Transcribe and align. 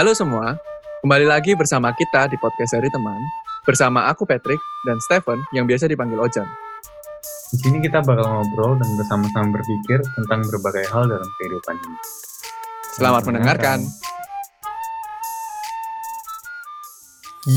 Halo 0.00 0.16
semua, 0.16 0.56
kembali 1.04 1.28
lagi 1.28 1.52
bersama 1.52 1.92
kita 1.92 2.24
di 2.32 2.40
podcast 2.40 2.72
seri 2.72 2.88
teman 2.88 3.20
bersama 3.68 4.08
aku 4.08 4.24
Patrick 4.24 4.56
dan 4.88 4.96
Stephen 5.04 5.36
yang 5.52 5.68
biasa 5.68 5.92
dipanggil 5.92 6.16
Ojan. 6.16 6.48
Di 7.52 7.60
sini 7.60 7.84
kita 7.84 8.00
bakal 8.00 8.24
ngobrol 8.24 8.80
dan 8.80 8.88
bersama-sama 8.96 9.60
berpikir 9.60 10.00
tentang 10.00 10.40
berbagai 10.48 10.88
hal 10.88 11.04
dalam 11.04 11.28
kehidupan 11.36 11.76
ini. 11.84 11.98
Selamat 12.96 13.22
mendengarkan. 13.28 13.84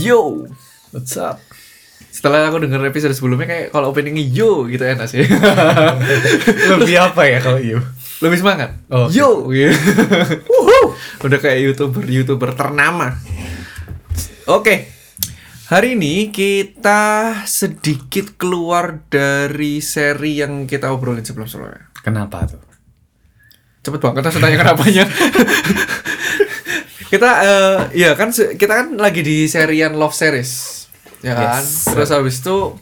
Yo, 0.04 0.44
what's 0.92 1.16
up? 1.16 1.40
Setelah 2.12 2.52
aku 2.52 2.60
denger 2.60 2.84
episode 2.92 3.16
sebelumnya 3.16 3.48
kayak 3.48 3.68
kalau 3.72 3.96
openingnya 3.96 4.20
yo 4.20 4.68
gitu 4.68 4.84
enak 4.84 5.08
sih. 5.08 5.24
Lebih 6.76 7.08
apa 7.08 7.24
ya 7.24 7.40
kalau 7.40 7.64
you? 7.64 7.80
Lebih 8.20 8.40
semangat. 8.40 8.76
Oh. 8.92 9.08
Yo, 9.08 9.48
gitu. 9.52 9.72
Udah 11.24 11.40
kayak 11.40 11.60
youtuber 11.64 12.04
youtuber 12.04 12.52
ternama. 12.52 13.16
Oke, 14.44 14.92
hari 15.72 15.96
ini 15.96 16.36
kita 16.36 17.32
sedikit 17.48 18.36
keluar 18.36 19.08
dari 19.08 19.80
seri 19.80 20.44
yang 20.44 20.68
kita 20.68 20.92
obrolin 20.92 21.24
sebelum 21.24 21.48
sebelumnya. 21.48 21.88
Kenapa 22.04 22.44
tuh? 22.44 22.60
Cepet 23.88 24.04
banget 24.04 24.20
langsung 24.28 24.44
tanya 24.44 24.60
kenapanya. 24.60 25.06
kita 27.16 27.30
eh 27.40 27.80
ya 28.04 28.20
kan 28.20 28.36
kita 28.36 28.74
kan 28.84 28.88
lagi 29.00 29.24
di 29.24 29.48
serian 29.48 29.96
love 29.96 30.12
series. 30.12 30.84
Ya 31.24 31.40
kan? 31.40 31.64
Yes. 31.64 31.88
Terus 31.88 32.12
habis 32.12 32.36
itu 32.44 32.76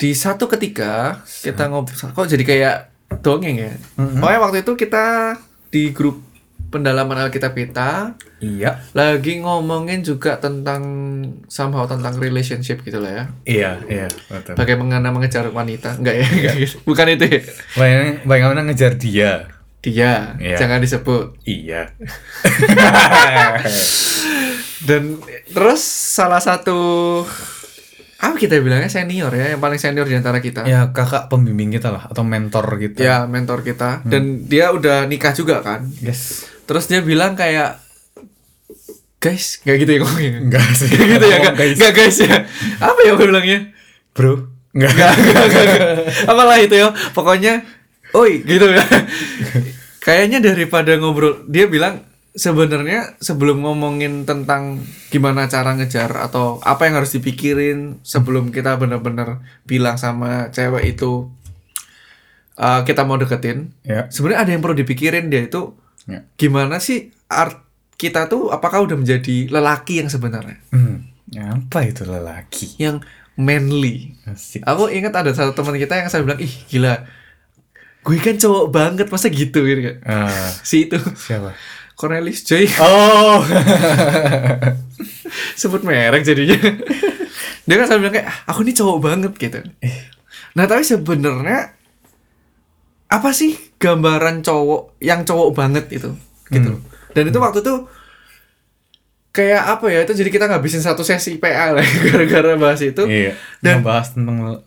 di 0.00 0.16
satu 0.16 0.48
ketika 0.48 1.20
kita 1.44 1.68
ngobrol 1.68 2.16
kok 2.16 2.32
jadi 2.32 2.44
kayak 2.48 2.76
dongeng 3.20 3.60
ya. 3.60 3.72
Pokoknya 4.00 4.40
waktu 4.40 4.58
itu 4.64 4.72
kita 4.72 5.36
di 5.68 5.92
grup 5.92 6.31
pendalaman 6.72 7.20
Alkitab 7.20 7.52
kita 7.52 8.16
Iya. 8.40 8.80
lagi 8.90 9.38
ngomongin 9.38 10.00
juga 10.00 10.34
tentang 10.36 10.82
somehow 11.46 11.84
tentang 11.84 12.16
relationship 12.16 12.80
gitu 12.80 12.98
lah 12.98 13.12
ya. 13.12 13.24
Iya, 13.44 13.70
iya, 13.86 14.06
betul. 14.26 14.56
Bagaimana 14.56 15.12
mengejar 15.12 15.46
wanita? 15.46 15.94
Enggak 15.94 16.16
ya, 16.16 16.26
enggak 16.26 16.54
gitu. 16.64 16.76
Bukan 16.82 17.06
itu 17.08 17.24
ya. 17.28 17.40
Bagaimana, 17.76 18.10
bagaimana 18.24 18.60
ngejar 18.64 18.92
dia? 18.96 19.32
Dia, 19.78 20.34
Iya. 20.38 20.56
jangan 20.56 20.78
disebut. 20.78 21.38
Iya. 21.44 21.90
Dan 24.82 25.18
terus 25.46 25.82
salah 25.84 26.38
satu 26.38 26.78
apa 28.18 28.38
kita 28.38 28.54
bilangnya 28.56 28.86
senior 28.86 29.30
ya, 29.30 29.50
yang 29.50 29.58
paling 29.58 29.78
senior 29.78 30.06
di 30.06 30.14
antara 30.14 30.38
kita. 30.38 30.62
ya 30.62 30.94
kakak 30.94 31.26
pembimbing 31.26 31.74
kita 31.74 31.90
lah 31.90 32.06
atau 32.06 32.22
mentor 32.22 32.78
kita. 32.78 32.98
Ya, 32.98 33.26
mentor 33.26 33.66
kita. 33.66 34.06
Dan 34.06 34.46
dia 34.46 34.70
udah 34.70 35.06
nikah 35.06 35.34
juga 35.34 35.58
kan. 35.58 35.90
Yes. 35.98 36.46
Terus 36.72 36.88
dia 36.88 37.04
bilang 37.04 37.36
kayak 37.36 37.84
guys, 39.20 39.60
nggak 39.60 39.76
gitu 39.84 39.90
ya 39.92 39.98
ngomongnya. 40.00 40.32
Enggak 40.40 40.68
sih. 40.72 40.88
Nggak 40.88 41.08
gitu 41.12 41.26
ya, 41.28 41.36
nggak 41.44 41.56
guys. 41.60 41.76
nggak, 41.76 41.92
guys 41.92 42.16
ya. 42.24 42.36
Apa 42.80 43.00
ya 43.04 43.12
gue 43.12 43.26
bilangnya? 43.28 43.58
Bro. 44.16 44.48
Enggak. 44.72 44.88
Nggak, 44.96 45.12
nggak, 45.20 45.46
nggak, 45.52 45.64
nggak. 45.68 45.96
Apalah 46.32 46.56
itu 46.64 46.74
ya. 46.80 46.88
Pokoknya, 47.12 47.52
oi 48.16 48.40
gitu 48.40 48.72
ya. 48.72 48.80
Kayaknya 50.00 50.40
daripada 50.40 50.96
ngobrol, 50.96 51.44
dia 51.44 51.68
bilang 51.68 52.08
sebenarnya 52.32 53.20
sebelum 53.20 53.60
ngomongin 53.60 54.24
tentang 54.24 54.80
gimana 55.12 55.44
cara 55.52 55.76
ngejar 55.76 56.16
atau 56.16 56.56
apa 56.64 56.88
yang 56.88 57.04
harus 57.04 57.12
dipikirin 57.12 58.00
sebelum 58.00 58.48
kita 58.48 58.80
benar-benar 58.80 59.44
bilang 59.68 60.00
sama 60.00 60.48
cewek 60.48 60.96
itu 60.96 61.28
uh, 62.56 62.80
kita 62.88 63.04
mau 63.04 63.20
deketin, 63.20 63.76
Ya. 63.84 64.08
sebenarnya 64.08 64.40
ada 64.48 64.50
yang 64.56 64.64
perlu 64.64 64.76
dipikirin 64.80 65.28
dia 65.28 65.44
itu 65.44 65.76
Ya. 66.02 66.26
gimana 66.34 66.78
sih 66.78 67.08
art 67.26 67.62
kita 67.94 68.26
tuh 68.26 68.50
apakah 68.50 68.82
udah 68.82 68.98
menjadi 68.98 69.46
lelaki 69.46 70.02
yang 70.02 70.10
sebenarnya, 70.10 70.58
Hmm. 70.68 71.06
Apa 71.32 71.86
itu 71.86 72.02
lelaki? 72.02 72.74
yang 72.76 72.98
manly. 73.32 74.18
Asik. 74.24 74.60
Aku 74.62 74.86
ingat 74.86 75.14
ada 75.14 75.30
satu 75.30 75.54
teman 75.54 75.74
kita 75.74 75.96
yang 75.96 76.06
saya 76.06 76.20
bilang, 76.20 76.36
ih 76.36 76.50
gila, 76.66 77.06
gue 78.02 78.18
kan 78.18 78.34
cowok 78.34 78.66
banget, 78.68 79.06
masa 79.08 79.30
gitu 79.30 79.62
gitu 79.62 79.80
kan. 79.80 79.96
Ah, 80.04 80.50
Si 80.60 80.84
itu, 80.84 80.98
siapa? 81.16 81.54
Cornelis 81.94 82.42
Joy, 82.42 82.66
Oh. 82.76 83.40
sebut 85.54 85.82
merek 85.82 86.22
jadinya. 86.22 86.58
Dia 87.62 87.74
kan 87.78 87.86
selalu 87.86 88.00
bilang 88.02 88.14
kayak, 88.14 88.28
"Ah, 88.28 88.50
aku 88.50 88.66
ini 88.66 88.72
cowok 88.74 88.98
banget 88.98 89.32
gitu. 89.38 89.58
Nah 90.52 90.66
tapi 90.66 90.82
sebenarnya 90.82 91.72
apa 93.06 93.30
sih 93.30 93.54
gambaran 93.82 94.40
cowok 94.40 95.02
yang 95.02 95.26
cowok 95.26 95.50
banget 95.52 95.90
itu, 95.90 96.14
gitu. 96.48 96.78
Hmm. 96.78 96.86
Dan 97.10 97.28
itu 97.28 97.38
waktu 97.38 97.60
itu 97.60 97.74
kayak 99.30 99.62
apa 99.66 99.86
ya? 99.90 100.06
Itu 100.06 100.14
jadi 100.14 100.30
kita 100.30 100.46
ngabisin 100.46 100.80
satu 100.80 101.02
sesi 101.02 101.36
PA 101.36 101.74
lah 101.74 101.82
gara-gara 102.06 102.54
bahas 102.54 102.78
itu. 102.80 103.02
Iya. 103.02 103.34
Dan- 103.58 103.82
bahas 103.82 104.14
tentang 104.14 104.62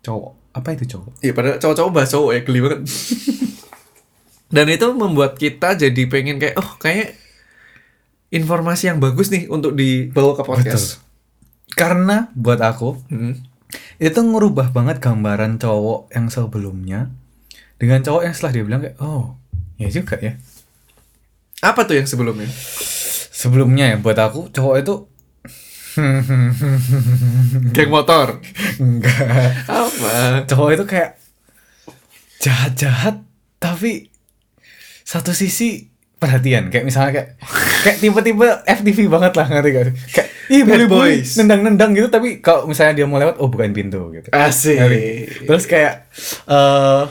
cowok. 0.00 0.32
Apa 0.50 0.74
itu 0.74 0.86
cowok? 0.88 1.10
Iya 1.20 1.32
pada 1.32 1.50
cowok-cowok 1.58 1.90
bahas 1.90 2.10
cowok 2.10 2.30
ya 2.30 2.40
geli 2.42 2.60
banget. 2.60 2.80
Dan 4.54 4.66
itu 4.66 4.86
membuat 4.90 5.38
kita 5.38 5.78
jadi 5.78 6.02
pengen 6.06 6.42
kayak 6.42 6.58
oh 6.58 6.74
kayak 6.76 7.14
informasi 8.30 8.90
yang 8.90 8.98
bagus 8.98 9.30
nih 9.30 9.46
untuk 9.46 9.74
dibawa 9.74 10.34
ke 10.34 10.42
podcast. 10.42 10.98
Karena 11.70 12.30
buat 12.34 12.58
aku 12.58 12.98
Hmm. 13.06 13.38
itu 14.02 14.18
ngerubah 14.18 14.74
banget 14.74 14.98
gambaran 14.98 15.62
cowok 15.62 16.10
yang 16.10 16.26
sebelumnya 16.26 17.14
dengan 17.80 17.98
cowok 17.98 18.22
yang 18.22 18.34
setelah 18.36 18.52
dia 18.52 18.62
bilang 18.62 18.80
kayak 18.80 18.96
oh 19.00 19.34
ya 19.74 19.88
juga 19.88 20.14
ya 20.16 20.36
Apa 21.60 21.84
tuh 21.84 21.96
yang 21.96 22.04
sebelumnya? 22.04 22.48
sebelumnya 23.30 23.84
ya 23.86 23.96
buat 23.96 24.14
aku 24.14 24.48
cowok 24.50 24.76
itu 24.78 24.94
Geng 27.74 27.90
motor. 27.90 28.38
enggak 28.78 29.66
Apa? 29.66 30.44
cowok 30.46 30.70
itu 30.72 30.84
kayak 30.86 31.10
jahat 32.38 32.72
jahat 32.74 33.14
tapi 33.56 34.08
satu 35.02 35.32
sisi 35.32 35.90
perhatian 36.16 36.68
kayak 36.68 36.84
misalnya 36.84 37.10
kayak 37.12 37.28
kayak 37.82 37.96
tipe-tipe 37.98 38.46
FTV 38.62 38.98
banget 39.08 39.32
lah 39.34 39.46
ngerti 39.48 39.68
gak 39.70 39.84
kayak 40.10 40.28
ih 40.48 40.62
boleh 40.62 40.86
boys. 40.86 41.36
nendang-nendang 41.36 41.90
gitu 41.92 42.08
tapi 42.08 42.38
kalau 42.38 42.64
misalnya 42.64 42.92
dia 42.94 43.06
mau 43.08 43.16
lewat 43.16 43.36
oh 43.36 43.48
bukain 43.48 43.72
pintu 43.72 44.08
gitu 44.10 44.28
Asik. 44.30 44.76
Ngerti? 44.76 45.04
Terus 45.44 45.64
kayak 45.64 45.94
eh 46.46 47.02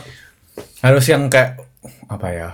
harus 0.80 1.04
yang 1.08 1.28
kayak 1.28 1.60
apa 2.08 2.28
ya? 2.32 2.50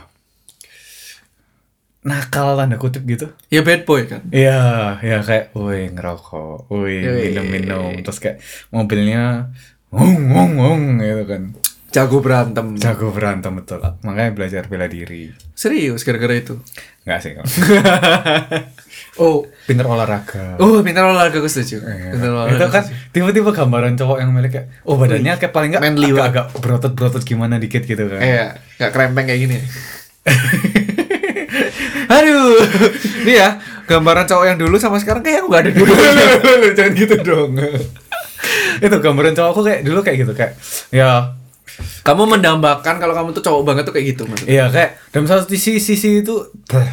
Nakal 2.06 2.54
tanda 2.54 2.78
kutip 2.78 3.02
gitu. 3.02 3.34
Ya 3.50 3.66
bad 3.66 3.82
boy 3.82 4.06
kan. 4.06 4.22
Iya, 4.30 4.94
ya 5.02 5.18
kayak 5.26 5.50
woi 5.58 5.90
ngerokok, 5.90 6.70
woi 6.70 7.02
Yoi. 7.02 7.34
minum-minum, 7.34 7.98
terus 8.06 8.22
kayak 8.22 8.38
mobilnya 8.70 9.50
ngong 9.90 10.30
ngong 10.30 10.52
ngong 10.54 10.82
gitu 11.02 11.24
kan. 11.26 11.42
Jago 11.90 12.20
berantem. 12.20 12.76
Jago 12.78 13.08
berantem 13.10 13.56
betul. 13.56 13.80
Makanya 14.04 14.30
belajar 14.36 14.62
bela 14.68 14.86
diri. 14.86 15.32
Serius 15.56 16.04
gara-gara 16.04 16.36
itu. 16.36 16.60
Enggak 17.08 17.18
sih. 17.24 17.32
Oh. 19.16 19.48
Pinter 19.64 19.88
olahraga. 19.88 20.60
Oh, 20.60 20.84
pintar 20.84 21.08
olahraga 21.08 21.40
aku 21.40 21.48
setuju. 21.48 21.80
Iya. 21.82 22.12
Pintar 22.12 22.30
olahraga. 22.36 22.56
itu 22.56 22.66
kan 22.68 22.84
tiba-tiba 23.10 23.50
gambaran 23.50 23.96
cowok 23.96 24.18
yang 24.20 24.30
milik 24.30 24.52
kayak 24.52 24.66
oh 24.84 25.00
badannya 25.00 25.32
kayak 25.40 25.52
paling 25.56 25.72
enggak 25.72 25.82
Manly 25.82 26.08
agak, 26.12 26.24
agak 26.28 26.46
berotot-berotot 26.60 27.22
gimana 27.24 27.56
dikit 27.56 27.82
gitu 27.88 28.04
kan. 28.06 28.20
Iya, 28.20 28.60
nggak 28.76 28.90
krempeng 28.92 29.26
kayak 29.26 29.40
gini. 29.40 29.56
Aduh, 32.16 32.60
ini 33.26 33.32
ya 33.34 33.58
gambaran 33.88 34.26
cowok 34.28 34.44
yang 34.46 34.58
dulu 34.60 34.76
sama 34.78 35.00
sekarang 35.00 35.24
kayak 35.24 35.48
nggak 35.48 35.60
ada 35.64 35.70
dulu. 35.72 35.92
Lu 36.62 36.68
jangan 36.76 36.92
gitu 36.94 37.16
dong. 37.24 37.50
itu 38.84 38.96
gambaran 39.00 39.34
cowok 39.34 39.50
aku 39.50 39.62
kayak 39.64 39.80
dulu 39.82 40.00
kayak 40.04 40.18
gitu 40.26 40.32
kayak 40.36 40.52
ya 40.92 41.34
Kamu 41.76 42.22
mendambakan 42.26 42.96
kalau 42.96 43.12
kamu 43.12 43.28
tuh 43.32 43.42
cowok 43.42 43.62
banget 43.64 43.82
tuh 43.82 43.92
kayak 43.92 44.06
gitu 44.10 44.22
maksudnya. 44.24 44.48
iya 44.48 44.64
kayak 44.66 44.90
dalam 45.10 45.26
satu 45.26 45.44
sisi 45.46 45.76
sisi 45.76 46.20
itu 46.20 46.34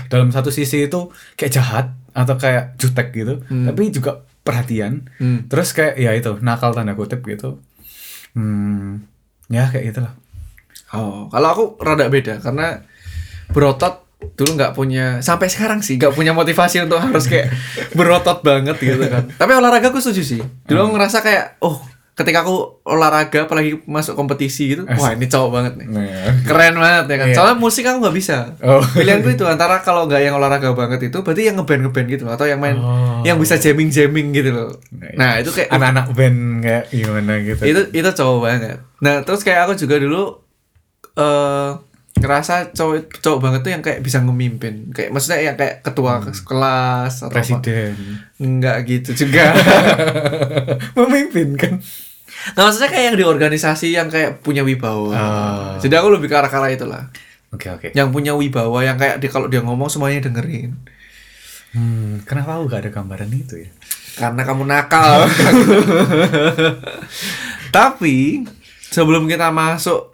dalam 0.07 0.27
satu 0.27 0.49
sisi 0.49 0.83
itu 0.83 0.99
kayak 1.33 1.51
jahat 1.51 1.85
atau 2.11 2.35
kayak 2.35 2.75
jutek 2.75 3.09
gitu 3.11 3.39
tapi 3.41 3.89
juga 3.89 4.11
perhatian 4.41 5.07
Hmm. 5.17 5.47
terus 5.47 5.71
kayak 5.71 5.95
ya 5.95 6.11
itu 6.11 6.35
nakal 6.39 6.71
tanda 6.71 6.93
kutip 6.93 7.21
gitu 7.21 7.63
hmm 8.33 9.01
ya 9.47 9.67
kayak 9.67 9.85
gitulah 9.89 10.13
Oh, 10.91 11.25
kalau 11.27 11.47
aku 11.49 11.63
rada 11.79 12.05
beda 12.05 12.37
karena 12.37 12.85
berotot 13.49 14.05
dulu 14.31 14.53
nggak 14.53 14.71
punya 14.71 15.05
sampai 15.19 15.49
sekarang 15.49 15.81
sih 15.81 15.97
nggak 15.97 16.13
punya 16.13 16.29
motivasi 16.31 16.79
untuk 16.79 17.01
harus 17.01 17.25
kayak 17.25 17.49
berotot 17.97 18.39
banget 18.39 18.77
gitu 18.77 19.01
kan. 19.03 19.25
Tapi 19.27 19.51
olahraga 19.51 19.89
aku 19.89 19.97
setuju 19.97 20.21
sih. 20.23 20.41
Dulu 20.63 20.79
aku 20.79 20.91
ngerasa 20.93 21.19
kayak 21.19 21.57
oh 21.59 21.81
ketika 22.13 22.41
aku 22.41 22.77
olahraga 22.83 23.43
apalagi 23.43 23.81
masuk 23.83 24.13
kompetisi 24.13 24.69
gitu, 24.69 24.85
wah 24.85 25.11
ini 25.11 25.25
cowok 25.25 25.49
banget 25.49 25.73
nih. 25.81 25.87
Keren 26.43 26.77
banget 26.77 27.05
ya 27.07 27.17
kan. 27.17 27.27
Iya. 27.27 27.35
Soalnya 27.35 27.57
musik 27.57 27.83
aku 27.83 27.97
nggak 27.99 28.13
bisa. 28.13 28.53
Oh. 28.61 28.85
Pilihanku 28.85 29.33
itu 29.33 29.41
antara 29.43 29.81
kalau 29.81 30.05
nggak 30.05 30.21
yang 30.21 30.33
olahraga 30.33 30.71
banget 30.71 31.09
itu 31.09 31.17
berarti 31.19 31.49
yang 31.49 31.57
ngeband 31.57 31.81
ngeband 31.83 32.07
gitu 32.07 32.25
atau 32.27 32.45
yang 32.45 32.57
main 32.57 32.77
Oh. 32.77 33.25
yang 33.25 33.37
bisa 33.37 33.57
jamming 33.57 33.89
jamming 33.89 34.29
gitu 34.29 34.49
loh. 34.49 34.69
Nah 35.15 35.41
itu 35.41 35.49
kayak 35.49 35.69
anak-anak 35.69 36.05
band 36.13 36.39
kayak 36.61 36.85
gimana 36.87 37.33
gitu 37.39 37.61
itu 37.63 37.81
itu 37.91 38.09
cowok 38.09 38.39
banget 38.39 38.77
nah 38.99 39.19
terus 39.19 39.41
kayak 39.41 39.65
aku 39.65 39.73
juga 39.75 39.97
dulu 39.97 40.39
eh 41.13 41.69
ngerasa 42.13 42.71
cowok 42.71 43.19
cowok 43.19 43.39
banget 43.41 43.59
tuh 43.59 43.71
yang 43.73 43.81
kayak 43.81 43.99
bisa 43.99 44.21
ngemimpin 44.21 44.93
kayak 44.93 45.09
maksudnya 45.09 45.41
yang 45.41 45.57
kayak 45.57 45.81
ketua 45.81 46.21
kelas 46.23 47.13
atau 47.19 47.27
apa. 47.27 47.35
Presiden. 47.35 47.97
enggak 48.37 48.77
gitu 48.85 49.25
juga 49.25 49.49
Memimpin 50.95 51.49
kan. 51.55 51.73
nah 52.53 52.65
maksudnya 52.65 52.89
kayak 52.89 53.05
yang 53.05 53.17
di 53.17 53.25
organisasi 53.25 53.87
yang 53.89 54.07
kayak 54.07 54.39
punya 54.39 54.61
wibawa 54.61 55.11
Ah. 55.11 55.73
jadi 55.77 55.97
aku 55.97 56.11
lebih 56.11 56.27
ke 56.27 56.35
arah 56.35 56.49
arah 56.49 56.67
itulah 56.67 57.07
Oke 57.49 57.69
oke. 57.69 57.87
yang 57.91 58.09
punya 58.09 58.33
wibawa 58.33 58.81
yang 58.81 58.95
kayak 58.95 59.17
dia 59.17 59.29
kalau 59.29 59.45
dia 59.45 59.59
ngomong 59.59 59.87
semuanya 59.87 60.21
dengerin 60.21 60.73
Hmm, 61.71 62.21
kenapa 62.21 62.53
aku 62.55 62.67
gak 62.67 62.81
ada 62.81 62.91
gambaran 62.91 63.31
itu 63.31 63.57
ya? 63.59 63.69
karena 64.13 64.41
kamu 64.43 64.63
nakal 64.63 65.25
tapi 67.71 68.45
sebelum 68.85 69.25
kita 69.25 69.49
masuk 69.49 70.13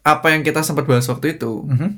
apa 0.00 0.32
yang 0.32 0.40
kita 0.40 0.62
sempat 0.62 0.84
bahas 0.84 1.04
waktu 1.04 1.36
itu 1.36 1.66
Mhm. 1.66 1.90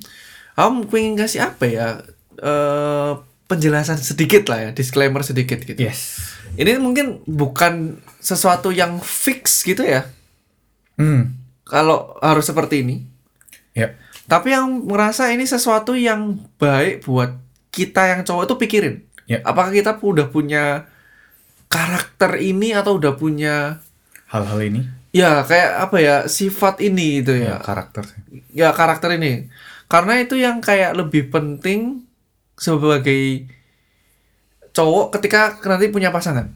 Aku 0.56 0.90
pengen 0.90 1.14
kasih 1.14 1.44
apa 1.44 1.64
ya 1.64 2.02
eh 2.36 3.12
penjelasan 3.46 3.94
sedikit 3.96 4.44
lah 4.46 4.58
ya, 4.60 4.70
disclaimer 4.72 5.22
sedikit 5.22 5.62
gitu. 5.62 5.78
Yes. 5.78 6.34
Ini 6.58 6.82
mungkin 6.82 7.22
bukan 7.22 8.02
sesuatu 8.18 8.74
yang 8.74 8.98
fix 8.98 9.62
gitu 9.62 9.86
ya, 9.86 10.10
Hmm. 10.98 11.38
kalau 11.62 12.18
harus 12.18 12.42
seperti 12.42 12.82
ini. 12.82 13.06
Ya. 13.78 13.94
Tapi 14.26 14.50
yang 14.50 14.82
merasa 14.90 15.30
ini 15.30 15.46
sesuatu 15.46 15.94
yang 15.94 16.42
baik 16.58 17.06
buat 17.06 17.38
kita 17.70 18.10
yang 18.10 18.20
cowok 18.26 18.50
itu 18.50 18.54
pikirin. 18.58 18.94
Ya. 19.30 19.38
Apakah 19.46 19.70
kita 19.70 19.94
udah 20.02 20.26
punya 20.28 20.90
karakter 21.70 22.42
ini 22.42 22.74
atau 22.74 22.98
udah 22.98 23.14
punya 23.14 23.78
Hal-hal 24.28 24.60
ini 24.60 24.82
ya 25.08 25.40
kayak 25.40 25.88
apa 25.88 25.96
ya 26.00 26.16
sifat 26.28 26.84
ini 26.84 27.24
itu 27.24 27.32
ya 27.32 27.56
ya. 27.56 27.64
karakter 27.64 28.04
ya 28.52 28.68
karakter 28.76 29.16
ini 29.16 29.48
karena 29.88 30.20
itu 30.20 30.36
yang 30.36 30.60
kayak 30.60 30.92
lebih 30.92 31.32
penting 31.32 32.04
sebagai 32.60 33.48
cowok 34.78 35.18
ketika 35.18 35.58
nanti 35.66 35.90
punya 35.90 36.14
pasangan? 36.14 36.54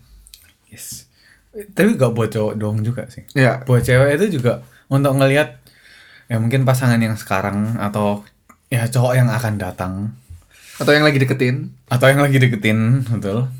Yes. 0.71 1.11
Tapi 1.53 1.99
gak 1.99 2.15
buat 2.15 2.31
cowok 2.31 2.55
doang 2.55 2.81
juga 2.87 3.11
sih. 3.11 3.27
ya 3.35 3.67
Buat 3.67 3.83
cewek 3.83 4.23
itu 4.23 4.39
juga 4.39 4.63
untuk 4.87 5.19
ngelihat 5.19 5.59
ya 6.31 6.39
mungkin 6.39 6.63
pasangan 6.63 7.03
yang 7.03 7.19
sekarang 7.19 7.77
atau 7.83 8.23
ya 8.71 8.87
cowok 8.87 9.19
yang 9.19 9.29
akan 9.29 9.55
datang. 9.59 9.93
Atau 10.79 10.95
yang 10.95 11.05
lagi 11.05 11.19
deketin? 11.19 11.75
Atau 11.91 12.09
yang 12.09 12.23
lagi 12.23 12.39
deketin 12.39 13.05
betul. 13.11 13.51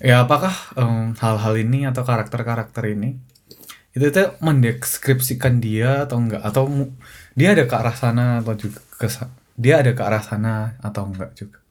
Ya 0.00 0.24
apakah 0.24 0.54
em, 0.78 1.12
hal-hal 1.18 1.54
ini 1.58 1.84
atau 1.90 2.06
karakter-karakter 2.06 2.94
ini 2.94 3.18
itu 3.96 4.12
tuh 4.12 4.36
mendeskripsikan 4.44 5.56
dia 5.56 6.04
atau 6.04 6.20
enggak 6.20 6.44
atau 6.44 6.68
dia 7.32 7.56
ada 7.56 7.64
ke 7.64 7.74
arah 7.74 7.96
sana 7.96 8.44
atau 8.44 8.52
juga 8.52 8.84
ke 9.00 9.08
dia 9.56 9.80
ada 9.80 9.96
ke 9.96 10.02
arah 10.04 10.20
sana 10.20 10.76
atau 10.84 11.08
enggak 11.08 11.32
juga 11.32 11.64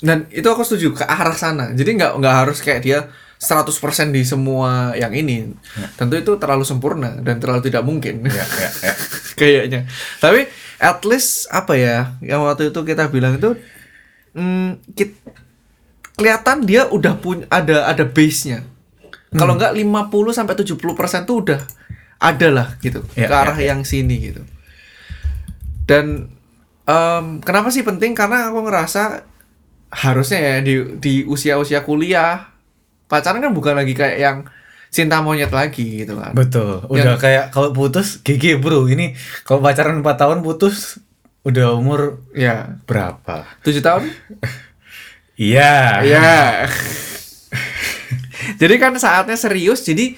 dan 0.00 0.28
itu 0.28 0.44
aku 0.44 0.62
setuju 0.62 0.92
ke 0.92 1.04
arah 1.04 1.32
sana. 1.32 1.72
Jadi 1.72 1.96
nggak 1.96 2.12
nggak 2.20 2.34
harus 2.44 2.60
kayak 2.60 2.80
dia 2.84 2.98
100% 3.36 3.68
di 4.12 4.24
semua 4.24 4.96
yang 4.96 5.12
ini. 5.12 5.52
Tentu 5.96 6.16
itu 6.16 6.32
terlalu 6.40 6.64
sempurna 6.64 7.20
dan 7.20 7.36
terlalu 7.36 7.68
tidak 7.68 7.84
mungkin. 7.84 8.24
Ya 8.24 8.44
ya, 8.44 8.68
ya. 8.80 8.92
kayaknya. 9.40 9.80
Tapi 10.20 10.48
at 10.76 11.00
least 11.04 11.48
apa 11.48 11.76
ya 11.76 12.16
yang 12.20 12.44
waktu 12.44 12.68
itu 12.72 12.80
kita 12.80 13.08
bilang 13.08 13.36
itu 13.36 13.56
hmm, 14.32 14.80
kit- 14.92 15.20
kelihatan 16.16 16.64
dia 16.64 16.88
udah 16.88 17.16
punya 17.16 17.44
ada 17.52 17.88
ada 17.88 18.04
base-nya. 18.08 18.64
Kalau 19.36 19.52
Hmm. 19.52 19.60
nggak 19.60 19.72
50 19.76 20.32
sampai 20.32 20.54
70% 20.56 21.28
tuh 21.28 21.36
udah 21.44 21.60
ada 22.16 22.48
lah 22.48 22.68
gitu. 22.80 23.04
Ya, 23.12 23.28
ke 23.28 23.34
arah 23.36 23.56
ya, 23.60 23.76
yang 23.76 23.84
sini 23.84 24.32
gitu. 24.32 24.40
Dan 25.84 26.32
em, 26.84 27.26
kenapa 27.44 27.68
sih 27.68 27.84
penting? 27.84 28.16
Karena 28.16 28.48
aku 28.48 28.64
ngerasa 28.64 29.22
harusnya 29.88 30.38
ya 30.38 30.54
di 30.60 30.74
di 30.98 31.14
usia-usia 31.22 31.80
kuliah 31.80 32.50
pacaran 33.06 33.38
kan 33.38 33.52
bukan 33.52 33.74
lagi 33.74 33.94
kayak 33.94 34.18
yang 34.18 34.38
cinta 34.86 35.20
monyet 35.20 35.50
lagi 35.50 36.02
gitu 36.02 36.16
kan 36.16 36.32
betul 36.32 36.82
udah 36.86 37.14
Yang- 37.14 37.20
kayak 37.20 37.44
kalau 37.50 37.70
putus 37.70 38.18
GG 38.20 38.58
bro 38.58 38.86
ini 38.86 39.14
kalau 39.42 39.60
pacaran 39.60 40.00
4 40.00 40.06
tahun 40.16 40.38
putus 40.40 40.98
udah 41.42 41.74
umur 41.74 42.26
ya 42.34 42.74
berapa 42.84 43.46
tujuh 43.62 43.78
tahun 43.78 44.10
iya 45.38 46.02
Iya. 46.02 46.66
jadi 48.60 48.74
kan 48.78 48.94
saatnya 48.96 49.36
serius. 49.36 49.84
Jadi 49.84 50.16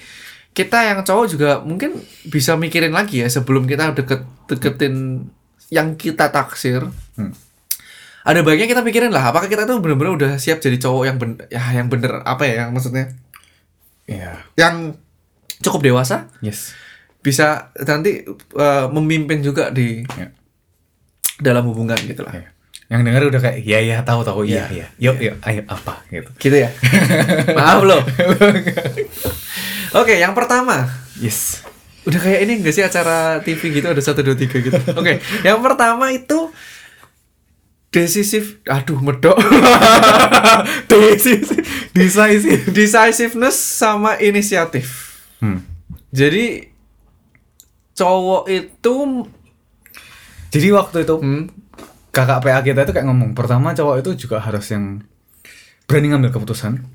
kita 0.51 0.81
yang 0.83 1.05
cowok 1.05 1.25
juga 1.29 1.49
mungkin 1.61 1.95
bisa 2.27 2.57
mikirin 2.57 2.91
lagi 2.91 3.21
ya 3.21 3.29
sebelum 3.29 3.69
kita 3.69 3.93
deket 3.95 4.25
deketin 4.49 5.27
yang 5.69 5.93
kita 5.95 6.31
taksir. 6.33 6.87
Hmm. 7.15 7.33
Ada 8.29 8.45
baiknya 8.45 8.69
kita 8.69 8.85
pikirin 8.85 9.09
lah, 9.09 9.33
apakah 9.33 9.49
kita 9.49 9.65
tuh 9.65 9.81
bener-bener 9.81 10.13
udah 10.13 10.31
siap 10.37 10.61
jadi 10.61 10.77
cowok 10.77 11.03
yang 11.03 11.17
bener, 11.17 11.49
ya 11.49 11.63
yang 11.73 11.89
bener 11.89 12.21
apa 12.21 12.45
ya, 12.45 12.53
yang 12.61 12.69
maksudnya 12.69 13.09
iya 14.05 14.37
yang 14.53 14.93
cukup 15.59 15.81
dewasa, 15.81 16.29
yes 16.39 16.77
bisa 17.19 17.75
nanti 17.75 18.23
eh, 18.55 18.85
memimpin 18.89 19.43
juga 19.43 19.67
di 19.69 20.07
Ya. 20.15 20.31
dalam 21.39 21.67
hubungan 21.67 21.99
gitu 21.99 22.23
lah. 22.23 22.31
Iya. 22.31 22.47
Yang 22.89 23.01
denger 23.05 23.21
udah 23.27 23.41
kayak 23.43 23.57
iya 23.61 23.79
iya 23.79 23.97
tahu 24.01 24.23
tahu 24.23 24.47
iya 24.47 24.65
Iya. 24.71 24.87
iya. 24.97 25.11
Yuk 25.11 25.17
yuk 25.19 25.35
ayo 25.43 25.61
apa 25.67 25.99
gitu. 26.07 26.29
Gitu 26.39 26.55
ya. 26.63 26.69
Maaf 27.59 27.83
loh. 27.83 27.99
Oke, 29.99 30.15
yang 30.15 30.31
pertama 30.31 30.87
Yes. 31.19 31.67
Udah 32.07 32.17
kayak 32.17 32.39
ini 32.47 32.63
gak 32.63 32.71
sih 32.71 32.81
acara 32.81 33.43
TV 33.43 33.59
gitu 33.75 33.87
ada 33.91 33.99
satu 33.99 34.23
dua 34.23 34.39
tiga 34.39 34.57
gitu. 34.63 34.79
Oke, 34.95 35.19
yang 35.43 35.59
pertama 35.59 36.07
itu 36.09 36.49
decisive, 37.89 38.61
aduh 38.65 39.01
medok, 39.01 39.33
decisive, 40.91 41.65
Decisive. 41.89 42.69
decisiveness 42.69 43.57
sama 43.57 44.17
inisiatif. 44.21 45.17
Hmm. 45.41 45.65
Jadi 46.09 46.69
cowok 47.93 48.43
itu, 48.47 48.95
Jadi 50.49 50.67
waktu 50.73 50.97
itu 51.05 51.15
hmm, 51.21 51.43
kakak 52.09 52.41
PA 52.41 52.61
kita 52.61 52.81
itu 52.81 52.93
kayak 52.93 53.05
ngomong 53.05 53.37
pertama 53.37 53.69
cowok 53.73 54.01
itu 54.01 54.25
juga 54.25 54.41
harus 54.41 54.65
yang 54.73 55.05
berani 55.85 56.09
ngambil 56.09 56.33
keputusan 56.33 56.85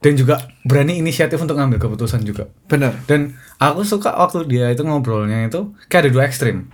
dan 0.00 0.12
juga 0.16 0.40
berani 0.64 1.00
inisiatif 1.00 1.40
untuk 1.40 1.56
ngambil 1.56 1.80
keputusan 1.80 2.24
juga. 2.24 2.48
bener, 2.68 2.96
Dan 3.04 3.36
aku 3.56 3.84
suka 3.84 4.12
waktu 4.16 4.44
dia 4.48 4.68
itu 4.68 4.84
ngobrolnya 4.84 5.48
itu 5.48 5.72
kayak 5.88 6.08
ada 6.08 6.10
dua 6.12 6.24
ekstrim. 6.28 6.68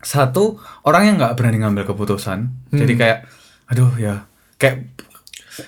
Satu 0.00 0.56
orang 0.88 1.12
yang 1.12 1.16
nggak 1.20 1.36
berani 1.36 1.60
ngambil 1.60 1.84
keputusan, 1.84 2.48
jadi 2.72 2.92
kayak 2.96 3.18
aduh 3.68 3.92
ya. 4.00 4.24
Kayak 4.56 4.88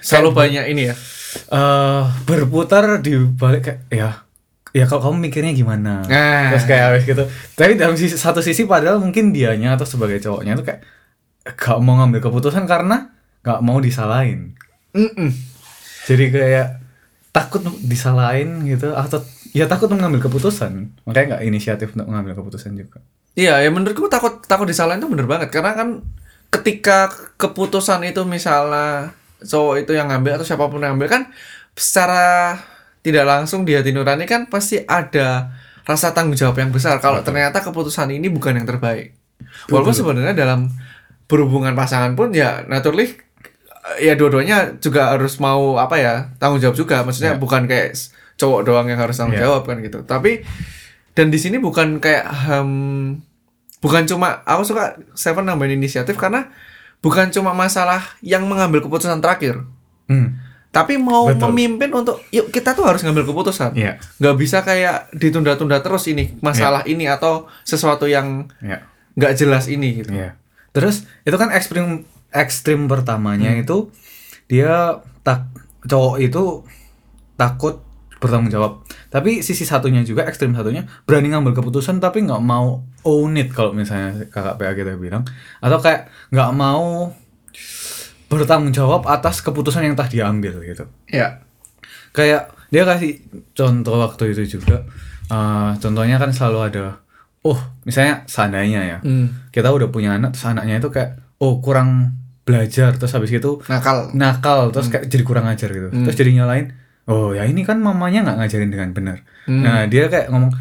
selalu 0.01 0.33
banyak 0.33 0.65
ini 0.73 0.89
ya. 0.93 0.97
eh 1.33 2.05
berputar 2.29 3.01
di 3.01 3.17
balik 3.17 3.65
kayak 3.65 3.81
ya 3.89 4.21
ya 4.73 4.85
kalau 4.89 5.09
kamu 5.09 5.29
mikirnya 5.29 5.53
gimana? 5.53 6.05
Nah. 6.05 6.53
terus 6.53 6.65
kayak 6.65 6.85
habis 6.93 7.05
gitu. 7.05 7.25
Tapi 7.57 7.77
dalam 7.77 7.97
sisi 7.97 8.17
satu 8.17 8.41
sisi 8.41 8.65
padahal 8.65 9.01
mungkin 9.01 9.33
dianya 9.33 9.77
atau 9.77 9.85
sebagai 9.89 10.21
cowoknya 10.21 10.57
itu 10.57 10.65
kayak 10.65 10.81
gak 11.57 11.79
mau 11.81 12.01
ngambil 12.01 12.21
keputusan 12.25 12.65
karena 12.65 13.13
gak 13.45 13.61
mau 13.65 13.81
disalahin. 13.81 14.57
Mm-mm. 14.93 15.33
jadi 16.05 16.25
kayak 16.29 16.69
takut 17.33 17.65
disalahin 17.81 18.61
gitu 18.69 18.93
atau 18.93 19.25
ya 19.57 19.65
takut 19.65 19.89
mengambil 19.89 20.21
keputusan. 20.29 20.93
Makanya 21.09 21.37
nggak 21.37 21.43
inisiatif 21.49 21.97
untuk 21.97 22.13
mengambil 22.13 22.37
keputusan 22.37 22.77
juga 22.77 23.01
Iya, 23.33 23.65
ya 23.65 23.71
menurutku 23.73 24.07
takut 24.07 24.45
takut 24.45 24.69
disalahin 24.69 25.01
itu 25.01 25.09
bener 25.09 25.25
banget 25.25 25.49
karena 25.49 25.73
kan 25.73 25.89
ketika 26.53 27.09
keputusan 27.41 28.05
itu 28.05 28.29
misalnya 28.29 29.17
cowok 29.41 29.89
itu 29.89 29.93
yang 29.97 30.13
ngambil 30.13 30.37
atau 30.37 30.45
siapa 30.45 30.69
pun 30.69 30.85
yang 30.85 30.95
ngambil 30.95 31.09
kan 31.09 31.23
secara 31.73 32.61
tidak 33.01 33.25
langsung 33.25 33.65
di 33.65 33.73
hati 33.73 33.91
nurani 33.91 34.29
kan 34.29 34.47
pasti 34.47 34.85
ada 34.85 35.49
rasa 35.83 36.13
tanggung 36.13 36.37
jawab 36.37 36.61
yang 36.61 36.71
besar 36.71 37.01
kalau 37.01 37.25
ternyata 37.25 37.59
keputusan 37.59 38.13
ini 38.13 38.29
bukan 38.29 38.55
yang 38.61 38.69
terbaik. 38.69 39.17
Walaupun 39.67 39.91
sebenarnya 39.91 40.37
dalam 40.37 40.71
berhubungan 41.27 41.73
pasangan 41.73 42.13
pun 42.13 42.31
ya 42.31 42.63
naturally 42.69 43.17
ya 43.99 44.15
dua-duanya 44.15 44.79
juga 44.79 45.11
harus 45.11 45.41
mau 45.43 45.81
apa 45.81 45.97
ya 45.99 46.15
tanggung 46.39 46.61
jawab 46.61 46.77
juga 46.77 47.03
maksudnya 47.03 47.35
Ya. 47.35 47.41
bukan 47.41 47.67
kayak 47.67 47.97
cowok 48.39 48.61
doang 48.63 48.87
yang 48.87 49.01
harus 49.01 49.17
tanggung 49.19 49.35
Ya. 49.35 49.49
jawab 49.49 49.67
kan 49.67 49.81
gitu 49.83 50.05
tapi 50.07 50.45
dan 51.13 51.29
di 51.29 51.37
sini 51.37 51.61
bukan 51.61 52.01
kayak 52.01 52.25
hmm, 52.25 53.21
bukan 53.85 54.09
cuma 54.09 54.41
aku 54.49 54.63
suka 54.65 54.97
Seven 55.13 55.45
nambahin 55.45 55.77
inisiatif 55.77 56.17
karena 56.17 56.49
bukan 57.05 57.29
cuma 57.35 57.53
masalah 57.53 58.17
yang 58.25 58.49
mengambil 58.49 58.81
keputusan 58.81 59.21
terakhir. 59.21 59.61
Hmm. 60.09 60.41
Tapi 60.73 60.97
mau 60.97 61.29
Betul. 61.29 61.53
memimpin 61.53 61.93
untuk 61.93 62.25
yuk 62.33 62.49
kita 62.49 62.73
tuh 62.73 62.89
harus 62.89 63.05
ngambil 63.05 63.29
keputusan. 63.29 63.77
Iya. 63.77 64.01
nggak 64.17 64.37
bisa 64.41 64.65
kayak 64.65 65.13
ditunda-tunda 65.13 65.85
terus 65.85 66.09
ini 66.09 66.33
masalah 66.41 66.81
ini 66.89 67.05
atau 67.05 67.45
sesuatu 67.61 68.09
yang 68.09 68.49
ya 68.65 68.81
nggak 69.13 69.33
jelas 69.37 69.69
ini 69.69 70.01
gitu. 70.01 70.17
Iya. 70.17 70.41
Terus 70.73 71.05
itu 71.29 71.37
kan 71.37 71.53
ekstrim 71.53 72.09
ekstrim 72.33 72.89
pertamanya 72.89 73.53
itu 73.53 73.93
dia 74.49 75.05
tak 75.21 75.53
cowok 75.85 76.17
itu 76.25 76.65
takut 77.37 77.85
bertanggung 78.23 78.49
jawab 78.49 78.73
tapi 79.09 79.43
sisi 79.43 79.63
satunya 79.63 80.01
juga 80.01 80.23
ekstrim 80.23 80.55
satunya 80.55 80.87
berani 81.03 81.29
ngambil 81.29 81.53
keputusan 81.55 81.99
tapi 81.99 82.23
nggak 82.23 82.39
mau 82.39 82.81
own 83.03 83.35
it 83.35 83.51
kalau 83.51 83.75
misalnya 83.75 84.25
kakak 84.27 84.55
PA 84.55 84.73
kita 84.73 84.95
bilang 84.95 85.27
atau 85.59 85.77
kayak 85.77 86.07
nggak 86.31 86.51
mau 86.53 87.11
bertanggung 88.29 88.71
jawab 88.71 89.05
atas 89.05 89.43
keputusan 89.43 89.85
yang 89.85 89.95
telah 89.95 90.09
diambil 90.09 90.63
gitu 90.63 90.89
Ya. 91.05 91.45
kayak 92.11 92.49
dia 92.69 92.85
kasih 92.85 93.21
contoh 93.53 93.99
waktu 93.99 94.33
itu 94.33 94.57
juga 94.57 94.87
Eh, 95.25 95.73
contohnya 95.81 96.17
kan 96.17 96.29
selalu 96.29 96.59
ada 96.63 97.01
oh 97.41 97.57
misalnya 97.83 98.21
seandainya 98.27 98.81
ya 98.83 98.99
Hmm. 99.01 99.49
kita 99.49 99.73
udah 99.73 99.89
punya 99.89 100.13
anak 100.13 100.37
terus 100.37 100.45
anaknya 100.47 100.77
itu 100.77 100.93
kayak 100.93 101.17
oh 101.39 101.57
kurang 101.59 102.21
belajar 102.43 102.93
terus 102.95 103.11
habis 103.11 103.33
itu 103.33 103.65
Nakal. 103.65 104.13
nakal 104.13 104.69
terus 104.69 104.93
kayak 104.93 105.09
jadi 105.09 105.25
kurang 105.25 105.49
ajar 105.49 105.73
gitu 105.73 105.89
terus 105.89 106.13
jadi 106.15 106.37
nyalain 106.37 106.77
oh 107.11 107.35
ya 107.35 107.47
ini 107.49 107.67
kan 107.67 107.81
mamanya 107.83 108.23
nggak 108.23 108.37
ngajarin 108.43 108.71
dengan 108.71 108.91
benar. 108.95 109.19
Nah 109.49 109.87
dia 109.91 110.07
kayak 110.07 110.31
ngomong 110.31 110.53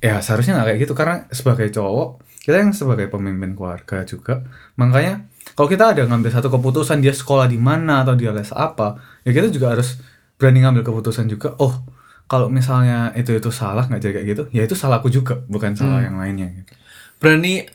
ya 0.00 0.18
seharusnya 0.24 0.56
nggak 0.56 0.66
kayak 0.72 0.80
gitu 0.88 0.94
karena 0.96 1.16
sebagai 1.28 1.68
cowok 1.68 2.24
kita 2.40 2.56
yang 2.56 2.72
sebagai 2.72 3.12
pemimpin 3.12 3.52
keluarga 3.52 4.00
juga 4.08 4.40
makanya 4.80 5.28
kalau 5.52 5.68
kita 5.68 5.92
ada 5.92 6.08
ngambil 6.08 6.32
satu 6.32 6.48
keputusan 6.48 7.04
dia 7.04 7.12
sekolah 7.12 7.44
di 7.44 7.60
mana 7.60 8.00
atau 8.00 8.16
dia 8.16 8.32
les 8.32 8.48
apa 8.56 8.96
ya 9.28 9.36
kita 9.36 9.52
juga 9.52 9.76
harus 9.76 10.00
berani 10.40 10.64
ngambil 10.64 10.88
keputusan 10.88 11.28
juga 11.28 11.52
oh 11.60 11.84
kalau 12.24 12.48
misalnya 12.48 13.12
itu 13.12 13.36
itu 13.36 13.52
salah 13.52 13.84
nggak 13.84 14.00
jadi 14.00 14.12
kayak 14.16 14.26
gitu 14.32 14.42
ya 14.56 14.62
itu 14.64 14.72
salahku 14.72 15.12
juga 15.12 15.44
bukan 15.52 15.76
salah 15.76 16.00
yang 16.00 16.16
lainnya. 16.16 16.48
Gitu 16.48 16.72
Berani 17.20 17.68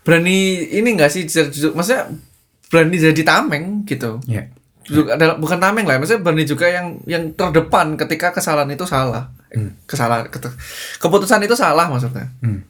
berani 0.00 0.38
ini 0.72 0.88
enggak 0.96 1.12
sih 1.12 1.28
maksudnya 1.76 2.08
berani 2.72 2.96
jadi 2.96 3.22
tameng 3.26 3.84
gitu. 3.84 4.24
Juga 4.24 4.65
adalah 4.86 5.34
bukan 5.34 5.58
tameng 5.58 5.86
lah, 5.86 5.98
maksudnya 5.98 6.22
berani 6.22 6.44
juga 6.46 6.70
yang 6.70 7.02
yang 7.10 7.34
terdepan 7.34 7.98
ketika 7.98 8.30
kesalahan 8.30 8.70
itu 8.70 8.86
salah. 8.86 9.34
Kesalahan 9.88 10.30
ket- 10.30 10.54
keputusan 11.02 11.42
itu 11.42 11.56
salah 11.58 11.90
maksudnya. 11.90 12.30
Hmm. 12.44 12.62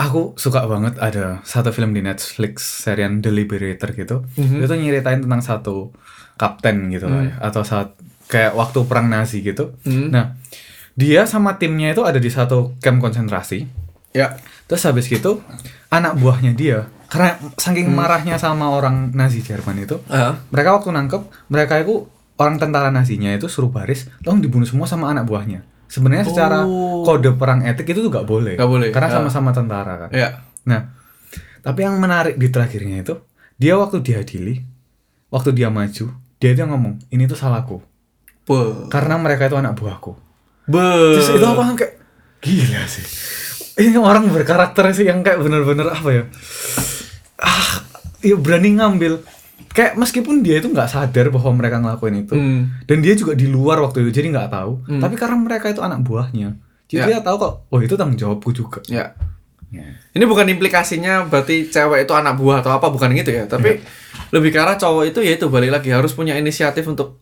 Aku 0.00 0.34
suka 0.40 0.64
banget 0.66 0.96
ada 0.98 1.44
satu 1.44 1.70
film 1.70 1.92
di 1.92 2.00
Netflix 2.00 2.86
serian 2.88 3.20
The 3.20 3.30
Liberator 3.30 3.92
gitu. 3.92 4.24
Mhm. 4.40 4.64
Itu 4.64 4.74
nyeritain 4.74 5.20
tentang 5.20 5.42
satu 5.44 5.92
kapten 6.40 6.88
gitu 6.90 7.06
lah 7.06 7.22
ya, 7.28 7.34
atau 7.44 7.62
saat 7.62 7.92
kayak 8.26 8.56
waktu 8.56 8.82
perang 8.88 9.12
Nazi 9.12 9.44
gitu. 9.44 9.76
Hmm. 9.84 10.08
Nah, 10.08 10.34
dia 10.96 11.28
sama 11.28 11.60
timnya 11.60 11.92
itu 11.92 12.02
ada 12.02 12.16
di 12.16 12.32
satu 12.32 12.74
camp 12.80 13.04
konsentrasi. 13.04 13.68
Ya. 14.16 14.40
Terus 14.66 14.82
habis 14.88 15.06
gitu 15.06 15.44
anak 15.92 16.16
buahnya 16.16 16.56
dia 16.56 16.88
karena 17.12 17.36
saking 17.60 17.92
marahnya 17.92 18.40
sama 18.40 18.72
orang 18.72 19.12
Nazi 19.12 19.44
Jerman 19.44 19.84
itu, 19.84 20.00
Ah. 20.08 20.40
mereka 20.48 20.80
waktu 20.80 20.88
nangkep 20.96 21.52
mereka 21.52 21.76
itu 21.76 22.08
orang 22.40 22.56
tentara 22.56 22.88
Nazinya 22.88 23.36
itu 23.36 23.52
suruh 23.52 23.68
baris, 23.68 24.08
langsung 24.24 24.40
dibunuh 24.40 24.64
semua 24.64 24.88
sama 24.88 25.12
anak 25.12 25.28
buahnya. 25.28 25.60
Sebenarnya 25.92 26.24
secara 26.24 26.64
Oh. 26.64 27.04
kode 27.04 27.36
perang 27.36 27.60
etik 27.68 27.92
itu 27.92 28.00
tuh 28.00 28.08
gak 28.08 28.24
boleh. 28.24 28.56
Nggak 28.56 28.70
boleh, 28.70 28.88
Karena 28.88 29.12
sama-sama 29.12 29.52
tentara 29.52 30.08
kan. 30.08 30.10
Ya. 30.16 30.40
Nah, 30.64 30.88
tapi 31.60 31.84
yang 31.84 32.00
menarik 32.00 32.40
di 32.40 32.48
terakhirnya 32.48 33.04
itu, 33.04 33.20
dia 33.60 33.76
waktu 33.76 34.00
diadili, 34.00 34.64
waktu 35.28 35.52
dia 35.52 35.68
maju, 35.68 36.16
dia 36.40 36.50
itu 36.56 36.64
ngomong, 36.64 36.96
ini 37.12 37.28
tuh 37.28 37.36
salahku. 37.36 37.84
Be. 38.48 38.88
Karena 38.88 39.20
mereka 39.20 39.52
itu 39.52 39.54
anak 39.60 39.76
buahku. 39.76 40.16
Be. 40.64 41.20
Terus 41.20 41.28
itu 41.36 41.44
langsung 41.44 41.76
kayak, 41.76 41.94
gila 42.40 42.82
sih. 42.88 43.04
Ini 43.72 43.96
orang 44.00 44.32
berkarakter 44.32 44.90
sih 44.96 45.06
yang 45.06 45.20
kayak 45.20 45.44
bener-bener 45.44 45.92
apa 45.92 46.08
ya. 46.08 46.24
Ah, 47.38 47.84
ya 48.20 48.36
berani 48.36 48.74
ngambil. 48.74 49.22
Kayak 49.68 49.96
meskipun 49.96 50.44
dia 50.44 50.60
itu 50.60 50.68
nggak 50.68 50.84
sadar 50.86 51.32
bahwa 51.32 51.50
mereka 51.54 51.80
ngelakuin 51.80 52.16
itu. 52.22 52.34
Hmm. 52.34 52.68
Dan 52.84 53.00
dia 53.00 53.14
juga 53.14 53.32
di 53.32 53.46
luar 53.46 53.80
waktu 53.80 54.04
itu, 54.04 54.20
jadi 54.20 54.28
nggak 54.28 54.50
tahu. 54.50 54.72
Tapi 55.00 55.14
karena 55.16 55.36
mereka 55.36 55.68
itu 55.68 55.80
anak 55.80 56.02
buahnya. 56.02 56.60
Jadi 56.86 57.00
Ya. 57.00 57.04
dia 57.08 57.18
tahu 57.20 57.36
kok, 57.36 57.54
oh 57.66 57.80
itu 57.80 57.96
tanggung 57.96 58.20
jawabku 58.20 58.52
juga. 58.52 58.84
Ya. 58.84 59.16
Ya. 59.72 59.96
Ini 60.12 60.28
bukan 60.28 60.44
implikasinya 60.44 61.24
berarti 61.24 61.64
cewek 61.66 62.04
itu 62.04 62.12
anak 62.12 62.36
buah 62.36 62.60
atau 62.60 62.76
apa 62.76 62.92
bukan 62.92 63.08
gitu 63.16 63.32
ya, 63.32 63.48
tapi 63.48 63.80
lebih 64.28 64.52
ke 64.52 64.60
arah 64.60 64.76
cowok 64.76 65.08
itu 65.08 65.24
ya 65.24 65.32
itu 65.32 65.48
balik 65.48 65.72
lagi 65.72 65.88
harus 65.88 66.12
punya 66.12 66.36
inisiatif 66.36 66.84
untuk 66.84 67.16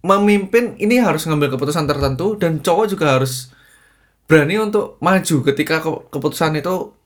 memimpin 0.00 0.80
ini 0.80 0.96
harus 0.96 1.28
ngambil 1.28 1.52
keputusan 1.52 1.84
tertentu 1.84 2.40
dan 2.40 2.56
cowok 2.58 2.86
juga 2.88 3.20
harus 3.20 3.52
berani 4.24 4.56
untuk 4.56 4.96
maju 4.98 5.36
ketika 5.44 5.84
ke- 5.84 6.02
keputusan 6.08 6.56
itu 6.56 6.96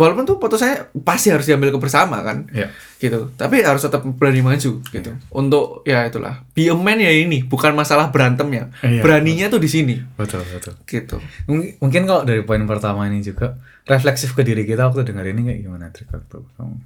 walaupun 0.00 0.24
tuh 0.24 0.34
keputusannya 0.34 0.96
pasti 1.00 1.28
harus 1.28 1.44
diambil 1.44 1.76
bersama 1.76 2.18
kan 2.20 2.48
Ya. 2.48 2.72
gitu 2.96 3.28
tapi 3.30 3.60
harus 3.60 3.80
tetap 3.80 4.00
berani 4.10 4.40
maju 4.40 4.80
gitu 4.80 5.10
untuk 5.30 5.84
ya 5.84 6.02
itulah 6.02 6.40
be 6.50 6.66
a 6.66 6.74
man 6.74 6.96
ya 6.96 7.12
ini 7.12 7.42
bukan 7.42 7.72
masalah 7.72 8.08
berantemnya 8.08 8.72
Iya, 8.80 9.00
beraninya 9.00 9.46
tuh 9.46 9.58
di 9.58 9.68
sini 9.68 10.00
Betul, 10.14 10.40
betul. 10.46 10.72
gitu 10.82 11.20
Mungkin, 11.44 11.76
mungkin 11.78 12.02
kalau 12.04 12.22
dari 12.22 12.40
poin 12.40 12.64
pertama 12.64 13.04
ini 13.04 13.20
juga 13.20 13.60
refleksif 13.84 14.32
ke 14.32 14.40
diri 14.40 14.64
kita 14.64 14.86
waktu 14.86 15.04
dengar 15.04 15.24
ini 15.24 15.44
kayak 15.44 15.60
gimana 15.60 15.90
trik 15.90 16.08
waktu 16.08 16.40
kamu? 16.54 16.76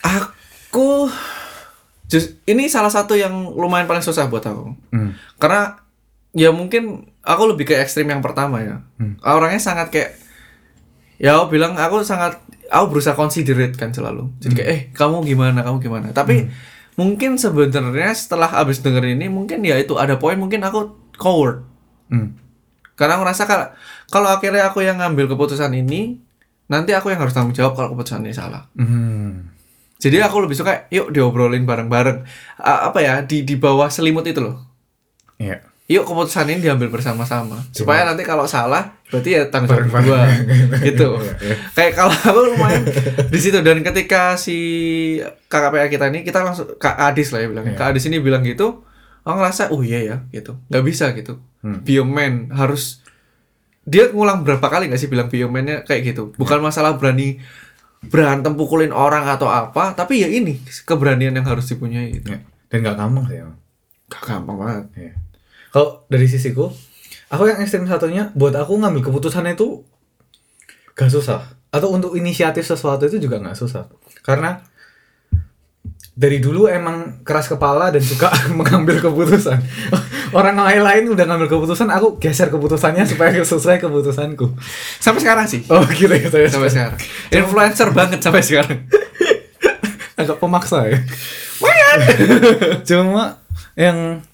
Aku 0.00 1.10
jus- 2.06 2.38
ini 2.44 2.66
salah 2.66 2.88
satu 2.88 3.14
yang 3.14 3.32
lumayan 3.50 3.84
paling 3.84 4.00
susah 4.00 4.26
buat 4.26 4.42
aku. 4.42 4.72
Hmm. 4.88 5.12
Karena 5.36 5.76
ya 6.30 6.50
mungkin 6.50 7.10
aku 7.20 7.42
lebih 7.48 7.66
ke 7.66 7.74
ekstrim 7.76 8.06
yang 8.06 8.22
pertama 8.22 8.62
ya. 8.62 8.76
Hmm. 8.96 9.18
Orangnya 9.20 9.58
sangat 9.58 9.90
kayak 9.90 10.16
ya 11.18 11.38
aku 11.38 11.58
bilang 11.58 11.74
aku 11.74 12.00
sangat 12.06 12.38
aku 12.70 12.84
berusaha 12.94 13.18
considerate 13.18 13.74
kan 13.74 13.90
selalu. 13.90 14.30
Jadi 14.38 14.52
kayak 14.54 14.68
eh 14.70 14.80
kamu 14.94 15.26
gimana, 15.26 15.66
kamu 15.66 15.78
gimana. 15.82 16.08
Tapi 16.14 16.48
mungkin 16.94 17.36
sebenarnya 17.36 18.10
setelah 18.14 18.50
abis 18.58 18.80
denger 18.80 19.04
ini 19.04 19.26
mungkin 19.30 19.62
ya 19.62 19.78
itu 19.78 19.98
ada 19.98 20.16
poin 20.16 20.38
mungkin 20.38 20.62
aku 20.62 20.94
coward. 21.18 21.66
Hmm. 22.08 22.38
Karena 22.98 23.18
aku 23.18 23.24
rasa 23.26 23.44
kalau 23.46 23.66
kalau 24.10 24.28
akhirnya 24.30 24.66
aku 24.70 24.82
yang 24.82 24.98
ngambil 24.98 25.30
keputusan 25.34 25.70
ini 25.74 26.18
nanti 26.68 26.92
aku 26.92 27.08
yang 27.10 27.20
harus 27.22 27.32
tanggung 27.32 27.54
jawab 27.56 27.74
kalau 27.74 27.94
keputusan 27.94 28.22
ini 28.24 28.34
salah. 28.34 28.66
Hmm. 28.76 29.54
Jadi 29.98 30.22
aku 30.22 30.46
lebih 30.46 30.54
suka 30.54 30.86
yuk 30.94 31.10
diobrolin 31.10 31.66
bareng-bareng. 31.66 32.22
A- 32.62 32.90
apa 32.90 32.98
ya 33.02 33.18
di 33.26 33.42
di 33.42 33.58
bawah 33.58 33.90
selimut 33.90 34.22
itu 34.30 34.38
loh. 34.38 34.62
Iya. 35.38 35.62
Yuk 35.88 36.04
keputusan 36.04 36.52
ini 36.52 36.60
diambil 36.60 36.92
bersama-sama. 36.92 37.64
Supaya 37.72 38.04
nanti 38.04 38.20
kalau 38.20 38.44
salah 38.44 39.00
berarti 39.08 39.40
ya 39.40 39.48
tanggung 39.48 39.72
jawab 39.88 40.04
gua. 40.04 40.28
gitu. 40.84 41.16
Kayak 41.72 41.92
kalau 41.96 42.12
aku 42.12 42.40
lumayan 42.52 42.84
di 43.32 43.38
situ 43.40 43.56
dan 43.64 43.80
ketika 43.80 44.36
si 44.36 44.58
KKPA 45.48 45.88
kita 45.88 46.12
ini 46.12 46.28
kita 46.28 46.44
langsung 46.44 46.76
Kak 46.76 46.92
Adis 46.92 47.32
lah 47.32 47.40
ya 47.40 47.48
bilang. 47.48 47.64
Iya. 47.72 47.80
Kak 47.80 47.96
Adis 47.96 48.04
ini 48.04 48.20
bilang 48.20 48.44
gitu, 48.44 48.84
aku 49.24 49.36
ngerasa 49.40 49.72
oh 49.72 49.80
iya 49.80 50.04
ya 50.04 50.16
gitu. 50.28 50.60
nggak 50.68 50.84
bisa 50.84 51.16
gitu. 51.16 51.40
Hmm. 51.64 51.80
Be 51.80 51.96
a 51.96 52.04
man 52.04 52.52
harus 52.52 53.00
dia 53.88 54.12
ngulang 54.12 54.44
berapa 54.44 54.68
kali 54.68 54.92
nggak 54.92 55.00
sih 55.00 55.08
bilang 55.08 55.32
be 55.32 55.40
a 55.40 55.48
man-nya 55.48 55.88
kayak 55.88 56.12
gitu. 56.12 56.36
Bukan 56.36 56.60
masalah 56.60 57.00
berani 57.00 57.40
berantem 58.04 58.54
pukulin 58.60 58.92
orang 58.92 59.24
atau 59.24 59.48
apa, 59.48 59.96
tapi 59.96 60.20
ya 60.20 60.28
ini 60.28 60.60
keberanian 60.84 61.32
yang 61.32 61.48
harus 61.48 61.64
dipunyai 61.64 62.12
gitu. 62.20 62.36
Iya. 62.36 62.44
Dan 62.68 62.84
gak 62.84 62.96
gampang 63.00 63.24
sih 63.24 63.40
emang. 63.40 63.56
Gak 64.12 64.22
gampang 64.28 64.56
banget. 64.60 64.84
Iya. 64.94 65.12
Kalau 65.78 66.02
dari 66.10 66.26
sisiku, 66.26 66.74
aku 67.30 67.46
yang 67.46 67.62
ekstrim 67.62 67.86
satunya, 67.86 68.34
buat 68.34 68.50
aku 68.50 68.82
ngambil 68.82 68.98
keputusan 68.98 69.46
itu 69.46 69.86
gak 70.98 71.06
susah. 71.06 71.54
Atau 71.70 71.94
untuk 71.94 72.18
inisiatif 72.18 72.66
sesuatu 72.66 73.06
itu 73.06 73.22
juga 73.22 73.38
gak 73.38 73.54
susah. 73.54 73.86
Karena 74.26 74.58
dari 76.18 76.42
dulu 76.42 76.66
emang 76.66 77.22
keras 77.22 77.46
kepala 77.46 77.94
dan 77.94 78.02
suka 78.02 78.26
mengambil 78.58 78.98
keputusan. 78.98 79.54
Orang 80.34 80.58
lain 80.58 80.82
lain 80.82 81.14
udah 81.14 81.30
ngambil 81.30 81.46
keputusan, 81.46 81.86
aku 81.94 82.18
geser 82.18 82.50
keputusannya 82.50 83.06
supaya 83.06 83.38
sesuai 83.46 83.78
keputusanku. 83.78 84.58
Sampai 84.98 85.22
sekarang 85.22 85.46
sih. 85.46 85.62
Oh 85.70 85.86
gitu 85.94 86.10
ya 86.10 86.26
saya 86.26 86.50
Sampai 86.50 86.74
sekarang. 86.74 86.98
Influencer 87.30 87.94
banget 87.94 88.18
sampai 88.18 88.42
sekarang. 88.42 88.82
agak 90.18 90.42
pemaksa 90.42 90.90
ya. 90.90 90.98
Cuma 92.82 93.38
yang 93.78 94.26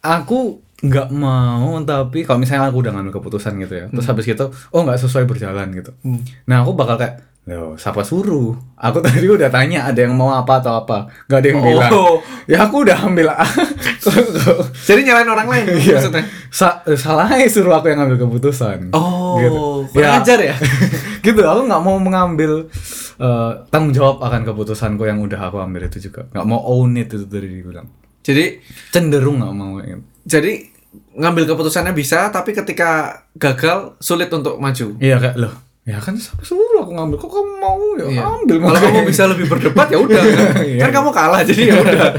aku 0.00 0.64
nggak 0.78 1.08
mau 1.10 1.72
tapi 1.82 2.20
kalau 2.20 2.36
misalnya 2.36 2.68
aku 2.68 2.80
udah 2.80 2.92
ngambil 2.92 3.16
keputusan 3.16 3.56
gitu 3.58 3.74
ya, 3.74 3.86
terus 3.88 4.04
habis 4.04 4.24
gitu, 4.24 4.44
oh 4.70 4.80
nggak 4.82 4.98
sesuai 4.98 5.24
berjalan 5.24 5.72
gitu. 5.72 5.96
Hmm. 6.00 6.20
Nah 6.44 6.60
aku 6.60 6.72
bakal 6.72 6.96
kayak, 6.96 7.16
loh 7.46 7.74
siapa 7.74 8.02
suruh? 8.02 8.52
Aku 8.76 9.00
tadi 9.06 9.24
udah 9.24 9.48
tanya 9.48 9.86
ada 9.86 9.96
yang 9.98 10.12
mau 10.12 10.30
apa 10.30 10.60
atau 10.60 10.76
apa, 10.78 11.08
nggak 11.24 11.38
ada 11.38 11.48
yang 11.48 11.60
bilang. 11.60 11.90
Oh. 11.90 12.18
Ya 12.44 12.62
aku 12.62 12.84
udah 12.84 12.98
ambil. 13.02 13.32
Jadi 14.86 15.00
nyalain 15.02 15.26
orang 15.26 15.48
lain 15.48 15.64
Iya. 15.72 15.96
maksudnya. 15.98 16.24
Sa 16.48 16.84
salahnya 16.86 17.48
suruh 17.48 17.74
aku 17.74 17.88
yang 17.88 18.04
ngambil 18.04 18.28
keputusan. 18.28 18.92
Oh, 18.92 19.40
Gitu. 19.40 19.58
kurang 19.92 20.20
ajar 20.20 20.38
ya? 20.40 20.54
gitu 21.24 21.42
aku 21.42 21.66
nggak 21.66 21.82
mau 21.82 21.96
mengambil 21.98 22.70
eh, 23.16 23.52
tanggung 23.68 23.90
jawab 23.90 24.22
akan 24.22 24.44
keputusanku 24.44 25.02
yang 25.02 25.18
udah 25.18 25.40
aku 25.42 25.58
ambil 25.58 25.88
itu 25.88 26.06
juga 26.06 26.28
nggak 26.30 26.46
mau 26.46 26.60
own 26.62 26.94
it 26.96 27.10
itu 27.10 27.24
tadi 27.24 27.48
dibilang 27.50 27.88
Jadi 28.22 28.60
cenderung 28.90 29.40
nggak 29.40 29.54
mau 29.54 29.80
gitu. 29.80 30.04
Jadi 30.26 30.66
ngambil 31.14 31.46
keputusannya 31.46 31.92
bisa 31.92 32.28
tapi 32.28 32.50
ketika 32.50 32.90
gagal 33.32 33.94
sulit 33.98 34.26
untuk 34.28 34.56
maju. 34.56 34.96
iya 34.98 35.16
kayak 35.16 35.36
loh 35.36 35.54
ya 35.82 35.96
kan 35.96 36.18
suruh 36.18 36.82
aku 36.82 36.90
ngambil 36.90 37.14
kok 37.16 37.30
kamu 37.30 37.52
mau 37.56 37.78
ya 37.94 38.06
Iya. 38.10 38.22
ambil 38.26 38.56
Kalau 38.60 38.80
kamu 38.82 39.00
bisa 39.06 39.22
lebih 39.24 39.46
berdebat 39.46 39.86
ya 39.86 39.98
udah 39.98 40.18
kan. 40.18 40.50
Kan 40.82 40.90
kamu 40.92 41.10
kalah 41.10 41.40
jadi 41.42 41.62
ya 41.64 41.76
udah. 41.78 42.10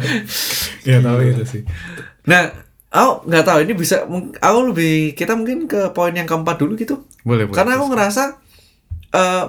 ya 0.83 0.97
tahu 0.97 1.19
itu 1.21 1.43
sih 1.43 1.61
Nah, 2.23 2.47
Aku 2.87 3.27
nggak 3.27 3.43
tahu 3.43 3.59
ini 3.61 3.75
bisa 3.75 4.07
aku 4.37 4.59
lebih 4.65 5.11
kita 5.13 5.35
mungkin 5.35 5.67
ke 5.67 5.91
poin 5.91 6.15
yang 6.15 6.23
keempat 6.23 6.55
dulu 6.55 6.73
gitu. 6.73 7.03
boleh 7.21 7.43
boleh 7.43 7.53
Karena 7.53 7.75
aku 7.75 7.85
ngerasa 7.87 8.23
eh 9.11 9.45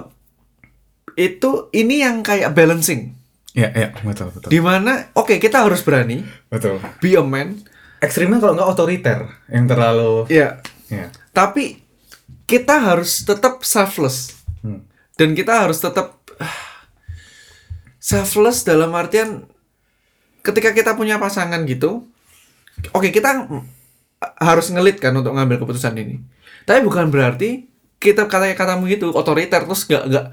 itu 1.17 1.49
ini 1.71 1.99
yang 1.99 2.19
kayak 2.19 2.51
balancing. 2.51 3.15
ya 3.49 3.71
ya 3.71 3.95
betul 3.97 4.29
betul 4.29 4.47
Di 4.47 4.59
mana 4.59 5.09
oke 5.13 5.35
kita 5.35 5.63
harus 5.63 5.79
berani 5.79 6.21
betul 6.47 6.83
be 6.99 7.15
a 7.15 7.23
man. 7.23 7.63
Ekstrimnya 7.99 8.39
kalau 8.39 8.55
nggak 8.55 8.69
otoriter 8.71 9.19
yang 9.51 9.65
terlalu 9.67 10.25
Ya. 10.31 10.59
ya 10.87 11.11
Tapi 11.35 11.79
kita 12.49 12.81
harus 12.81 13.21
tetap 13.21 13.61
selfless. 13.61 14.33
Hmm. 14.65 14.83
Dan 15.13 15.37
kita 15.37 15.67
harus 15.67 15.77
tetap 15.77 16.17
ah, 16.41 16.57
selfless 18.01 18.65
dalam 18.65 18.89
artian 18.97 19.45
ketika 20.41 20.73
kita 20.73 20.97
punya 20.97 21.21
pasangan 21.21 21.61
gitu, 21.69 22.09
oke 22.95 23.13
kita 23.13 23.45
mm, 23.45 23.63
harus 24.41 24.73
ngelit 24.73 24.97
kan 24.97 25.13
untuk 25.13 25.35
ngambil 25.37 25.61
keputusan 25.61 25.93
ini. 25.99 26.23
Tapi 26.65 26.81
bukan 26.81 27.13
berarti 27.13 27.69
kita 27.99 28.25
kata 28.25 28.55
katamu 28.55 28.87
gitu 28.87 29.11
otoriter 29.11 29.67
terus 29.67 29.83
gak 29.83 30.07
gak 30.07 30.25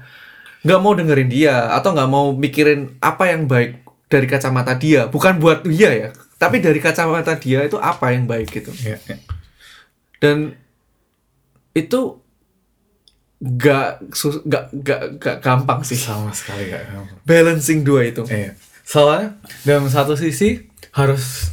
nggak 0.63 0.79
mau 0.81 0.95
dengerin 0.95 1.29
dia 1.29 1.67
atau 1.75 1.91
nggak 1.91 2.09
mau 2.09 2.31
mikirin 2.31 2.95
apa 3.03 3.29
yang 3.29 3.45
baik 3.45 3.83
dari 4.07 4.25
kacamata 4.25 4.73
dia 4.79 5.05
bukan 5.11 5.35
buat 5.37 5.67
dia 5.67 5.91
ya 5.91 6.09
tapi 6.37 6.61
dari 6.61 6.77
kacamata 6.77 7.33
dia 7.37 7.65
itu 7.65 7.81
apa 7.81 8.13
yang 8.13 8.29
baik 8.29 8.49
gitu 8.49 8.69
ya, 8.85 8.97
ya. 9.09 9.17
dan 10.21 10.53
itu 11.73 12.21
gak 13.37 14.01
gak 14.45 14.65
gak 14.81 15.01
gak 15.21 15.37
gampang 15.45 15.85
sih 15.85 15.97
sama 15.97 16.33
sekali 16.33 16.73
nggak 16.73 16.83
gampang. 16.89 17.17
balancing 17.21 17.85
dua 17.85 18.09
itu 18.09 18.25
Iya. 18.25 18.57
Soalnya 18.87 19.35
dalam 19.67 19.91
satu 19.91 20.15
sisi 20.15 20.63
harus 20.95 21.51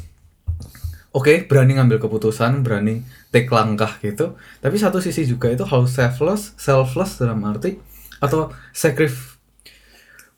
oke 1.11 1.51
berani 1.51 1.75
ngambil 1.75 1.99
keputusan, 1.99 2.63
berani 2.63 3.03
take 3.35 3.51
langkah 3.51 3.99
gitu. 3.99 4.39
Tapi 4.63 4.77
satu 4.79 5.03
sisi 5.03 5.27
juga 5.27 5.51
itu 5.51 5.67
harus 5.67 5.91
selfless, 5.91 6.55
selfless 6.55 7.19
dalam 7.19 7.43
arti 7.43 7.75
atau 8.23 8.55
sacrifice 8.71 9.35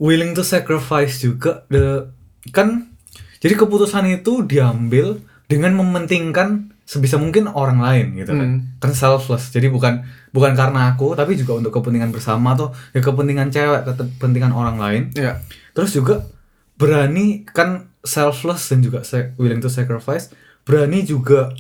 willing 0.01 0.33
to 0.33 0.41
sacrifice 0.41 1.21
juga 1.21 1.69
the 1.69 2.09
kan 2.49 2.96
jadi 3.47 3.55
keputusan 3.55 4.11
itu 4.13 4.43
diambil 4.43 5.23
dengan 5.47 5.79
mementingkan 5.79 6.75
sebisa 6.83 7.15
mungkin 7.17 7.47
orang 7.47 7.79
lain 7.79 8.15
gitu 8.15 8.31
kan. 8.31 8.49
Hmm. 8.59 8.79
Kan 8.79 8.93
selfless. 8.93 9.51
Jadi 9.51 9.71
bukan 9.71 10.03
bukan 10.31 10.55
karena 10.55 10.91
aku 10.91 11.15
tapi 11.15 11.35
juga 11.35 11.55
untuk 11.55 11.71
kepentingan 11.73 12.11
bersama 12.11 12.55
atau 12.55 12.75
ya 12.91 12.99
kepentingan 12.99 13.51
cewek, 13.51 13.87
kepentingan 13.87 14.51
orang 14.51 14.77
lain. 14.77 15.03
ya 15.13 15.39
Terus 15.71 15.95
juga 15.95 16.27
berani 16.75 17.47
kan 17.47 17.87
selfless 18.03 18.71
dan 18.71 18.83
juga 18.83 19.07
willing 19.35 19.59
to 19.59 19.71
sacrifice. 19.71 20.35
Berani 20.63 21.03
juga 21.03 21.55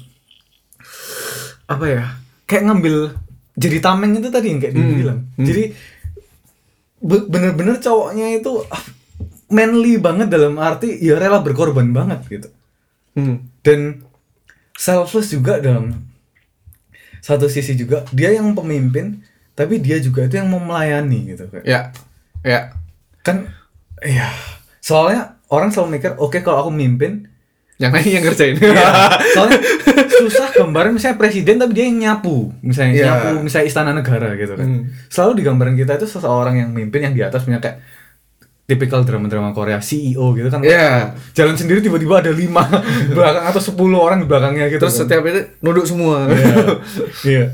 apa 1.66 1.86
ya? 1.86 2.04
Kayak 2.44 2.62
ngambil 2.66 2.96
jadi 3.54 3.78
tameng 3.80 4.14
itu 4.14 4.28
tadi 4.28 4.46
yang 4.48 4.60
kayak 4.60 4.74
Hmm, 4.74 4.94
bilang. 4.94 5.18
hmm. 5.34 5.46
Jadi 5.46 5.62
be- 6.98 7.26
bener-bener 7.26 7.78
cowoknya 7.78 8.36
itu 8.36 8.62
ah, 8.66 8.82
manly 9.48 9.96
banget 9.96 10.26
dalam 10.28 10.58
arti 10.58 10.98
ya 10.98 11.16
rela 11.16 11.38
berkorban 11.40 11.90
banget 11.90 12.20
gitu. 12.26 12.48
Hmm. 13.14 13.46
Dan 13.62 14.02
selfless 14.76 15.30
juga 15.30 15.56
dalam 15.58 16.04
satu 17.18 17.48
sisi 17.48 17.74
juga 17.74 18.04
dia 18.12 18.30
yang 18.30 18.52
pemimpin 18.52 19.24
tapi 19.56 19.80
dia 19.80 19.96
juga 19.98 20.28
itu 20.28 20.36
yang 20.36 20.46
mau 20.46 20.60
melayani 20.60 21.32
gitu 21.32 21.48
kayak 21.48 21.64
ya 21.64 21.80
ya 22.44 22.60
kan 23.24 23.48
ya 23.98 24.28
soalnya 24.78 25.40
orang 25.48 25.72
selalu 25.72 25.96
mikir 25.96 26.12
oke 26.20 26.38
kalau 26.44 26.62
aku 26.62 26.70
mimpin 26.70 27.26
yang 27.76 27.90
lain 27.90 28.08
yang 28.08 28.24
ngerjain 28.24 28.56
ya, 28.56 28.88
soalnya 29.34 29.58
susah 30.22 30.48
gambaran 30.54 30.94
misalnya 30.94 31.18
presiden 31.18 31.56
tapi 31.56 31.72
dia 31.72 31.84
yang 31.88 31.98
nyapu 31.98 32.52
misalnya 32.62 32.92
Iya. 32.94 33.04
nyapu 33.10 33.28
misalnya 33.42 33.66
istana 33.66 33.90
negara 33.90 34.36
gitu 34.36 34.54
kan 34.54 34.64
Hmm. 34.64 34.82
selalu 35.08 35.32
di 35.40 35.42
gambaran 35.44 35.74
kita 35.74 35.92
itu 35.96 36.06
seseorang 36.06 36.54
yang 36.56 36.70
mimpin 36.70 37.00
yang 37.04 37.14
di 37.16 37.20
atas 37.20 37.42
punya 37.42 37.58
kayak 37.58 37.80
tipikal 38.66 39.00
drama-drama 39.00 39.50
Korea 39.50 39.78
CEO 39.78 40.34
gitu 40.34 40.50
kan 40.50 40.58
Iya. 40.58 41.14
jalan 41.32 41.54
sendiri 41.54 41.78
tiba-tiba 41.78 42.18
ada 42.18 42.30
lima 42.30 42.66
belakang 43.14 43.46
atau 43.46 43.62
10 43.62 43.78
orang 43.96 44.18
di 44.18 44.26
belakangnya 44.26 44.66
gitu 44.66 44.82
terus 44.82 44.94
kan. 44.96 45.06
setiap 45.06 45.22
itu 45.24 45.40
nunduk 45.60 45.86
semua 45.86 46.26
Iya. 46.26 46.54
Iya. 47.32 47.44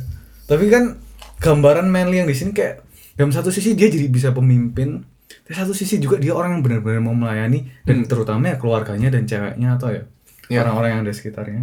Tapi 0.43 0.65
kan 0.67 0.97
gambaran 1.39 1.87
manly 1.87 2.17
yang 2.17 2.29
di 2.29 2.33
sini 2.33 2.51
kayak 2.51 2.81
dalam 3.13 3.29
satu 3.29 3.49
sisi 3.49 3.73
dia 3.73 3.87
jadi 3.87 4.09
bisa 4.09 4.33
pemimpin, 4.33 5.05
tapi 5.43 5.53
satu 5.53 5.71
sisi 5.71 5.97
juga 5.97 6.17
dia 6.17 6.33
orang 6.33 6.57
yang 6.57 6.63
benar-benar 6.63 7.01
mau 7.01 7.13
melayani 7.13 7.69
dan 7.83 8.05
terutama 8.05 8.49
ya 8.49 8.57
keluarganya 8.57 9.09
dan 9.09 9.25
ceweknya 9.25 9.77
atau 9.77 9.91
ya 9.91 10.03
Iya. 10.49 10.65
orang-orang 10.65 10.89
yang 10.91 11.01
ada 11.03 11.13
di 11.13 11.17
sekitarnya. 11.17 11.63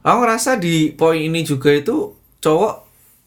aku 0.00 0.16
ngerasa 0.18 0.50
di 0.56 0.92
poin 0.92 1.16
ini 1.16 1.40
juga 1.40 1.72
itu 1.72 2.12
cowok 2.38 2.74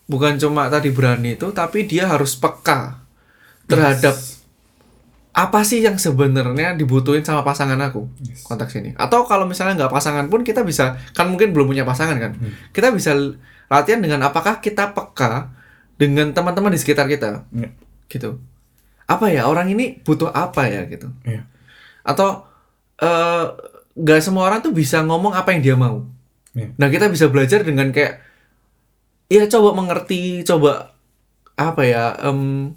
bukan 0.06 0.38
cuma 0.38 0.70
tadi 0.70 0.90
berani 0.90 1.34
itu 1.34 1.50
tapi 1.50 1.84
dia 1.84 2.06
harus 2.06 2.38
peka 2.38 3.02
terhadap 3.66 4.14
apa 5.38 5.62
sih 5.62 5.86
yang 5.86 6.02
sebenarnya 6.02 6.74
dibutuhin 6.74 7.22
sama 7.22 7.46
pasangan 7.46 7.78
aku? 7.78 8.10
Konteks 8.42 8.74
ini. 8.82 8.98
Atau 8.98 9.22
kalau 9.30 9.46
misalnya 9.46 9.86
nggak 9.86 9.94
pasangan 9.94 10.26
pun 10.34 10.42
kita 10.42 10.66
bisa 10.66 10.98
kan 11.14 11.30
mungkin 11.30 11.54
belum 11.54 11.70
punya 11.70 11.86
pasangan 11.86 12.18
kan? 12.18 12.34
Kita 12.74 12.90
bisa 12.90 13.14
latihan 13.70 14.02
dengan 14.02 14.26
apakah 14.26 14.58
kita 14.58 14.98
peka 14.98 15.54
dengan 16.02 16.34
teman-teman 16.34 16.74
di 16.74 16.82
sekitar 16.82 17.06
kita? 17.06 17.46
Iya. 17.54 17.70
gitu. 18.10 18.42
Apa 19.06 19.30
ya? 19.30 19.46
Orang 19.46 19.70
ini 19.70 20.02
butuh 20.02 20.34
apa 20.34 20.66
ya? 20.74 20.90
Gitu. 20.90 21.06
Iya. 21.22 21.46
atau 22.02 22.48
eh, 22.98 23.46
nggak 23.94 24.20
semua 24.26 24.48
orang 24.50 24.64
tuh 24.66 24.74
bisa 24.74 25.06
ngomong 25.06 25.38
apa 25.38 25.54
yang 25.54 25.62
dia 25.62 25.76
mau. 25.78 26.02
Iya. 26.58 26.74
nah 26.82 26.90
kita 26.90 27.14
bisa 27.14 27.30
belajar 27.30 27.62
dengan 27.62 27.94
kayak 27.94 28.26
ya 29.30 29.46
coba 29.46 29.78
mengerti 29.78 30.42
coba 30.42 30.98
apa 31.54 31.82
ya 31.86 32.18
em, 32.26 32.74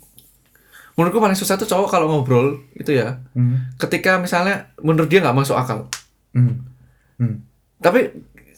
menurutku 1.00 1.16
paling 1.18 1.32
susah 1.34 1.56
tuh 1.56 1.64
cowok 1.64 1.88
kalau 1.88 2.06
ngobrol 2.06 2.60
itu 2.74 2.92
ya 2.92 3.24
Hmm. 3.32 3.72
ketika 3.76 4.16
misalnya 4.16 4.68
menurut 4.78 5.08
dia 5.08 5.18
nggak 5.18 5.32
masuk 5.34 5.56
akal 5.56 5.88
Hmm. 6.30 6.68
Hmm. 7.16 7.40
tapi 7.78 8.12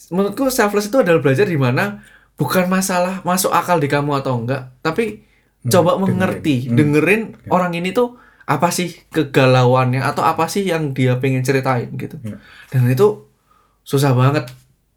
menurutku 0.09 0.51
selfless 0.51 0.87
itu 0.87 0.99
adalah 0.99 1.21
belajar 1.21 1.47
di 1.47 1.55
mana 1.55 2.03
bukan 2.35 2.67
masalah 2.67 3.23
masuk 3.23 3.49
akal 3.51 3.77
di 3.77 3.87
kamu 3.87 4.19
atau 4.19 4.35
enggak 4.37 4.75
tapi 4.81 5.23
Hmm, 5.63 5.71
coba 5.71 5.95
dengerin. 5.95 6.03
mengerti 6.03 6.57
Hmm. 6.65 6.75
dengerin 6.75 7.23
orang 7.47 7.71
ini 7.73 7.91
tuh 7.91 8.19
apa 8.43 8.69
sih 8.69 8.91
kegalauannya 9.09 10.03
atau 10.03 10.21
apa 10.21 10.45
sih 10.45 10.65
yang 10.65 10.91
dia 10.91 11.15
pengen 11.17 11.41
ceritain 11.41 11.87
gitu 11.95 12.19
Ya. 12.21 12.43
dan 12.69 12.83
itu 12.85 13.31
susah 13.83 14.11
banget 14.13 14.51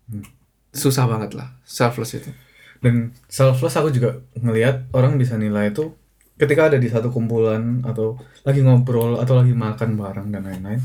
Hmm. 0.06 0.26
susah 0.72 1.06
banget 1.06 1.32
lah 1.32 1.54
selfless 1.64 2.18
itu 2.18 2.34
Dan 2.76 3.14
selfless 3.26 3.74
aku 3.76 3.90
juga 3.90 4.10
ngelihat 4.36 4.90
orang 4.92 5.16
bisa 5.16 5.34
nilai 5.36 5.70
itu 5.70 5.94
ketika 6.36 6.68
ada 6.68 6.78
di 6.78 6.88
satu 6.88 7.10
kumpulan 7.10 7.80
atau 7.82 8.16
lagi 8.44 8.60
ngobrol 8.60 9.18
atau 9.18 9.40
lagi 9.40 9.52
makan 9.52 9.96
bareng 9.96 10.28
dan 10.30 10.44
lain-lain. 10.44 10.82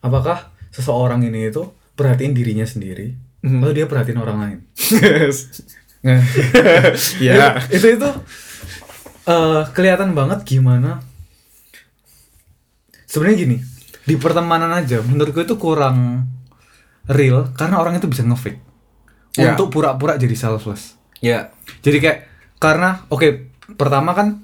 Apakah 0.00 0.48
seseorang 0.70 1.20
ini 1.22 1.50
itu 1.50 1.66
perhatiin 1.94 2.32
dirinya 2.32 2.64
sendiri 2.64 3.12
Mhm. 3.40 3.60
atau 3.64 3.72
dia 3.72 3.86
perhatiin 3.86 4.20
orang 4.20 4.38
lain? 4.38 4.58
Nah, 6.00 6.16
ya 7.20 7.60
itu 7.68 7.92
itu 7.92 8.08
eh, 9.26 9.62
kelihatan 9.76 10.16
banget 10.16 10.48
gimana 10.48 11.04
sebenarnya 13.04 13.36
gini 13.36 13.56
di 14.00 14.16
pertemanan 14.16 14.72
aja 14.72 15.04
menurutku 15.04 15.44
itu 15.44 15.60
kurang 15.60 16.24
real 17.04 17.52
karena 17.52 17.76
orang 17.76 18.00
itu 18.00 18.08
bisa 18.08 18.24
ngefake 18.24 18.64
Ya. 19.36 19.54
untuk 19.54 19.70
pura-pura 19.70 20.16
jadi 20.16 20.32
selfless 20.32 20.96
ya 21.20 21.52
jadi 21.84 21.98
kayak 22.00 22.18
karena 22.58 23.06
oke 23.12 23.49
pertama 23.74 24.10
kan 24.12 24.42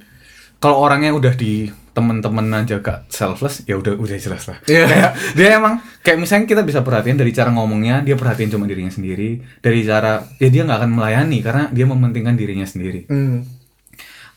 kalau 0.57 0.81
orangnya 0.81 1.11
udah 1.11 1.33
di 1.33 1.67
temen-temen 1.93 2.45
aja 2.55 2.77
gak 2.79 3.09
selfless 3.09 3.65
ya 3.65 3.75
udah 3.75 3.95
udah 3.95 4.17
jelas 4.17 4.45
lah 4.45 4.61
Iya. 4.65 4.85
kayak 4.85 5.11
dia 5.33 5.49
emang 5.55 5.75
kayak 6.01 6.19
misalnya 6.19 6.45
kita 6.45 6.61
bisa 6.61 6.81
perhatiin 6.81 7.17
dari 7.17 7.31
cara 7.31 7.49
ngomongnya 7.49 8.01
dia 8.01 8.15
perhatiin 8.15 8.51
cuma 8.51 8.65
dirinya 8.65 8.89
sendiri 8.89 9.41
dari 9.59 9.81
cara 9.81 10.21
ya 10.37 10.49
dia 10.49 10.63
nggak 10.63 10.77
akan 10.77 10.91
melayani 10.93 11.39
karena 11.41 11.65
dia 11.71 11.85
mementingkan 11.85 12.35
dirinya 12.35 12.65
sendiri 12.65 13.05
Hmm. 13.07 13.49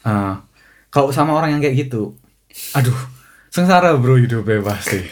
Eh, 0.01 0.33
kalau 0.87 1.11
sama 1.11 1.33
orang 1.33 1.51
yang 1.51 1.61
kayak 1.61 1.85
gitu 1.85 2.15
aduh 2.71 2.95
sengsara 3.49 3.91
bro 3.93 4.15
hidupnya 4.15 4.63
pasti 4.63 5.03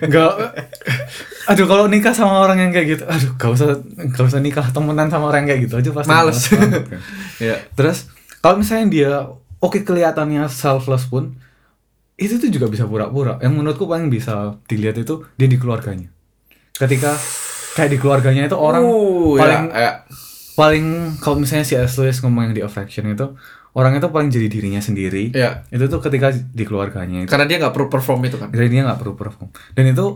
nggak 0.00 0.32
aduh 1.44 1.66
kalau 1.66 1.84
nikah 1.86 2.10
sama 2.10 2.40
orang 2.40 2.56
yang 2.58 2.70
kayak 2.70 2.88
gitu 2.90 3.04
aduh 3.04 3.30
gak 3.34 3.50
usah 3.52 3.68
gak 4.08 4.24
usah 4.24 4.38
nikah 4.38 4.64
temenan 4.70 5.06
sama 5.06 5.28
orang 5.28 5.44
yang 5.44 5.50
kayak 5.52 5.62
gitu 5.62 5.74
aja 5.76 5.90
pasti 5.92 6.08
Males. 6.08 6.38
banget 6.48 6.84
kan. 6.88 7.00
ya 7.52 7.56
Terus 7.74 7.98
kalau 8.42 8.58
misalnya 8.58 8.86
dia 8.90 9.12
oke 9.62 9.86
kelihatannya 9.86 10.50
selfless 10.50 11.06
pun 11.06 11.38
itu 12.18 12.36
tuh 12.36 12.50
juga 12.50 12.66
bisa 12.68 12.84
pura-pura. 12.84 13.38
Yang 13.40 13.52
menurutku 13.54 13.86
paling 13.86 14.10
bisa 14.10 14.58
dilihat 14.66 14.98
itu 14.98 15.22
dia 15.38 15.48
di 15.48 15.56
keluarganya. 15.56 16.10
Ketika 16.76 17.14
kayak 17.78 17.90
di 17.94 17.98
keluarganya 18.02 18.50
itu 18.50 18.58
orang 18.58 18.82
Uh, 18.84 19.38
paling 19.38 19.62
ya, 19.72 19.78
ya. 19.78 19.92
paling 20.58 20.84
kalau 21.22 21.40
misalnya 21.40 21.64
si 21.64 21.74
S. 21.78 21.96
Lewis 21.96 22.20
ngomong 22.20 22.50
yang 22.50 22.54
di 22.58 22.62
Affection 22.62 23.08
itu 23.08 23.32
orang 23.72 23.96
itu 23.96 24.08
paling 24.12 24.28
jadi 24.28 24.46
dirinya 24.50 24.82
sendiri. 24.82 25.32
Ya. 25.32 25.64
Itu 25.72 25.88
tuh 25.88 26.02
ketika 26.04 26.34
di 26.34 26.64
keluarganya 26.66 27.24
itu. 27.24 27.30
karena 27.30 27.46
dia 27.48 27.56
nggak 27.62 27.72
perlu 27.72 27.88
perform 27.88 28.20
itu 28.28 28.36
kan 28.36 28.52
Jadi 28.52 28.68
dia 28.68 28.82
nggak 28.84 28.98
perlu 29.00 29.14
perform. 29.16 29.48
Dan 29.72 29.84
itu 29.88 30.06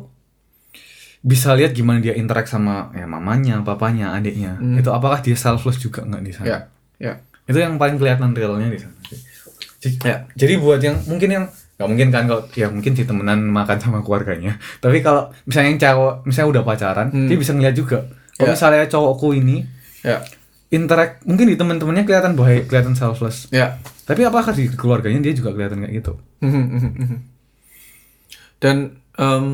bisa 1.27 1.57
lihat 1.59 1.75
gimana 1.75 1.99
dia 1.99 2.15
interact 2.15 2.53
sama 2.53 2.93
ya 2.95 3.09
mamanya, 3.09 3.59
papanya, 3.65 4.15
adiknya. 4.15 4.61
Hmm. 4.61 4.79
Itu 4.79 4.93
apakah 4.93 5.25
dia 5.25 5.35
selfless 5.35 5.81
juga 5.81 6.05
nggak 6.05 6.23
di 6.23 6.33
sana? 6.35 6.47
Ya, 6.47 6.59
ya. 7.01 7.15
Itu 7.47 7.57
yang 7.57 7.75
paling 7.77 7.97
kelihatan 7.97 8.31
realnya 8.31 8.69
di 8.69 8.79
sana. 8.79 8.95
sih. 9.03 9.19
Jadi, 9.77 9.97
Ya. 10.03 10.17
jadi 10.35 10.55
buat 10.57 10.81
yang 10.81 10.99
mungkin 11.07 11.31
yang 11.31 11.45
nggak 11.77 11.89
mungkin 11.89 12.09
kan 12.09 12.25
kalau 12.25 12.43
ya 12.53 12.67
mungkin 12.67 12.93
si 12.93 13.05
temenan 13.05 13.41
makan 13.47 13.77
sama 13.77 14.01
keluarganya. 14.01 14.57
Tapi 14.83 14.99
kalau 14.99 15.31
misalnya 15.45 15.69
yang 15.71 15.81
cowok 15.81 16.15
misalnya 16.25 16.49
udah 16.51 16.63
pacaran, 16.65 17.07
Hmm. 17.09 17.29
dia 17.29 17.37
bisa 17.37 17.53
ngeliat 17.53 17.75
juga. 17.75 17.99
Kalau 18.35 18.49
Ya. 18.49 18.55
misalnya 18.55 18.85
cowokku 18.87 19.29
ini 19.33 19.57
Ya. 20.03 20.21
interact 20.69 21.23
mungkin 21.23 21.47
di 21.47 21.55
teman-temannya 21.55 22.03
kelihatan 22.03 22.35
baik, 22.35 22.67
kelihatan 22.67 22.93
selfless. 22.93 23.47
Ya. 23.49 23.79
Tapi 24.03 24.23
apakah 24.23 24.51
di 24.51 24.67
keluarganya 24.69 25.21
dia 25.21 25.33
juga 25.33 25.51
kelihatan 25.51 25.83
kayak 25.83 25.95
gitu? 25.97 26.13
Dan 28.57 28.77
em, 29.15 29.45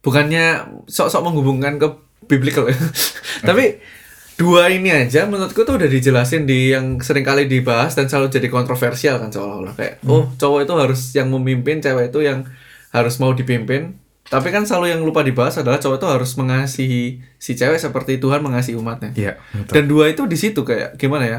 bukannya 0.00 0.44
sok-sok 0.86 1.22
menghubungkan 1.22 1.78
ke 1.78 1.88
biblical 2.26 2.66
ya. 2.66 2.76
Tapi 3.48 3.78
dua 4.40 4.72
ini 4.72 4.88
aja 4.88 5.28
menurutku 5.28 5.62
tuh 5.62 5.76
udah 5.76 5.84
dijelasin 5.84 6.48
di 6.48 6.72
yang 6.72 6.96
sering 6.98 7.20
kali 7.20 7.44
dibahas 7.44 7.92
dan 7.92 8.08
selalu 8.08 8.32
jadi 8.32 8.48
kontroversial 8.48 9.20
kan 9.20 9.28
seolah-olah 9.28 9.76
kayak 9.76 10.00
oh 10.08 10.32
cowok 10.34 10.64
itu 10.64 10.72
harus 10.74 11.00
yang 11.12 11.28
memimpin, 11.28 11.84
cewek 11.84 12.08
itu 12.08 12.24
yang 12.24 12.48
harus 12.90 13.20
mau 13.20 13.36
dipimpin. 13.36 14.00
Tapi 14.24 14.48
kan 14.48 14.62
selalu 14.62 14.94
yang 14.94 15.02
lupa 15.02 15.20
dibahas 15.20 15.58
adalah 15.58 15.76
cowok 15.76 15.98
itu 15.98 16.06
harus 16.06 16.30
mengasihi 16.38 17.02
si 17.36 17.52
cewek 17.52 17.76
seperti 17.76 18.16
Tuhan 18.16 18.40
mengasihi 18.40 18.78
umatnya. 18.78 19.10
Iya, 19.12 19.32
betul. 19.52 19.72
Dan 19.74 19.84
dua 19.90 20.04
itu 20.08 20.22
di 20.24 20.38
situ 20.38 20.62
kayak 20.62 20.94
gimana 20.96 21.26
ya? 21.26 21.38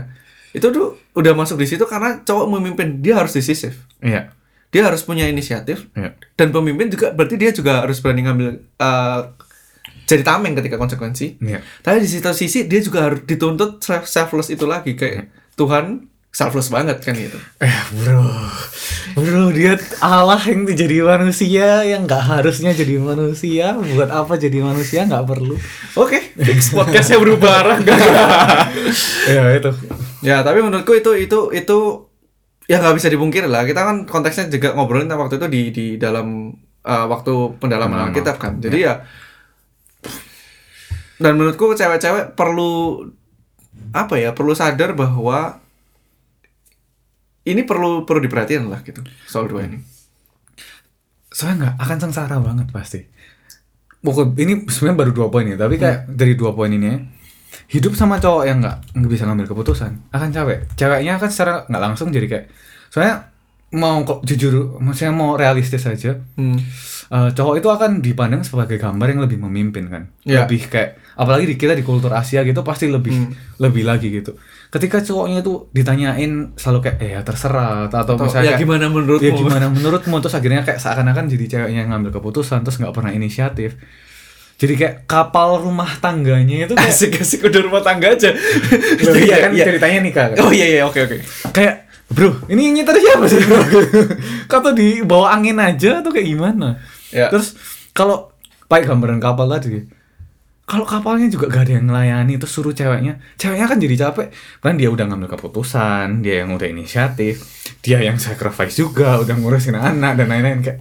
Itu 0.51 0.69
tuh 0.69 0.99
udah 1.15 1.31
masuk 1.31 1.55
di 1.57 1.65
situ 1.65 1.87
karena 1.87 2.19
cowok 2.21 2.51
memimpin 2.51 2.99
dia 2.99 3.15
harus 3.17 3.31
decisif. 3.31 3.79
Iya. 4.03 4.35
Dia 4.71 4.87
harus 4.87 5.03
punya 5.03 5.27
inisiatif 5.27 5.87
Iya. 5.95 6.15
dan 6.35 6.47
pemimpin 6.51 6.87
juga 6.87 7.11
berarti 7.11 7.35
dia 7.35 7.51
juga 7.51 7.83
harus 7.83 7.99
berani 7.99 8.23
ngambil 8.23 8.47
eh, 8.59 9.19
jadi 10.11 10.27
tameng 10.27 10.59
ketika 10.59 10.75
konsekuensi. 10.75 11.39
Iya. 11.39 11.63
Tapi 11.79 12.03
di 12.03 12.07
satu 12.11 12.35
sisi 12.35 12.67
dia 12.67 12.83
juga 12.83 13.07
harus 13.07 13.23
dituntut 13.23 13.79
self- 13.79 14.11
selfless 14.11 14.51
itu 14.51 14.67
lagi 14.67 14.99
kayak 14.99 15.31
Tuhan 15.55 16.11
selfless 16.31 16.67
banget 16.67 16.99
kan 16.99 17.11
gitu. 17.11 17.35
Eh 17.59 17.75
bro, 17.91 18.23
bro 19.15 19.51
dia 19.51 19.75
Allah 19.99 20.39
yang 20.43 20.63
jadi 20.63 21.03
manusia 21.03 21.83
yang 21.83 22.03
nggak 22.03 22.23
harusnya 22.23 22.71
jadi 22.71 22.99
manusia. 22.99 23.75
Buat 23.75 24.11
apa 24.11 24.35
jadi 24.35 24.59
manusia 24.59 25.03
nggak 25.03 25.27
perlu. 25.27 25.55
Oke, 25.95 26.31
fix 26.39 26.71
podcastnya 26.71 27.19
berubah 27.19 27.51
arah 27.63 27.77
ya 29.31 29.43
itu. 29.55 29.71
ya 30.21 30.39
tapi 30.39 30.61
menurutku 30.61 30.93
itu 30.93 31.11
itu 31.17 31.39
itu 31.51 31.77
ya 32.69 32.79
nggak 32.79 32.95
bisa 32.95 33.11
dipungkiri 33.11 33.51
lah. 33.51 33.67
Kita 33.67 33.83
kan 33.83 34.07
konteksnya 34.07 34.47
juga 34.47 34.71
ngobrolin 34.71 35.11
waktu 35.11 35.35
itu 35.35 35.47
di 35.51 35.61
di 35.71 35.85
dalam 35.99 36.55
eh, 36.81 37.05
waktu 37.11 37.59
pendalaman 37.59 37.91
Pendalaman. 37.91 38.11
Alkitab 38.11 38.35
kan. 38.39 38.53
Jadi 38.63 38.87
ya 38.87 39.03
dan 41.21 41.37
menurutku 41.37 41.77
cewek-cewek 41.77 42.33
perlu 42.33 43.05
apa 43.93 44.17
ya 44.17 44.33
perlu 44.33 44.57
sadar 44.57 44.97
bahwa 44.97 45.61
ini 47.45 47.61
perlu 47.65 48.05
perlu 48.05 48.21
diperhatiin 48.25 48.65
lah 48.69 48.81
gitu 48.81 49.05
soal 49.29 49.45
dua 49.45 49.69
ini. 49.69 49.81
Soalnya 51.31 51.55
nggak 51.57 51.75
akan 51.79 51.97
sengsara 52.01 52.37
banget 52.41 52.67
pasti. 52.73 53.01
Pokok 54.01 54.33
ini 54.41 54.65
sebenarnya 54.65 54.97
baru 54.97 55.11
dua 55.13 55.27
poin 55.29 55.45
ya, 55.45 55.57
tapi 55.61 55.77
kayak 55.77 56.09
dari 56.09 56.33
dua 56.33 56.57
poin 56.57 56.73
ini 56.73 56.89
ya, 56.89 56.97
hidup 57.77 57.93
sama 57.93 58.17
cowok 58.17 58.43
yang 58.49 58.57
nggak 58.57 58.97
nggak 58.97 59.11
bisa 59.13 59.23
ngambil 59.29 59.47
keputusan 59.47 60.09
akan 60.09 60.29
capek. 60.33 60.65
Ceweknya 60.73 61.21
akan 61.21 61.29
secara 61.29 61.53
nggak 61.69 61.83
langsung 61.85 62.09
jadi 62.09 62.25
kayak 62.25 62.45
soalnya 62.89 63.29
mau 63.71 64.03
kok 64.03 64.25
jujur, 64.27 64.81
maksudnya 64.81 65.13
mau 65.13 65.37
realistis 65.37 65.85
aja. 65.85 66.17
Hmm. 66.35 66.59
Eh, 67.11 67.29
cowok 67.29 67.59
itu 67.59 67.67
akan 67.67 67.99
dipandang 67.99 68.39
sebagai 68.39 68.79
gambar 68.79 69.03
yang 69.05 69.19
lebih 69.19 69.35
memimpin 69.37 69.83
kan 69.85 70.07
Ya. 70.23 70.47
lebih 70.47 70.63
kayak 70.65 70.95
apalagi 71.13 71.43
di 71.43 71.55
kita 71.55 71.75
di 71.75 71.83
kultur 71.83 72.07
Asia 72.09 72.39
gitu 72.41 72.63
pasti 72.63 72.87
lebih 72.87 73.11
Hmm. 73.11 73.35
lebih 73.59 73.83
lagi 73.83 74.07
gitu 74.09 74.39
ketika 74.69 75.03
cowoknya 75.03 75.43
itu 75.43 75.67
ditanyain 75.69 76.55
selalu 76.55 76.79
kayak 76.81 76.97
eh 76.97 77.11
ya 77.11 77.21
terserah 77.21 77.91
atau, 77.91 77.99
Atau, 78.07 78.15
misalnya 78.15 78.39
ya 78.41 78.51
kayak, 78.55 78.63
gimana 78.63 78.85
menurutmu? 78.87 79.27
ya 79.27 79.31
gimana 79.33 79.65
menurutmu 79.67 80.15
terus 80.17 80.31
akhirnya 80.33 80.63
kayak 80.63 80.79
seakan-akan 80.79 81.27
jadi 81.27 81.45
ceweknya 81.49 81.79
yang 81.83 81.91
ngambil 81.91 82.11
keputusan 82.15 82.63
terus 82.63 82.79
nggak 82.79 82.95
pernah 82.95 83.11
inisiatif 83.11 83.75
jadi 84.55 84.73
kayak 84.73 84.95
kapal 85.03 85.59
rumah 85.59 85.91
tangganya 85.97 86.63
itu 86.63 86.73
kayak 86.73 86.87
Asik-asik 86.87 87.43
udah 87.43 87.61
rumah 87.61 87.81
tangga 87.81 88.07
aja. 88.07 88.31
Loh, 88.31 89.15
iya 89.17 89.35
kan 89.41 89.51
ceritanya 89.51 89.99
nikah 89.99 90.25
kan 90.31 90.37
Oh 90.39 90.49
iya 90.49 90.63
iya 90.69 90.81
oke 90.85 90.95
oke. 91.01 91.17
kayak 91.51 91.91
bro 92.07 92.39
ini 92.47 92.71
nyetir 92.71 92.95
siapa 92.97 93.25
sih 93.25 93.43
bro 93.49 93.59
kata 94.45 94.71
di 94.71 95.01
bawah 95.01 95.27
angin 95.29 95.59
aja 95.59 95.99
atau 95.99 96.07
kayak 96.07 96.27
gimana 96.29 96.79
Ya. 97.11 97.27
terus 97.27 97.55
kalau 97.91 98.31
pakai 98.71 98.87
gambaran 98.87 99.19
kapal 99.19 99.51
tadi 99.51 99.83
kalau 100.63 100.87
kapalnya 100.87 101.27
juga 101.27 101.51
gak 101.51 101.67
ada 101.67 101.73
yang 101.75 101.85
melayani 101.91 102.39
terus 102.39 102.55
suruh 102.55 102.71
ceweknya 102.71 103.19
ceweknya 103.35 103.67
kan 103.67 103.77
jadi 103.77 103.95
capek 104.07 104.27
kan 104.63 104.79
dia 104.79 104.87
udah 104.87 105.05
ngambil 105.11 105.35
keputusan 105.35 106.23
dia 106.23 106.47
yang 106.47 106.55
udah 106.55 106.67
inisiatif 106.71 107.43
dia 107.83 107.99
yang 107.99 108.15
sacrifice 108.15 108.79
juga 108.79 109.19
udah 109.19 109.35
ngurusin 109.35 109.75
anak 109.75 110.15
dan 110.15 110.31
lain-lain 110.31 110.63
kayak 110.63 110.79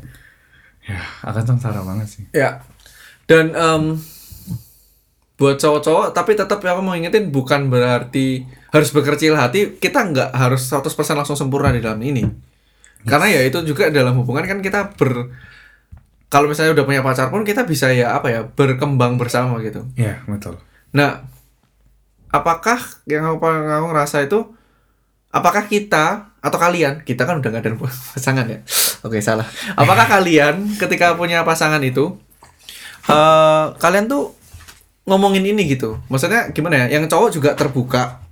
ya 0.86 1.00
akan 1.26 1.42
sengsara 1.44 1.82
banget 1.82 2.08
sih 2.08 2.24
Ya. 2.32 2.62
Dan 3.30 3.54
em, 3.54 3.94
buat 5.38 5.56
cowok-cowok 5.56 6.10
tapi 6.10 6.34
tetap 6.34 6.58
aku 6.58 6.82
mau 6.82 6.98
ingetin 6.98 7.30
bukan 7.30 7.70
berarti 7.70 8.42
harus 8.70 8.90
berkecil 8.90 9.34
hati, 9.34 9.78
kita 9.78 10.10
nggak 10.10 10.30
harus 10.34 10.66
100% 10.66 10.90
langsung 11.14 11.38
sempurna 11.38 11.70
di 11.74 11.82
dalam 11.82 11.98
ini. 12.02 12.26
Karena 13.06 13.26
ya 13.30 13.40
itu 13.46 13.58
juga 13.66 13.88
dalam 13.88 14.18
hubungan 14.18 14.46
kan 14.46 14.58
kita 14.60 14.94
ber 14.94 15.30
kalau 16.30 16.46
misalnya 16.46 16.78
udah 16.78 16.86
punya 16.86 17.02
pacar 17.02 17.26
pun 17.28 17.42
kita 17.42 17.66
bisa 17.66 17.90
ya 17.90 18.14
apa 18.14 18.30
ya 18.30 18.40
berkembang 18.46 19.18
bersama 19.18 19.58
gitu. 19.60 19.82
ya 19.98 20.22
betul. 20.30 20.62
Nah, 20.94 21.26
apakah 22.30 22.78
yang 23.10 23.26
aku, 23.26 23.42
aku 23.42 23.86
ngerasa 23.90 24.22
itu 24.22 24.54
apakah 25.34 25.66
kita 25.66 26.30
atau 26.38 26.58
kalian 26.58 27.02
kita 27.02 27.26
kan 27.26 27.42
udah 27.42 27.50
gak 27.50 27.66
ada 27.66 27.74
pasangan 28.14 28.46
ya? 28.46 28.62
Oke 29.02 29.18
salah. 29.18 29.46
Apakah 29.74 30.06
kalian 30.14 30.78
ketika 30.78 31.18
punya 31.18 31.42
pasangan 31.42 31.82
itu 31.82 32.14
eh 33.10 33.64
kalian 33.82 34.06
tuh 34.06 34.30
ngomongin 35.10 35.42
ini 35.42 35.66
gitu? 35.66 35.98
Maksudnya 36.06 36.54
gimana 36.54 36.86
ya? 36.86 37.02
Yang 37.02 37.10
cowok 37.10 37.30
juga 37.34 37.50
terbuka 37.58 38.22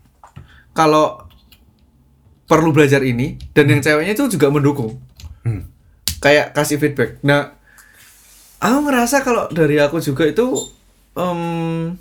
kalau 0.70 1.26
perlu 2.46 2.70
belajar 2.70 3.02
ini 3.02 3.42
dan 3.52 3.66
yang 3.66 3.82
ceweknya 3.82 4.14
itu 4.14 4.30
juga 4.30 4.48
mendukung. 4.54 5.02
Hmm. 5.42 5.66
kayak 6.18 6.50
kasih 6.50 6.82
feedback. 6.82 7.22
Nah 7.22 7.57
aku 8.58 8.78
ngerasa 8.84 9.22
kalau 9.22 9.46
dari 9.48 9.78
aku 9.78 9.98
juga 9.98 10.26
itu 10.26 10.46
em, 11.14 11.94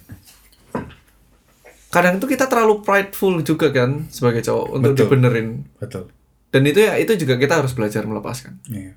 kadang 1.90 2.18
itu 2.20 2.26
kita 2.28 2.46
terlalu 2.46 2.82
prideful 2.84 3.40
juga 3.42 3.72
kan 3.72 4.06
sebagai 4.10 4.44
cowok 4.44 4.68
untuk 4.74 4.92
Betul. 4.94 5.02
dibenerin. 5.08 5.48
Betul. 5.78 6.04
Dan 6.50 6.64
itu 6.66 6.80
ya 6.84 6.96
itu 6.98 7.14
juga 7.16 7.36
kita 7.38 7.60
harus 7.62 7.74
belajar 7.74 8.04
melepaskan. 8.04 8.58
Iya. 8.70 8.94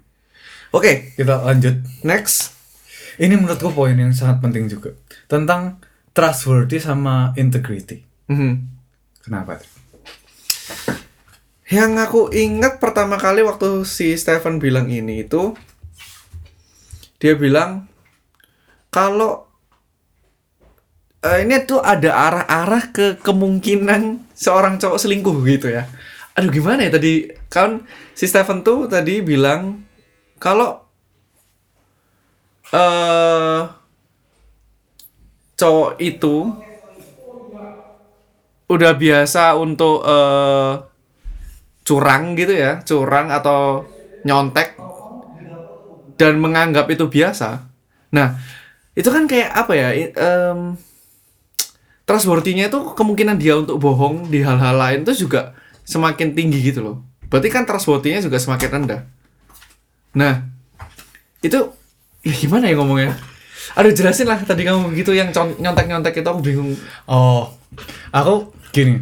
oke. 0.71 1.15
Kita 1.19 1.45
lanjut. 1.45 1.83
Next. 2.07 2.55
Ini 3.21 3.37
menurutku 3.37 3.75
poin 3.75 3.93
yang 3.93 4.17
sangat 4.17 4.41
penting 4.41 4.71
juga. 4.71 4.97
Tentang 5.29 5.77
trustworthy 6.17 6.81
sama 6.81 7.33
integrity. 7.37 8.07
Mhm. 8.31 8.79
kenapa 9.21 9.59
yang 11.71 11.95
aku 11.99 12.31
ingat 12.35 12.83
pertama 12.83 13.15
kali 13.15 13.47
waktu 13.47 13.87
si 13.87 14.15
Stephen 14.19 14.59
bilang 14.59 14.91
ini 14.91 15.23
itu 15.23 15.55
dia 17.21 17.37
bilang 17.37 17.85
kalau 18.89 19.45
eh, 21.21 21.45
ini 21.45 21.61
tuh 21.69 21.85
ada 21.85 22.11
arah-arah 22.17 22.91
ke 22.91 23.07
kemungkinan 23.21 24.33
seorang 24.33 24.81
cowok 24.81 24.99
selingkuh 24.99 25.37
gitu 25.45 25.69
ya. 25.69 25.85
Aduh 26.35 26.49
gimana 26.49 26.89
ya 26.89 26.97
tadi 26.97 27.29
kan 27.53 27.85
si 28.17 28.25
Stephen 28.25 28.65
tuh 28.65 28.89
tadi 28.89 29.21
bilang 29.21 29.85
kalau 30.41 30.81
eh 32.73 33.63
cowok 35.61 36.01
itu 36.01 36.49
udah 38.73 38.93
biasa 38.97 39.59
untuk 39.61 40.01
eh 40.09 40.73
curang 41.85 42.39
gitu 42.39 42.55
ya, 42.55 42.81
curang 42.87 43.29
atau 43.29 43.85
nyontek 44.25 44.79
dan 46.21 46.37
menganggap 46.37 46.85
itu 46.93 47.09
biasa. 47.09 47.65
Nah, 48.13 48.37
itu 48.93 49.09
kan 49.09 49.25
kayak 49.25 49.49
apa 49.57 49.73
ya? 49.73 49.89
em, 49.97 50.77
trustworthy-nya 52.05 52.69
itu 52.69 52.93
kemungkinan 52.93 53.41
dia 53.41 53.57
untuk 53.57 53.81
bohong 53.81 54.29
di 54.29 54.45
hal-hal 54.45 54.77
lain 54.77 55.09
itu 55.09 55.25
juga 55.25 55.57
semakin 55.89 56.37
tinggi 56.37 56.61
gitu 56.61 56.85
loh. 56.85 56.97
Berarti 57.33 57.49
kan 57.49 57.65
trustworthy-nya 57.65 58.21
juga 58.21 58.37
semakin 58.37 58.69
rendah. 58.69 59.01
Nah, 60.13 60.45
itu 61.41 61.73
ya 62.21 62.35
gimana 62.37 62.69
ya 62.69 62.77
ngomongnya? 62.77 63.17
Aduh 63.79 63.95
jelasin 63.95 64.27
lah 64.29 64.43
tadi 64.43 64.67
kamu 64.67 64.93
gitu 64.99 65.15
yang 65.15 65.31
nyontek-nyontek 65.33 66.21
itu 66.21 66.29
aku 66.29 66.43
bingung. 66.45 66.75
Oh, 67.07 67.49
aku 68.13 68.53
gini. 68.75 69.01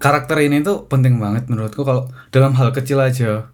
Karakter 0.00 0.40
ini 0.42 0.64
tuh 0.64 0.88
penting 0.88 1.20
banget 1.20 1.48
menurutku 1.48 1.84
kalau 1.84 2.08
dalam 2.32 2.56
hal 2.56 2.72
kecil 2.72 3.00
aja 3.00 3.52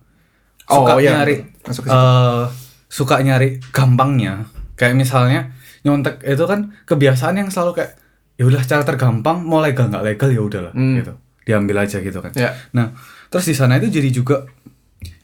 Oh, 0.64 0.82
suka 0.82 0.92
iya. 0.98 1.10
nyari 1.16 1.36
Masuk 1.60 1.82
ke 1.82 1.88
situ. 1.88 1.96
eh, 1.96 2.44
suka 2.86 3.14
nyari 3.18 3.48
gampangnya. 3.68 4.46
kayak 4.72 4.94
misalnya 4.94 5.52
nyontek 5.80 6.22
itu 6.22 6.42
kan 6.42 6.74
kebiasaan 6.84 7.36
yang 7.36 7.48
selalu 7.48 7.76
kayak 7.76 7.92
ya 8.34 8.44
udah 8.44 8.62
cara 8.62 8.82
tergampang 8.82 9.40
mau 9.40 9.58
legal 9.58 9.86
nggak 9.86 10.02
legal 10.04 10.28
ya 10.28 10.40
udahlah 10.40 10.72
Hmm. 10.72 10.96
gitu 10.96 11.12
diambil 11.42 11.76
aja 11.80 11.98
gitu 11.98 12.18
kan 12.18 12.32
Ya. 12.32 12.54
nah 12.70 12.90
terus 13.28 13.44
di 13.44 13.54
sana 13.54 13.76
itu 13.76 13.90
jadi 13.90 14.10
juga 14.10 14.46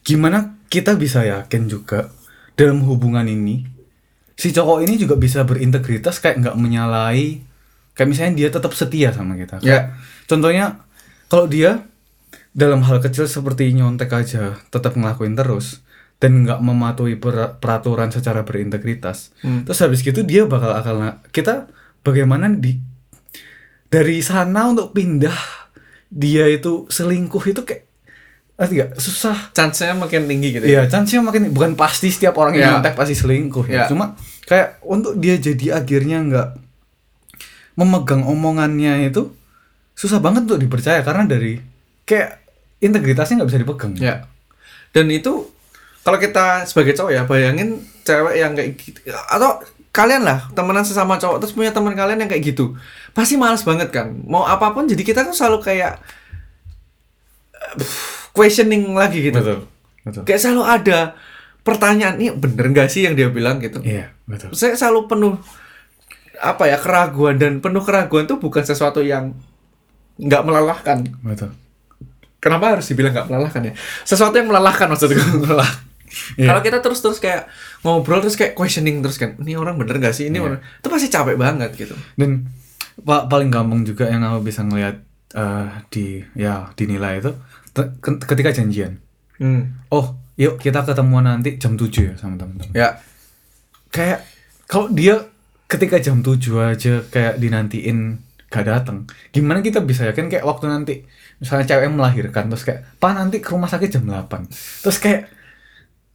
gimana 0.01 0.39
kita 0.65 0.95
bisa 0.95 1.23
yakin 1.23 1.65
juga 1.65 2.11
dalam 2.53 2.81
hubungan 2.81 3.23
ini 3.23 3.63
si 4.33 4.49
cowok 4.49 4.83
ini 4.83 4.95
juga 4.95 5.15
bisa 5.15 5.43
berintegritas 5.43 6.17
kayak 6.17 6.39
nggak 6.41 6.55
menyalahi 6.55 7.43
kayak 7.93 8.07
misalnya 8.07 8.33
dia 8.37 8.49
tetap 8.49 8.71
setia 8.71 9.11
sama 9.11 9.35
kita 9.35 9.59
Ya. 9.59 9.95
contohnya 10.23 10.83
kalau 11.27 11.45
dia 11.45 11.83
dalam 12.51 12.81
hal 12.81 12.97
kecil 12.97 13.25
seperti 13.25 13.71
nyontek 13.71 14.09
aja 14.09 14.57
tetap 14.67 14.93
ngelakuin 14.93 15.33
terus 15.33 15.85
dan 16.17 16.43
nggak 16.43 16.59
mematuhi 16.59 17.15
per- 17.15 17.55
peraturan 17.55 18.09
secara 18.09 18.43
berintegritas 18.43 19.31
Hmm. 19.39 19.63
terus 19.63 19.79
habis 19.79 20.01
gitu 20.01 20.19
dia 20.21 20.43
bakal 20.43 20.71
akal 20.71 20.97
kita 21.29 21.69
bagaimana 22.01 22.49
di 22.49 22.81
dari 23.87 24.19
sana 24.19 24.67
untuk 24.67 24.91
pindah 24.91 25.35
dia 26.07 26.45
itu 26.45 26.85
selingkuh 26.87 27.43
itu 27.45 27.61
kayak 27.61 27.85
ngerti 28.55 28.73
nggak 28.75 28.91
susah 28.97 29.37
Chance-nya 29.49 29.95
makin 29.95 30.27
tinggi 30.27 30.51
gitu 30.51 30.65
ya. 30.65 30.83
Iya, 30.83 30.91
chance-nya 30.91 31.23
makin 31.23 31.47
bukan 31.49 31.73
pasti 31.73 32.11
setiap 32.11 32.35
orang 32.35 32.53
yang 32.53 32.59
Iya. 32.59 32.71
nyontek 32.75 32.93
pasti 32.93 33.15
selingkuh 33.15 33.63
ya. 33.63 33.73
Iya. 33.73 33.83
Cuma 33.87 34.19
kayak 34.43 34.83
untuk 34.83 35.15
dia 35.15 35.39
jadi 35.39 35.79
akhirnya 35.79 36.19
nggak 36.19 36.49
memegang 37.75 38.27
omongannya 38.27 39.07
itu 39.07 39.31
susah 39.95 40.19
banget 40.19 40.43
untuk 40.43 40.59
dipercaya 40.59 40.99
karena 41.01 41.23
dari 41.23 41.55
kayak 42.09 42.41
integritasnya 42.81 43.37
nggak 43.37 43.49
bisa 43.53 43.61
dipegang. 43.61 43.93
Ya. 43.95 44.25
Dan 44.89 45.13
itu 45.13 45.45
kalau 46.01 46.17
kita 46.17 46.65
sebagai 46.65 46.97
cowok 46.97 47.11
ya 47.13 47.21
bayangin 47.23 47.77
cewek 48.01 48.35
yang 48.35 48.57
kayak 48.57 48.73
gitu 48.73 48.97
atau 49.13 49.61
kalian 49.89 50.25
lah 50.25 50.49
temenan 50.53 50.81
sesama 50.81 51.21
cowok 51.21 51.37
terus 51.37 51.53
punya 51.53 51.69
teman 51.69 51.93
kalian 51.93 52.25
yang 52.25 52.29
kayak 52.29 52.49
gitu 52.49 52.73
pasti 53.13 53.37
males 53.37 53.61
banget 53.61 53.89
kan 53.89 54.09
mau 54.25 54.41
apa 54.41 54.73
pun 54.73 54.85
jadi 54.85 55.01
kita 55.01 55.21
tuh 55.25 55.35
selalu 55.35 55.61
kayak 55.61 56.01
eh, 57.77 57.89
questioning 58.37 58.95
lagi 58.95 59.21
gitu 59.21 59.37
Betul. 59.37 59.59
Betul. 60.05 60.23
kayak 60.25 60.41
selalu 60.41 60.63
ada 60.65 60.99
pertanyaan 61.61 62.15
ini 62.17 62.31
bener 62.33 62.71
gak 62.71 62.89
sih 62.89 63.05
yang 63.05 63.13
dia 63.13 63.29
bilang 63.29 63.59
gitu 63.59 63.83
Iya, 63.83 64.09
betul. 64.25 64.55
saya 64.55 64.73
selalu 64.73 65.05
penuh 65.05 65.33
apa 66.39 66.63
ya 66.65 66.79
keraguan 66.79 67.35
dan 67.35 67.59
penuh 67.59 67.83
keraguan 67.83 68.23
tuh 68.25 68.39
bukan 68.39 68.63
sesuatu 68.63 69.03
yang 69.03 69.35
nggak 70.17 70.41
melelahkan 70.41 71.03
Betul. 71.21 71.51
Kenapa 72.39 72.71
harus 72.73 72.87
dibilang 72.87 73.11
nggak 73.11 73.27
melelahkan 73.27 73.61
ya? 73.61 73.73
Sesuatu 74.01 74.33
yang 74.33 74.47
melelahkan 74.47 74.87
maksudku 74.87 75.19
melelah. 75.43 75.67
Iya. 76.35 76.49
Kalau 76.49 76.61
kita 76.61 76.77
terus 76.79 76.99
terus 76.99 77.19
kayak 77.19 77.45
ngobrol 77.79 78.19
terus 78.19 78.33
kayak 78.33 78.53
questioning 78.53 78.99
terus 78.99 79.15
kan, 79.15 79.37
ini 79.37 79.53
orang 79.53 79.75
bener 79.75 79.99
gak 79.99 80.11
sih? 80.11 80.25
Ini 80.25 80.35
Iya. 80.35 80.45
orang 80.47 80.59
itu 80.59 80.87
pasti 80.87 81.07
capek 81.07 81.35
banget 81.35 81.69
gitu. 81.75 81.93
Dan 82.15 82.49
pa- 82.99 83.25
paling 83.25 83.47
gampang 83.47 83.83
juga 83.83 84.07
yang 84.07 84.23
aku 84.23 84.41
bisa 84.43 84.63
ngelihat 84.63 85.03
eh, 85.29 85.67
di 85.87 86.05
ya 86.33 86.73
dinilai 86.73 87.19
itu 87.19 87.31
ketika 88.01 88.49
janjian. 88.49 88.97
Hmm. 89.37 89.85
Oh, 89.87 90.17
yuk 90.33 90.57
kita 90.57 90.81
ketemuan 90.81 91.23
nanti 91.23 91.55
jam 91.55 91.75
7 91.75 91.85
ya 92.01 92.13
sama 92.15 92.35
teman-teman. 92.35 92.73
Ya. 92.73 92.97
kayak 93.87 94.21
kalau 94.65 94.85
dia 94.87 95.25
ketika 95.65 95.97
jam 95.97 96.19
7 96.19 96.37
aja 96.63 97.01
kayak 97.03 97.37
dinantiin 97.37 98.21
gak 98.45 98.65
datang 98.65 99.05
gimana 99.29 99.59
kita 99.59 99.79
bisa 99.79 100.05
yakin 100.05 100.25
kayak 100.27 100.41
waktu 100.41 100.65
nanti 100.65 100.95
misalnya 101.39 101.65
cewek 101.65 101.83
yang 101.87 101.95
melahirkan 101.95 102.51
terus 102.51 102.63
kayak 102.67 102.83
pak 102.99 103.11
nanti 103.15 103.39
ke 103.39 103.49
rumah 103.49 103.71
sakit 103.71 103.89
jam 103.89 104.03
8 104.05 104.83
terus 104.85 104.99
kayak 104.99 105.31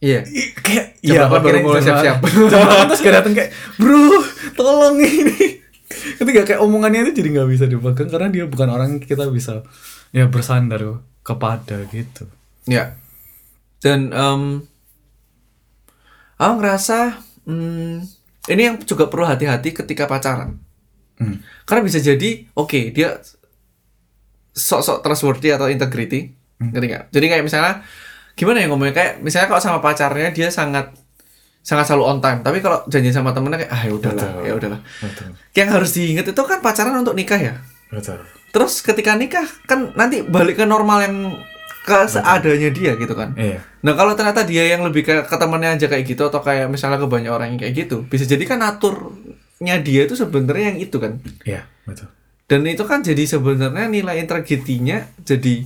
Iya. 0.03 0.21
kayak 0.61 1.01
iya, 1.01 1.25
8 1.25 1.39
baru 1.41 1.57
mulai 1.65 1.81
siap-siap. 1.81 2.21
8. 2.21 2.51
jam 2.51 2.61
8 2.61 2.89
terus 2.93 3.01
gak 3.01 3.15
datang 3.21 3.33
kayak 3.33 3.49
bro 3.79 4.21
tolong 4.53 5.01
ini 5.01 5.63
ketika 6.19 6.41
kayak 6.45 6.61
omongannya 6.61 7.09
itu 7.09 7.23
jadi 7.23 7.29
nggak 7.41 7.49
bisa 7.49 7.65
dipegang 7.65 8.09
karena 8.11 8.27
dia 8.29 8.45
bukan 8.45 8.67
orang 8.69 8.87
yang 8.95 9.01
kita 9.01 9.25
bisa 9.33 9.65
ya 10.13 10.29
bersandar 10.29 11.01
kepada 11.25 11.81
gitu 11.89 12.29
Ya. 12.65 12.97
Dan 13.81 14.09
em 14.09 14.65
aku 16.35 16.53
ngerasa 16.59 17.21
hmm, 17.45 18.01
ini 18.51 18.61
yang 18.61 18.75
juga 18.81 19.07
perlu 19.07 19.25
hati-hati 19.29 19.71
ketika 19.71 20.09
pacaran. 20.09 20.57
Hmm. 21.15 21.39
Karena 21.63 21.81
bisa 21.85 22.01
jadi, 22.01 22.43
oke, 22.57 22.91
dia 22.91 23.21
sok-sok 24.55 25.03
trustworthy 25.03 25.51
atau 25.51 25.67
integrity, 25.67 26.31
ngerti 26.57 26.85
nggak? 26.87 27.03
Jadi 27.11 27.25
kayak 27.27 27.43
misalnya, 27.43 27.83
gimana 28.33 28.63
ya 28.63 28.67
ngomongnya 28.71 28.95
kayak 28.95 29.13
misalnya 29.19 29.51
kalau 29.51 29.59
sama 29.59 29.79
pacarnya 29.83 30.31
dia 30.31 30.47
sangat 30.47 30.95
sangat 31.59 31.89
selalu 31.89 32.03
on 32.07 32.19
time, 32.23 32.39
tapi 32.39 32.61
kalau 32.61 32.85
janji 32.87 33.09
sama 33.09 33.33
temennya 33.33 33.65
kayak 33.65 33.73
ah 33.73 33.81
ya 33.83 33.91
udahlah, 33.91 34.21
Betul. 34.31 34.45
ya 34.47 34.53
udahlah. 34.53 34.79
betul 35.01 35.27
Yang 35.51 35.69
harus 35.73 35.89
diingat 35.97 36.25
itu 36.29 36.41
kan 36.45 36.59
pacaran 36.61 36.95
untuk 36.95 37.17
nikah 37.17 37.41
ya. 37.41 37.53
betul 37.89 38.21
Terus 38.53 38.79
ketika 38.79 39.17
nikah 39.19 39.43
kan 39.67 39.91
nanti 39.99 40.23
balik 40.23 40.55
ke 40.55 40.63
normal 40.63 41.03
yang 41.03 41.15
ke 41.83 42.05
seadanya 42.07 42.69
dia 42.71 42.95
gitu 42.95 43.13
kan. 43.13 43.33
iya 43.35 43.59
Nah 43.83 43.93
kalau 43.93 44.13
ternyata 44.13 44.41
dia 44.41 44.65
yang 44.73 44.81
lebih 44.81 45.05
ke, 45.05 45.15
ke 45.25 45.35
temannya 45.37 45.75
aja 45.77 45.85
kayak 45.85 46.05
gitu 46.05 46.25
atau 46.25 46.41
kayak 46.41 46.69
misalnya 46.69 46.97
ke 46.97 47.05
banyak 47.05 47.29
orang 47.29 47.53
yang 47.53 47.59
kayak 47.61 47.73
gitu, 47.85 48.05
bisa 48.05 48.25
jadi 48.25 48.41
kan 48.45 48.61
aturnya 48.61 49.75
dia 49.81 50.05
itu 50.05 50.13
sebenarnya 50.13 50.73
yang 50.73 50.79
itu 50.81 50.97
kan. 51.01 51.17
iya 51.45 51.65
betul 51.85 52.09
Dan 52.45 52.61
itu 52.69 52.85
kan 52.85 53.01
jadi 53.01 53.25
sebenarnya 53.25 53.89
nilai 53.89 54.21
integritinya 54.21 55.01
jadi 55.25 55.65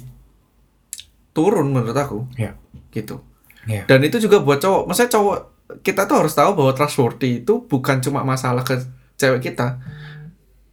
turun 1.36 1.76
menurut 1.76 1.96
aku 1.96 2.26
iya 2.40 2.56
gitu. 2.96 3.20
iya 3.68 3.84
Dan 3.84 4.04
itu 4.08 4.18
juga 4.24 4.40
buat 4.40 4.64
cowok. 4.64 4.88
Maksudnya 4.88 5.12
cowok 5.12 5.38
kita 5.84 6.10
tuh 6.10 6.26
harus 6.26 6.34
tahu 6.34 6.56
bahwa 6.56 6.72
trustworthy 6.74 7.44
itu 7.46 7.68
bukan 7.68 8.02
cuma 8.02 8.24
masalah 8.24 8.64
ke 8.64 8.80
cewek 9.20 9.52
kita 9.52 9.78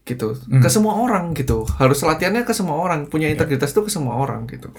gitu. 0.06 0.38
Hmm. 0.46 0.62
Ke 0.62 0.70
semua 0.70 0.94
orang 1.02 1.34
gitu. 1.34 1.66
Harus 1.76 2.00
latihannya 2.06 2.46
ke 2.46 2.54
semua 2.54 2.78
orang. 2.78 3.10
Punya 3.10 3.26
integritas 3.26 3.74
itu 3.74 3.82
ke 3.82 3.90
semua 3.90 4.14
orang 4.16 4.46
gitu. 4.46 4.70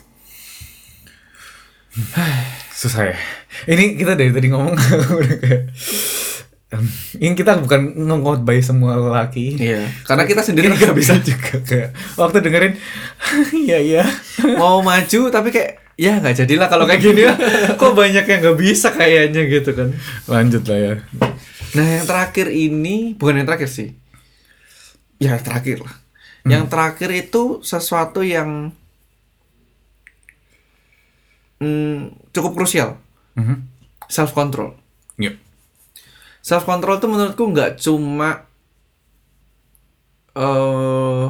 susah 2.78 3.10
ya 3.10 3.18
ini 3.66 3.98
kita 3.98 4.14
dari 4.14 4.30
tadi 4.30 4.54
ngomong 4.54 4.78
udah 5.18 5.38
kayak 5.42 5.64
em, 5.66 6.27
ini 7.24 7.32
kita 7.32 7.64
bukan 7.64 7.96
ngengotbay 7.96 8.60
semua 8.60 9.00
lelaki. 9.00 9.56
Iya. 9.56 9.88
Karena 10.04 10.28
kita 10.28 10.44
sendiri 10.44 10.68
nggak 10.76 10.96
bisa 11.00 11.16
juga 11.24 11.64
kayak 11.64 11.96
waktu 12.20 12.44
dengerin. 12.44 12.74
Iya 13.68 13.78
iya. 13.80 14.04
Mau 14.60 14.84
maju 14.84 15.22
tapi 15.32 15.56
kayak 15.56 15.96
ya 15.96 16.20
nggak 16.20 16.44
jadilah 16.44 16.68
kalau 16.68 16.84
kayak 16.84 17.00
gini. 17.00 17.24
Kok 17.80 17.96
banyak 17.96 18.28
yang 18.28 18.40
nggak 18.44 18.60
bisa 18.60 18.92
kayaknya 18.92 19.48
gitu 19.48 19.72
kan. 19.72 19.96
Lanjut 20.28 20.68
lah 20.68 20.80
ya. 20.80 20.94
Nah 21.80 21.88
yang 21.88 22.06
terakhir 22.06 22.52
ini 22.52 23.16
bukan 23.16 23.40
yang 23.40 23.48
terakhir 23.48 23.72
sih. 23.72 23.96
Ya 25.24 25.40
terakhir 25.40 25.88
lah. 25.88 25.96
Yang 26.44 26.68
terakhir 26.68 27.10
itu 27.16 27.64
sesuatu 27.64 28.28
yang 28.28 28.76
hmm, 31.64 32.12
cukup 32.36 32.60
krusial. 32.60 33.00
Mhm. 33.40 33.80
self 34.08 34.32
control. 34.32 34.76
Self 36.48 36.64
control 36.64 36.96
tuh 36.98 37.10
menurutku 37.10 37.44
nggak 37.46 37.76
cuma 37.78 38.48
eh 40.34 41.26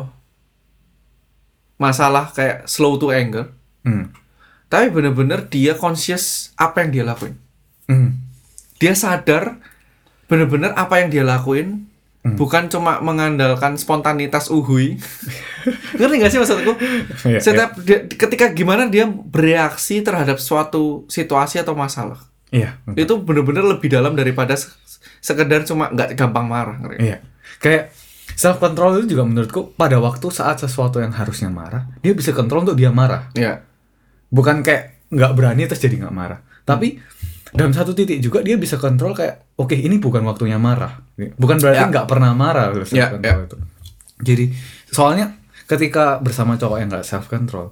masalah 1.78 2.30
kayak 2.30 2.66
slow 2.66 2.98
to 2.98 3.10
anger 3.10 3.50
Hmm. 3.82 4.12
tapi 4.68 4.92
bener-bener 4.92 5.48
dia 5.48 5.72
conscious 5.72 6.52
apa 6.56 6.84
yang 6.84 6.92
dia 6.92 7.04
lakuin 7.04 7.40
Hmm. 7.86 8.20
dia 8.76 8.92
sadar 8.94 9.58
bener-bener 10.26 10.76
apa 10.76 11.00
yang 11.00 11.08
dia 11.08 11.24
lakuin 11.24 11.88
Hmm. 12.20 12.36
bukan 12.36 12.68
cuma 12.68 13.00
mengandalkan 13.00 13.74
spontanitas 13.74 14.52
uhui 14.52 15.00
ngerti 15.96 16.16
gak 16.18 16.30
sih 16.30 16.40
maksudku 16.42 16.74
Iya, 17.24 17.40
setiap 17.40 17.80
dia- 17.80 18.04
ketika 18.06 18.52
gimana 18.52 18.86
dia 18.86 19.08
bereaksi 19.08 20.04
terhadap 20.04 20.36
suatu 20.38 21.08
situasi 21.08 21.58
atau 21.58 21.72
masalah 21.72 22.20
iya 22.50 22.80
betul. 22.84 22.98
itu 22.98 23.14
bener-bener 23.24 23.64
lebih 23.68 23.88
dalam 23.88 24.14
daripada 24.14 24.56
se- 24.56 24.72
sekedar 25.20 25.64
cuma 25.64 25.90
nggak 25.90 26.16
gampang 26.16 26.46
marah 26.46 26.78
iya. 26.96 27.20
Kayak 27.58 27.90
self 28.34 28.58
control 28.58 29.02
itu 29.02 29.18
juga 29.18 29.26
menurutku 29.26 29.74
pada 29.74 29.98
waktu 29.98 30.30
saat 30.30 30.58
sesuatu 30.58 31.00
yang 31.00 31.10
harusnya 31.10 31.50
marah 31.50 31.90
dia 32.00 32.14
bisa 32.14 32.32
kontrol 32.32 32.62
untuk 32.62 32.76
dia 32.76 32.92
marah. 32.92 33.28
Iya. 33.34 33.66
bukan 34.28 34.60
kayak 34.62 35.08
nggak 35.08 35.32
berani 35.34 35.64
terus 35.66 35.80
jadi 35.80 36.04
nggak 36.04 36.14
marah. 36.14 36.40
Tapi 36.62 37.00
dalam 37.50 37.72
satu 37.72 37.92
titik 37.92 38.20
juga 38.20 38.44
dia 38.44 38.56
bisa 38.56 38.76
kontrol 38.76 39.12
kayak 39.12 39.56
oke 39.56 39.72
ini 39.72 39.98
bukan 39.98 40.22
waktunya 40.22 40.60
marah. 40.60 41.00
Bukan 41.16 41.58
berarti 41.58 41.82
Ya. 41.82 41.90
nggak 41.90 42.06
pernah 42.06 42.32
marah 42.32 42.70
loh 42.70 42.84
self 42.84 42.94
Ya, 42.94 43.08
control 43.10 43.42
itu. 43.44 43.58
Jadi 44.20 44.46
soalnya 44.88 45.26
ketika 45.64 46.20
bersama 46.20 46.56
cowok 46.56 46.78
yang 46.78 46.90
nggak 46.90 47.04
self 47.04 47.26
control 47.26 47.72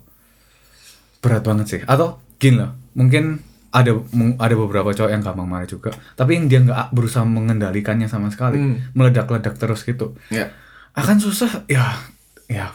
berat 1.20 1.44
banget 1.44 1.66
sih. 1.68 1.82
Atau 1.84 2.24
gini 2.36 2.58
loh 2.58 2.72
mungkin 2.94 3.44
ada 3.76 3.92
ada 4.38 4.56
beberapa 4.56 4.90
cowok 4.90 5.12
yang 5.12 5.20
gampang 5.20 5.46
marah 5.46 5.68
juga 5.68 5.92
tapi 6.16 6.40
yang 6.40 6.48
dia 6.48 6.60
nggak 6.62 6.96
berusaha 6.96 7.22
mengendalikannya 7.22 8.08
sama 8.08 8.32
sekali 8.32 8.56
Hmm. 8.56 8.78
meledak-ledak 8.96 9.56
terus 9.56 9.84
gitu 9.84 10.16
Iya. 10.30 10.56
akan 10.94 11.18
susah 11.20 11.68
ya 11.68 12.00
ya 12.48 12.72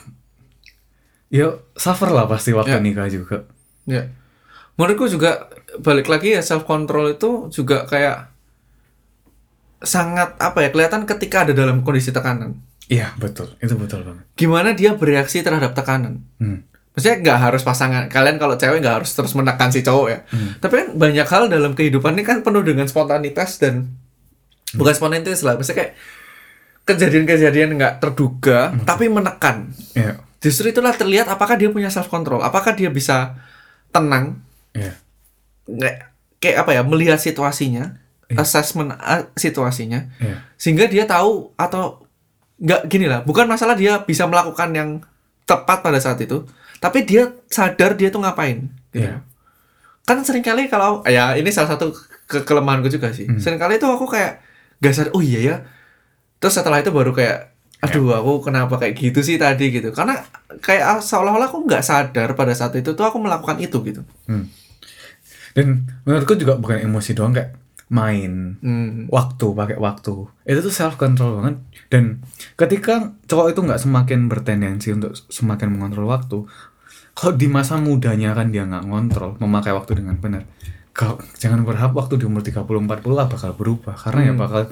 ya 1.29 1.47
suffer 1.73 2.11
lah 2.11 2.27
pasti 2.27 2.53
waktu 2.53 2.77
Ya. 2.77 2.79
nikah 2.79 3.09
juga 3.09 3.49
Ya. 3.89 4.13
Menurutku 4.77 5.09
juga 5.09 5.51
balik 5.79 6.07
lagi 6.07 6.33
ya 6.33 6.41
self 6.41 6.63
control 6.63 7.13
itu 7.13 7.49
juga 7.51 7.85
kayak 7.85 8.29
sangat 9.81 10.37
apa 10.37 10.61
ya 10.61 10.69
kelihatan 10.69 11.09
ketika 11.09 11.43
ada 11.43 11.53
dalam 11.53 11.81
kondisi 11.81 12.13
tekanan. 12.13 12.61
Iya 12.87 13.17
betul, 13.17 13.55
itu 13.57 13.75
betul 13.75 14.03
banget. 14.03 14.25
Gimana 14.35 14.73
dia 14.73 14.93
bereaksi 14.93 15.41
terhadap 15.41 15.73
tekanan? 15.73 16.23
Hmm. 16.37 16.67
Maksudnya 16.91 17.17
nggak 17.23 17.39
harus 17.39 17.63
pasangan 17.63 18.05
kalian 18.11 18.37
kalau 18.43 18.59
cewek 18.59 18.83
nggak 18.83 19.03
harus 19.03 19.11
terus 19.15 19.33
menekan 19.39 19.71
si 19.71 19.81
cowok 19.87 20.09
ya. 20.11 20.19
Tapi 20.59 20.75
kan 20.75 20.89
banyak 20.99 21.27
hal 21.27 21.47
dalam 21.47 21.73
kehidupan 21.79 22.19
ini 22.19 22.27
kan 22.27 22.43
penuh 22.43 22.67
dengan 22.67 22.91
spontanitas 22.91 23.63
dan 23.63 23.95
bukan 24.75 24.95
spontanitas 24.95 25.47
lah. 25.47 25.55
Maksudnya 25.55 25.87
kayak 25.87 25.93
kejadian-kejadian 26.89 27.79
nggak 27.79 27.95
terduga 28.03 28.75
tapi 28.83 29.07
menekan. 29.07 29.71
Iya, 29.95 30.19
Justru 30.41 30.73
itulah 30.73 30.97
terlihat 30.97 31.29
apakah 31.29 31.55
dia 31.61 31.69
punya 31.69 31.93
self 31.93 32.09
control, 32.09 32.41
apakah 32.41 32.73
dia 32.73 32.89
bisa 32.89 33.37
tenang, 33.93 34.41
iya, 34.73 34.97
nggak 35.69 35.95
kayak 36.41 36.57
apa 36.65 36.71
ya 36.73 36.83
melihat 36.83 37.21
situasinya, 37.21 38.01
assessment 38.41 38.97
uh, 38.97 39.29
situasinya, 39.37 40.09
iya, 40.17 40.41
sehingga 40.57 40.89
dia 40.89 41.05
tahu 41.05 41.53
atau 41.61 42.09
nggak 42.57 42.89
gini 42.89 43.05
lah, 43.05 43.21
bukan 43.21 43.45
masalah 43.53 43.77
dia 43.77 44.01
bisa 44.01 44.25
melakukan 44.25 44.73
yang 44.73 44.91
tepat 45.45 45.85
pada 45.85 46.01
saat 46.01 46.17
itu, 46.25 46.49
tapi 46.81 47.05
dia 47.05 47.29
sadar 47.47 47.95
dia 47.95 48.09
tuh 48.09 48.25
ngapain. 48.25 48.73
Gitu. 48.91 49.05
Iya. 49.05 49.23
Kan 50.09 50.25
sering 50.25 50.43
kali 50.43 50.67
kalau 50.67 51.05
ya 51.07 51.37
ini 51.37 51.53
salah 51.53 51.77
satu 51.77 51.93
ke 52.27 52.43
kelemahanku 52.43 52.89
juga 52.89 53.13
sih. 53.13 53.29
Seringkali 53.29 53.77
itu 53.77 53.87
aku 53.87 54.09
kayak 54.09 54.41
gak 54.81 54.95
sadar, 54.97 55.13
oh 55.13 55.23
iya 55.23 55.41
ya. 55.45 55.57
Terus 56.41 56.57
setelah 56.57 56.81
itu 56.81 56.89
baru 56.91 57.13
kayak 57.13 57.53
aduh 57.81 58.13
aku 58.13 58.49
kenapa 58.51 58.77
kayak 58.77 58.97
gitu 58.97 59.21
sih 59.21 59.37
tadi 59.37 59.69
gitu. 59.71 59.93
Karena 59.93 60.19
kayak 60.65 61.05
seolah-olah 61.05 61.53
aku 61.53 61.69
nggak 61.69 61.85
sadar 61.85 62.33
pada 62.33 62.57
saat 62.57 62.73
itu 62.75 62.97
tuh 62.97 63.05
aku 63.05 63.21
melakukan 63.21 63.61
itu 63.61 63.77
gitu. 63.85 64.01
Hmm. 64.25 64.49
Dan 65.53 65.85
menurutku 66.09 66.35
juga 66.39 66.57
bukan 66.57 66.81
emosi 66.81 67.13
doang 67.13 67.37
kayak 67.37 67.61
main 67.91 68.55
Hmm. 68.63 69.11
waktu 69.11 69.51
pakai 69.51 69.75
waktu 69.83 70.15
itu 70.47 70.61
tuh 70.63 70.71
self 70.71 70.95
control 70.95 71.43
banget 71.43 71.59
dan 71.91 72.23
ketika 72.55 73.19
cowok 73.27 73.51
itu 73.51 73.61
nggak 73.67 73.83
semakin 73.83 74.31
bertendensi 74.31 74.95
untuk 74.95 75.19
semakin 75.27 75.75
mengontrol 75.75 76.07
waktu 76.07 76.47
kalau 77.21 77.37
di 77.37 77.53
masa 77.53 77.77
mudanya 77.77 78.33
kan 78.33 78.49
dia 78.49 78.65
nggak 78.65 78.89
ngontrol 78.89 79.37
memakai 79.37 79.77
waktu 79.77 80.01
dengan 80.01 80.17
benar 80.17 80.49
kalau 80.97 81.21
jangan 81.37 81.63
berharap 81.69 81.93
waktu 81.93 82.17
di 82.17 82.25
umur 82.25 82.41
30 82.41 82.65
40 82.65 82.89
lah 83.13 83.29
bakal 83.29 83.53
berubah 83.53 83.93
karena 83.95 84.33
ya 84.33 84.33
bakal 84.33 84.63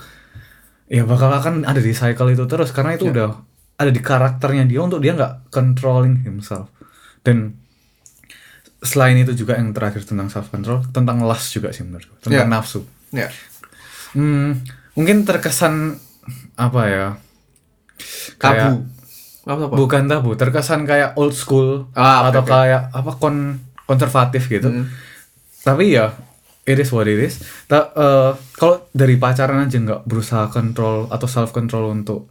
ya 0.88 1.02
bakal 1.04 1.28
akan 1.28 1.68
ada 1.68 1.78
di 1.78 1.92
cycle 1.92 2.32
itu 2.32 2.48
terus 2.48 2.72
karena 2.72 2.96
itu 2.96 3.12
udah 3.12 3.36
ada 3.76 3.90
di 3.92 4.00
karakternya 4.00 4.64
dia 4.64 4.80
untuk 4.80 5.04
dia 5.04 5.12
nggak 5.12 5.52
controlling 5.52 6.24
himself 6.24 6.72
dan 7.22 7.60
selain 8.80 9.18
itu 9.20 9.34
juga 9.34 9.58
yang 9.60 9.74
terakhir 9.74 10.06
tentang 10.08 10.32
self 10.32 10.48
control 10.48 10.82
tentang 10.88 11.20
lust 11.22 11.52
juga 11.52 11.68
sih 11.70 11.84
menurutku 11.84 12.16
tentang 12.24 12.48
Ya. 12.48 12.50
nafsu 12.50 12.80
Ya. 13.08 13.28
Hmm, 14.12 14.64
mungkin 14.92 15.24
terkesan 15.24 15.96
apa 16.56 16.80
ya? 16.88 17.06
Tabu. 18.36 18.84
Apa 19.48 19.64
apa? 19.64 19.74
bukan 19.74 20.04
tabu, 20.04 20.36
terkesan 20.36 20.84
kayak 20.84 21.16
old 21.16 21.32
school 21.32 21.88
Ah, 21.92 22.28
atau 22.28 22.44
oke. 22.44 22.52
kayak 22.52 22.92
apa 22.92 23.16
kon 23.16 23.56
konservatif 23.82 24.44
gitu. 24.46 24.68
Hmm. 24.68 24.84
Tapi 25.58 25.96
ya 25.96 26.12
it 26.62 26.76
is 26.76 26.92
what 26.92 27.04
it 27.04 27.16
is. 27.16 27.40
Ta- 27.64 27.88
eh, 27.90 28.30
kalau 28.52 28.84
dari 28.90 29.16
pacaran 29.16 29.64
aja 29.64 29.74
nggak 29.74 30.04
berusaha 30.04 30.46
kontrol 30.46 31.08
atau 31.08 31.24
self 31.24 31.50
control 31.50 31.88
untuk 31.90 32.28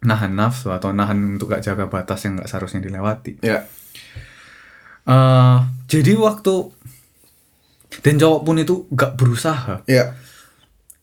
nahan 0.00 0.32
nafsu 0.32 0.68
atau 0.68 0.92
nahan 0.92 1.36
untuk 1.36 1.48
gak 1.50 1.60
jaga 1.62 1.84
batas 1.84 2.24
yang 2.24 2.36
nggak 2.36 2.46
seharusnya 2.46 2.80
dilewati. 2.80 3.40
Ya. 3.40 3.64
Eh, 5.02 5.58
jadi 5.86 6.12
waktu 6.14 6.54
dan 7.98 8.14
cowok 8.16 8.40
pun 8.42 8.56
itu 8.56 8.86
gak 8.88 9.16
berusaha 9.16 9.82
Ya. 9.84 10.14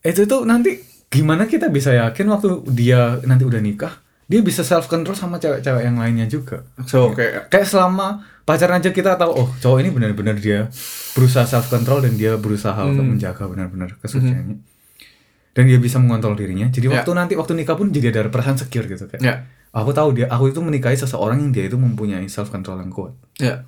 itu 0.00 0.24
tuh 0.24 0.42
nanti 0.42 0.80
gimana 1.06 1.44
kita 1.44 1.68
bisa 1.68 1.92
yakin 1.92 2.26
waktu 2.28 2.48
dia 2.68 3.20
nanti 3.22 3.44
udah 3.44 3.58
nikah 3.58 4.00
dia 4.28 4.44
bisa 4.44 4.60
self 4.60 4.86
control 4.86 5.16
sama 5.16 5.40
cewek-cewek 5.40 5.82
yang 5.82 5.96
lainnya 5.96 6.28
juga. 6.28 6.60
So 6.84 7.16
kayak 7.16 7.48
kayak 7.48 7.64
selama 7.64 8.20
pacaran 8.44 8.78
aja 8.78 8.92
kita 8.92 9.16
tahu 9.16 9.32
oh 9.32 9.48
cowok 9.56 9.78
ini 9.80 9.88
benar-benar 9.88 10.36
dia 10.36 10.68
berusaha 11.16 11.48
self 11.48 11.66
control 11.66 12.04
dan 12.04 12.14
dia 12.14 12.36
berusaha 12.36 12.76
untuk 12.84 13.08
menjaga 13.08 13.48
benar-benar 13.48 13.96
kesuciannya. 13.98 14.60
Dan 15.56 15.64
dia 15.64 15.80
bisa 15.80 15.96
mengontrol 15.96 16.36
dirinya. 16.36 16.68
Jadi 16.68 16.86
Ya. 16.86 17.00
waktu 17.00 17.10
nanti 17.12 17.34
waktu 17.34 17.56
nikah 17.56 17.74
pun 17.74 17.88
jadi 17.88 18.12
ada 18.12 18.28
perasaan 18.28 18.54
secure 18.54 18.84
gitu 18.86 19.08
kayak 19.08 19.22
ya. 19.24 19.34
aku 19.72 19.90
tahu 19.90 20.12
dia 20.14 20.28
aku 20.28 20.52
itu 20.52 20.60
menikahi 20.60 20.94
seseorang 20.94 21.40
yang 21.40 21.50
dia 21.50 21.64
itu 21.66 21.74
mempunyai 21.74 22.28
self 22.28 22.52
control 22.52 22.78
yang 22.78 22.92
kuat. 22.92 23.16
Ya. 23.40 23.64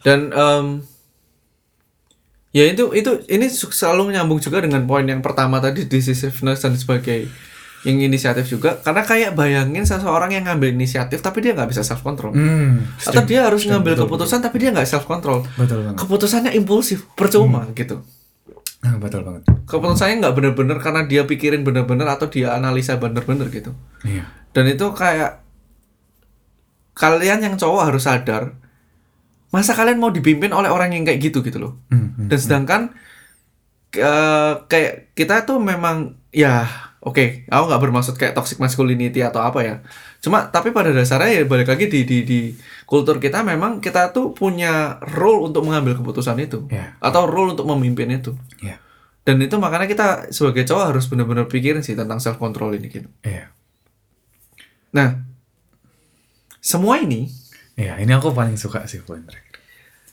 Dan 0.00 0.30
em, 0.30 0.84
ya 2.50 2.64
itu 2.66 2.92
itu 2.92 3.10
ini 3.26 3.46
selalu 3.48 4.12
nyambung 4.12 4.38
juga 4.38 4.60
dengan 4.60 4.84
poin 4.84 5.02
yang 5.02 5.20
pertama 5.20 5.58
tadi 5.58 5.86
decisiveness 5.86 6.60
dan 6.60 6.74
sebagai 6.74 7.28
yang 7.84 7.96
inisiatif 7.96 8.44
juga. 8.44 8.76
Karena 8.84 9.00
kayak 9.00 9.32
bayangin 9.32 9.84
seseorang 9.88 10.30
yang 10.36 10.44
ngambil 10.44 10.76
inisiatif 10.76 11.24
tapi 11.24 11.40
dia 11.40 11.56
nggak 11.56 11.70
bisa 11.72 11.80
self 11.80 12.04
control 12.04 12.36
hmm, 12.36 13.00
atau 13.08 13.22
dia 13.24 13.48
harus 13.48 13.64
setuju, 13.64 13.80
ngambil 13.80 13.92
betul, 13.96 14.04
keputusan 14.08 14.38
tapi 14.44 14.56
dia 14.60 14.70
nggak 14.72 14.88
self 14.88 15.04
control 15.08 15.44
betul, 15.56 15.60
betul 15.64 15.78
banget. 15.84 15.98
Keputusannya 16.04 16.52
impulsif 16.56 16.98
percuma 17.16 17.64
gitu. 17.72 18.04
Ah, 18.80 18.96
betul 18.96 19.24
banget. 19.24 19.48
Keputusannya 19.64 20.16
nggak 20.24 20.34
bener-bener 20.36 20.76
karena 20.80 21.02
dia 21.08 21.22
pikirin 21.24 21.64
bener-bener 21.64 22.08
atau 22.08 22.28
dia 22.28 22.52
analisa 22.52 23.00
bener-bener 23.00 23.48
gitu. 23.48 23.72
Iya. 24.04 24.28
Dan 24.52 24.64
itu 24.68 24.86
kayak 24.92 25.40
kalian 26.96 27.40
yang 27.40 27.54
cowok 27.56 27.82
harus 27.88 28.04
sadar 28.04 28.60
masa 29.50 29.74
kalian 29.74 29.98
mau 29.98 30.14
dipimpin 30.14 30.54
oleh 30.54 30.70
orang 30.70 30.94
yang 30.94 31.02
kayak 31.02 31.20
gitu 31.32 31.42
gitu 31.42 31.58
loh. 31.58 31.72
Hmm, 31.90 32.12
hmm. 32.14 32.28
dan 32.28 32.38
sedangkan 32.38 32.80
eh, 33.96 34.52
kayak 34.68 35.16
kita 35.16 35.42
tuh 35.48 35.58
memang 35.58 36.20
ya 36.30 36.89
oke 37.00 37.48
aku 37.48 37.64
nggak 37.66 37.80
bermaksud 37.80 38.14
kayak 38.14 38.32
toxic 38.32 38.60
masculinity 38.60 39.20
atau 39.20 39.40
apa 39.40 39.60
ya 39.60 39.74
cuma 40.20 40.44
tapi 40.46 40.68
pada 40.70 40.92
dasarnya 40.92 41.40
ya 41.40 41.42
balik 41.44 41.68
lagi 41.68 41.88
di 41.88 42.04
di 42.04 42.18
di 42.22 42.40
kultur 42.84 43.16
kita 43.16 43.40
memang 43.40 43.80
kita 43.80 44.12
tuh 44.12 44.30
punya 44.30 45.00
role 45.16 45.48
untuk 45.48 45.64
mengambil 45.64 45.96
keputusan 45.96 46.36
itu 46.38 46.68
Ya. 46.68 46.96
atau 47.00 47.24
role 47.24 47.56
untuk 47.56 47.64
memimpin 47.66 48.10
itu 48.10 48.36
iya 48.60 48.76
dan 49.20 49.36
itu 49.38 49.56
makanya 49.56 49.84
kita 49.84 50.06
sebagai 50.28 50.64
cowok 50.64 50.84
harus 50.92 51.04
benar-benar 51.06 51.44
pikirin 51.46 51.80
sih 51.80 51.96
tentang 51.96 52.20
self 52.20 52.36
control 52.36 52.76
ini 52.76 52.88
gitu 52.88 53.08
iya 53.22 53.48
nah 54.90 55.20
semua 56.60 57.00
ini 57.00 57.32
Iya, 57.80 57.96
ini 57.96 58.12
aku 58.12 58.36
paling 58.36 58.60
suka 58.60 58.84
sih 58.84 59.00
poin 59.00 59.24
terakhir. 59.24 59.56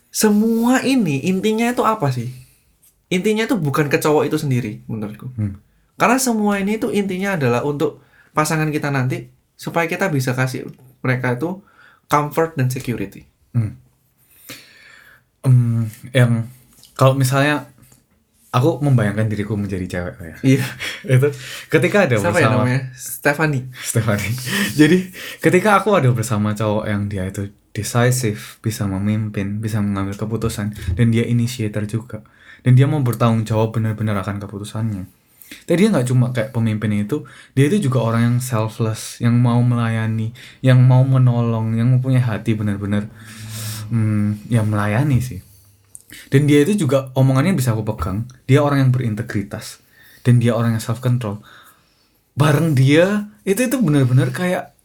semua 0.07 0.79
ini 0.81 1.19
intinya 1.27 1.67
itu 1.67 1.83
apa 1.83 2.07
sih? 2.09 2.31
Intinya 3.11 3.43
itu 3.43 3.59
bukan 3.59 3.91
ke 3.91 3.99
cowok 3.99 4.23
itu 4.23 4.39
sendiri 4.39 4.87
menurutku. 4.87 5.27
Hmm. 5.35 5.59
Karena 5.97 6.17
semua 6.21 6.61
ini 6.61 6.77
itu 6.77 6.93
intinya 6.93 7.35
adalah 7.35 7.65
untuk 7.65 8.05
pasangan 8.37 8.69
kita 8.69 8.93
nanti 8.93 9.33
supaya 9.57 9.89
kita 9.89 10.13
bisa 10.13 10.37
kasih 10.37 10.69
mereka 11.01 11.33
itu 11.33 11.59
comfort 12.05 12.53
dan 12.53 12.69
security. 12.69 13.25
Hmm. 13.57 13.73
Em, 15.41 15.89
yang 16.13 16.45
kalau 16.93 17.17
misalnya 17.17 17.65
aku 18.53 18.81
membayangkan 18.81 19.27
diriku 19.27 19.57
menjadi 19.57 19.85
cewek 19.85 20.15
ya. 20.21 20.35
Iya. 20.45 20.65
itu 21.17 21.27
ketika 21.67 22.05
ada 22.05 22.15
Siapa 22.17 22.37
ya 22.37 22.47
bersama 22.47 22.55
namanya? 22.63 22.81
Stephanie. 22.93 23.65
Stephanie. 23.73 24.33
Jadi 24.79 24.97
ketika 25.41 25.81
aku 25.81 25.97
ada 25.97 26.09
bersama 26.13 26.53
cowok 26.53 26.85
yang 26.85 27.09
dia 27.09 27.27
itu 27.27 27.49
decisive, 27.73 28.57
bisa 28.61 28.89
memimpin, 28.89 29.61
bisa 29.61 29.77
mengambil 29.83 30.17
keputusan 30.17 30.73
dan 30.97 31.07
dia 31.13 31.25
initiator 31.25 31.85
juga. 31.85 32.25
Dan 32.65 32.73
dia 32.73 32.89
mau 32.89 32.99
bertanggung 33.05 33.45
jawab 33.45 33.77
benar-benar 33.77 34.17
akan 34.25 34.41
keputusannya. 34.41 35.16
Tapi 35.47 35.77
dia 35.79 35.89
nggak 35.91 36.07
cuma 36.11 36.31
kayak 36.35 36.51
pemimpin 36.51 36.91
itu, 37.07 37.23
dia 37.55 37.71
itu 37.71 37.87
juga 37.87 38.03
orang 38.03 38.21
yang 38.23 38.37
selfless, 38.43 39.23
yang 39.23 39.35
mau 39.39 39.59
melayani, 39.63 40.35
yang 40.59 40.83
mau 40.83 41.03
menolong, 41.07 41.75
yang 41.75 41.87
mempunyai 41.95 42.23
hati 42.23 42.55
benar-benar 42.55 43.07
hmm, 43.91 44.51
ya 44.51 44.63
melayani 44.63 45.19
sih. 45.23 45.39
Dan 46.31 46.47
dia 46.47 46.63
itu 46.63 46.87
juga 46.87 47.11
omongannya 47.15 47.55
bisa 47.55 47.75
aku 47.75 47.83
pegang. 47.83 48.27
Dia 48.47 48.63
orang 48.63 48.87
yang 48.87 48.91
berintegritas 48.91 49.79
dan 50.23 50.39
dia 50.39 50.55
orang 50.55 50.75
yang 50.75 50.83
self 50.83 50.99
control. 50.99 51.43
Bareng 52.35 52.75
dia 52.75 53.31
itu 53.47 53.67
itu 53.67 53.79
benar-benar 53.79 54.31
kayak 54.31 54.75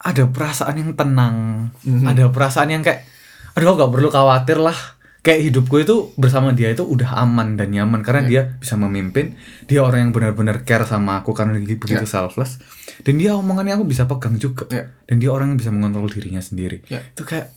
ada 0.00 0.24
perasaan 0.30 0.76
yang 0.80 0.92
tenang, 0.96 1.68
ada 2.08 2.32
perasaan 2.32 2.72
yang 2.72 2.80
kayak 2.80 3.04
aduh 3.52 3.76
gak 3.76 3.92
perlu 3.92 4.08
khawatir 4.08 4.58
lah. 4.62 4.78
Kayak 5.20 5.52
hidupku 5.52 5.84
itu 5.84 6.16
bersama 6.16 6.56
dia 6.56 6.72
itu 6.72 6.80
udah 6.80 7.20
aman 7.20 7.60
dan 7.60 7.76
nyaman 7.76 8.00
karena 8.00 8.22
dia 8.24 8.42
bisa 8.56 8.80
memimpin, 8.80 9.36
dia 9.68 9.84
orang 9.84 10.08
yang 10.08 10.12
benar-benar 10.16 10.64
care 10.64 10.88
sama 10.88 11.20
aku 11.20 11.36
karena 11.36 11.60
dia 11.60 11.76
begitu 11.76 12.08
selfless. 12.08 12.56
Dan 13.04 13.20
dia 13.20 13.36
omongannya 13.36 13.76
aku 13.76 13.84
bisa 13.84 14.08
pegang 14.08 14.40
juga. 14.40 14.64
Ya. 14.72 14.88
Dan 15.04 15.20
dia 15.20 15.28
orang 15.28 15.52
yang 15.52 15.58
bisa 15.60 15.68
mengontrol 15.68 16.08
dirinya 16.08 16.40
sendiri. 16.40 16.80
Ya. 16.88 17.04
Itu 17.04 17.28
kayak 17.28 17.52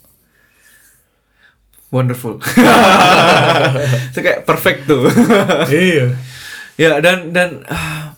Wonderful. 1.94 2.42
itu 4.10 4.20
kayak 4.26 4.50
perfect 4.50 4.90
tuh. 4.90 5.06
iya. 5.70 6.18
ya 6.74 6.98
dan 7.06 7.30
dan 7.30 7.62
ah, 7.70 8.18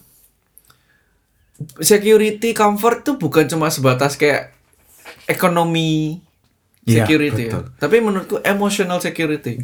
security 1.83 2.55
comfort 2.55 3.03
tuh 3.03 3.19
bukan 3.19 3.51
cuma 3.51 3.67
sebatas 3.67 4.15
kayak 4.15 4.55
ekonomi 5.27 6.23
security 6.85 7.49
ya. 7.49 7.51
betul. 7.51 7.63
Tapi 7.81 7.95
menurutku 7.99 8.37
emotional 8.45 9.01
security. 9.01 9.57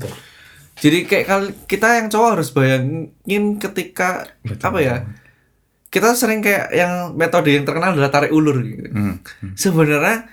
Jadi 0.82 1.06
kayak 1.06 1.26
kal- 1.30 1.56
kita 1.70 2.02
yang 2.02 2.08
cowok 2.10 2.30
harus 2.34 2.50
bayangin 2.50 3.62
ketika 3.62 4.26
Betul. 4.42 4.66
apa 4.66 4.80
ya? 4.82 4.96
Kita 5.92 6.16
sering 6.18 6.42
kayak 6.42 6.72
yang 6.74 7.14
metode 7.14 7.54
yang 7.54 7.68
terkenal 7.68 7.94
adalah 7.94 8.10
tarik 8.10 8.34
ulur 8.34 8.64
gitu. 8.64 8.90
Hmm. 8.90 9.22
hmm. 9.22 9.54
Sebenarnya 9.54 10.26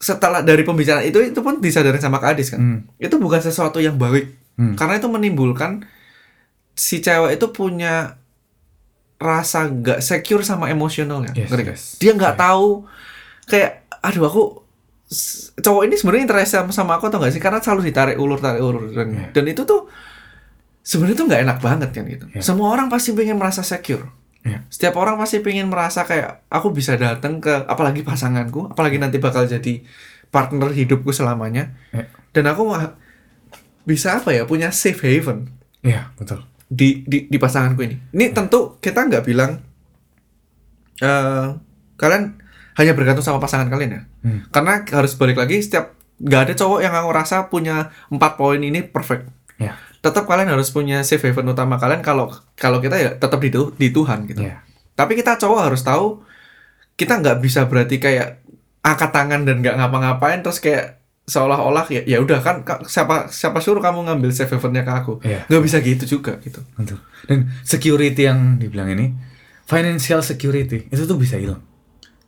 setelah 0.00 0.40
dari 0.40 0.64
pembicaraan 0.64 1.04
itu 1.04 1.20
itu 1.20 1.40
pun 1.44 1.60
disadari 1.60 2.00
sama 2.00 2.22
Kak 2.22 2.32
Adis 2.38 2.56
kan. 2.56 2.60
Hmm. 2.62 2.80
Itu 2.96 3.20
bukan 3.20 3.42
sesuatu 3.42 3.82
yang 3.82 4.00
baik. 4.00 4.32
Hmm. 4.56 4.78
Karena 4.78 4.96
itu 4.96 5.08
menimbulkan 5.12 5.84
si 6.72 7.04
cewek 7.04 7.36
itu 7.36 7.46
punya 7.52 8.16
rasa 9.20 9.68
nggak 9.68 10.00
secure 10.00 10.40
sama 10.40 10.72
emosionalnya. 10.72 11.36
Yes, 11.36 11.52
yes. 11.52 11.82
Dia 12.00 12.16
nggak 12.16 12.40
tahu 12.40 12.88
kayak 13.44 13.84
aduh 14.00 14.24
aku 14.24 14.42
cowok 15.58 15.82
ini 15.90 15.94
sebenarnya 15.98 16.22
interest 16.24 16.50
sama, 16.54 16.70
sama 16.70 16.92
aku 16.96 17.10
atau 17.10 17.18
nggak 17.18 17.34
sih 17.34 17.42
karena 17.42 17.58
selalu 17.58 17.90
ditarik 17.90 18.16
ulur 18.16 18.38
tarik 18.38 18.62
ulur 18.62 18.94
dan 18.94 19.10
Iya. 19.10 19.26
dan 19.34 19.44
itu 19.50 19.66
tuh 19.66 19.90
sebenarnya 20.80 21.16
tuh 21.18 21.26
nggak 21.26 21.42
enak 21.44 21.58
banget 21.58 21.90
kan 21.90 22.04
gitu. 22.06 22.24
Iya. 22.30 22.40
Semua 22.40 22.70
orang 22.70 22.86
pasti 22.86 23.10
pengen 23.10 23.34
merasa 23.34 23.66
secure. 23.66 24.06
Iya. 24.40 24.62
Setiap 24.70 24.94
orang 24.96 25.18
pasti 25.18 25.42
pengen 25.42 25.66
merasa 25.66 26.06
kayak 26.06 26.46
aku 26.46 26.70
bisa 26.70 26.94
datang 26.94 27.42
ke 27.42 27.50
apalagi 27.66 28.06
pasanganku, 28.06 28.70
apalagi 28.70 28.96
nanti 28.96 29.18
bakal 29.18 29.44
jadi 29.44 29.82
partner 30.30 30.70
hidupku 30.70 31.10
selamanya. 31.10 31.74
Iya. 31.90 32.06
Dan 32.30 32.46
aku 32.46 32.70
bisa 33.82 34.22
apa 34.22 34.30
ya 34.30 34.46
punya 34.46 34.70
safe 34.70 35.02
haven 35.02 35.50
Iya, 35.82 36.12
betul. 36.14 36.46
di 36.70 37.02
di, 37.02 37.26
di 37.26 37.36
pasanganku 37.36 37.82
ini. 37.82 37.98
Ini 38.14 38.30
tentu 38.30 38.78
kita 38.78 39.10
nggak 39.10 39.26
bilang 39.26 39.58
eh 41.00 41.46
kalian 41.96 42.39
hanya 42.80 42.96
bergantung 42.96 43.20
sama 43.20 43.36
pasangan 43.36 43.68
kalian 43.68 43.90
ya. 43.92 44.02
Hmm. 44.24 44.40
Karena 44.48 44.80
harus 44.82 45.12
balik 45.14 45.36
lagi 45.36 45.60
setiap 45.60 45.92
nggak 46.16 46.40
ada 46.42 46.54
cowok 46.54 46.80
yang 46.80 46.94
aku 46.94 47.10
rasa 47.10 47.46
punya 47.46 47.76
empat 48.08 48.34
poin 48.34 48.56
ini 48.58 48.80
perfect. 48.80 49.28
Iya. 49.56 49.76
Tetap 50.00 50.24
kalian 50.24 50.48
harus 50.48 50.68
punya 50.68 51.04
safe 51.04 51.20
haven 51.22 51.44
utama 51.46 51.76
kalian 51.76 52.00
kalau 52.00 52.28
kalau 52.54 52.80
kita 52.80 52.96
ya 52.96 53.10
tetap 53.14 53.36
di, 53.36 53.52
di 53.52 53.88
Tuhan 53.88 54.24
gitu. 54.24 54.40
Iya. 54.40 54.64
Tapi 54.92 55.12
kita 55.14 55.36
cowok 55.36 55.60
harus 55.62 55.80
tahu 55.80 56.24
kita 56.94 57.16
nggak 57.16 57.38
bisa 57.38 57.64
berarti 57.64 57.96
kayak 57.96 58.40
angkat 58.80 59.10
tangan 59.10 59.44
dan 59.44 59.60
nggak 59.60 59.76
ngapa-ngapain 59.76 60.40
terus 60.40 60.56
kayak 60.56 61.00
seolah-olah 61.24 61.84
ya 61.88 62.02
ya 62.06 62.18
udah 62.18 62.40
kan 62.40 62.60
ka- 62.60 62.82
siapa 62.84 63.28
siapa 63.28 63.60
suruh 63.60 63.78
kamu 63.78 64.02
ngambil 64.02 64.32
safe 64.34 64.50
havennya 64.50 64.82
ke 64.82 64.90
aku 64.90 65.12
Iya. 65.22 65.46
nggak 65.46 65.62
bisa 65.62 65.76
gitu 65.78 66.04
juga 66.10 66.40
gitu 66.40 66.60
Betul. 66.74 66.98
Dan 67.22 67.38
security 67.62 68.24
yang 68.24 68.56
dibilang 68.56 68.88
ini, 68.90 69.12
financial 69.62 70.20
security 70.20 70.88
itu 70.88 71.02
tuh 71.04 71.14
bisa 71.14 71.36
hilang. 71.36 71.60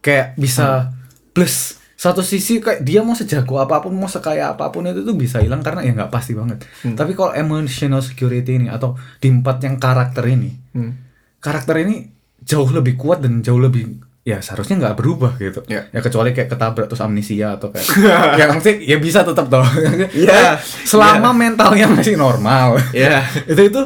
Kayak 0.03 0.35
bisa 0.37 0.91
plus 1.33 1.79
satu 1.95 2.19
sisi 2.19 2.59
kayak 2.59 2.83
dia 2.83 2.99
mau 3.07 3.15
sejago 3.15 3.63
apa 3.63 3.79
pun 3.79 3.95
mau 3.95 4.11
sekaya 4.11 4.51
apa 4.59 4.75
pun 4.75 4.83
itu 4.91 5.07
tuh 5.07 5.15
bisa 5.15 5.39
hilang 5.39 5.63
karena 5.63 5.87
ya 5.87 5.95
nggak 5.95 6.11
pasti 6.11 6.35
banget. 6.35 6.67
Hmm. 6.83 6.99
Tapi 6.99 7.15
kalau 7.15 7.31
emotional 7.31 8.03
security 8.03 8.59
ini 8.59 8.67
atau 8.67 8.99
di 9.23 9.31
empat 9.31 9.63
yang 9.63 9.79
karakter 9.79 10.27
ini, 10.27 10.51
Hmm. 10.75 10.99
karakter 11.39 11.79
ini 11.87 12.11
jauh 12.43 12.67
lebih 12.75 12.99
kuat 12.99 13.23
dan 13.23 13.39
jauh 13.39 13.63
lebih 13.63 14.03
ya 14.27 14.43
seharusnya 14.43 14.83
nggak 14.83 14.99
berubah 14.99 15.39
gitu. 15.39 15.63
Ya. 15.71 15.87
Ya 15.95 16.01
kecuali 16.03 16.35
kayak 16.35 16.51
ketabrak 16.51 16.91
terus 16.91 17.03
amnesia 17.03 17.55
atau 17.55 17.71
kayak 17.71 17.87
ya 18.39 18.45
maksudnya 18.51 18.77
ya 18.83 18.97
bisa 18.99 19.23
tetap 19.23 19.47
dong. 19.47 19.63
Iya. 20.11 20.59
Selama 20.83 21.31
mentalnya 21.31 21.87
masih 21.87 22.19
normal 22.19 22.83
ya 22.91 23.23
itu 23.51 23.63
itu 23.63 23.81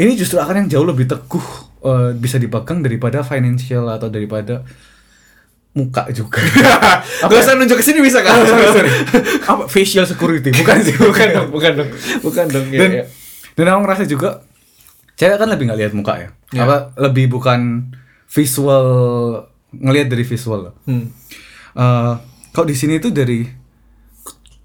ini 0.00 0.16
justru 0.16 0.40
akan 0.40 0.64
yang 0.64 0.68
jauh 0.80 0.86
lebih 0.88 1.04
teguh 1.04 1.44
eh, 1.84 2.10
bisa 2.16 2.40
dipegang 2.40 2.80
daripada 2.80 3.20
financial 3.20 3.84
atau 3.92 4.08
daripada 4.08 4.64
muka 5.70 6.10
juga 6.10 6.42
Gak 7.22 7.40
usah 7.40 7.54
nunjuk 7.54 7.78
ke 7.78 7.84
sini 7.84 8.00
bisa 8.00 8.20
kan? 8.20 8.34
apa 9.50 9.64
facial 9.66 10.02
security 10.02 10.50
bukan 10.52 10.76
sih 10.80 10.94
bukan 11.08 11.26
dong 11.30 11.48
bukan 11.48 11.72
dong, 11.78 11.90
bukan 12.20 12.46
dong. 12.48 12.66
Ya, 12.68 12.78
dan 12.80 12.90
ya. 12.92 13.04
dan 13.54 13.64
aku 13.68 13.80
ngerasa 13.84 14.04
juga 14.04 14.42
cewek 15.14 15.36
kan 15.36 15.46
lebih 15.46 15.64
nggak 15.66 15.78
lihat 15.78 15.92
muka 15.92 16.14
ya 16.16 16.28
Ya. 16.50 16.66
apa 16.66 16.90
lebih 16.98 17.30
bukan 17.30 17.86
visual 18.26 18.86
ngelihat 19.70 20.08
dari 20.08 20.24
visual 20.24 20.74
Hmm. 20.82 21.14
Eh, 21.72 22.12
kalau 22.50 22.66
di 22.66 22.74
sini 22.74 22.98
tuh 22.98 23.14
dari 23.14 23.46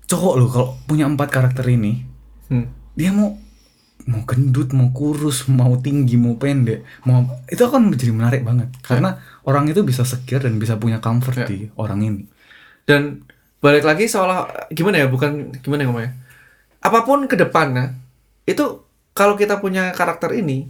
cowok 0.06 0.34
loh 0.36 0.50
kalau 0.50 0.68
punya 0.84 1.06
empat 1.06 1.30
karakter 1.30 1.66
ini 1.68 2.02
Hmm. 2.46 2.70
dia 2.94 3.10
mau 3.10 3.38
mau 4.06 4.22
gendut 4.24 4.70
mau 4.72 4.90
kurus 4.90 5.46
mau 5.46 5.78
tinggi 5.78 6.14
mau 6.14 6.38
pendek 6.38 6.86
mau 7.04 7.26
itu 7.46 7.58
akan 7.60 7.90
menjadi 7.90 8.14
menarik 8.14 8.42
banget 8.42 8.70
karena 8.80 9.18
orang 9.44 9.66
itu 9.66 9.82
bisa 9.82 10.06
secure 10.06 10.42
dan 10.42 10.56
bisa 10.56 10.78
punya 10.78 10.98
comfort 10.98 11.42
Ya. 11.42 11.48
di 11.48 11.58
orang 11.76 12.02
ini 12.02 12.24
Dan 12.86 13.26
balik 13.58 13.82
lagi 13.82 14.06
seolah 14.06 14.70
gimana 14.70 15.02
ya? 15.02 15.10
Bukan 15.10 15.58
gimana 15.58 15.82
ya 15.82 15.88
ngomongnya? 15.90 16.14
Apa 16.80 17.02
pun 17.02 17.26
ke 17.26 17.34
depannya 17.34 17.98
itu 18.46 18.86
kalau 19.10 19.34
kita 19.34 19.58
punya 19.58 19.90
karakter 19.90 20.30
ini, 20.32 20.70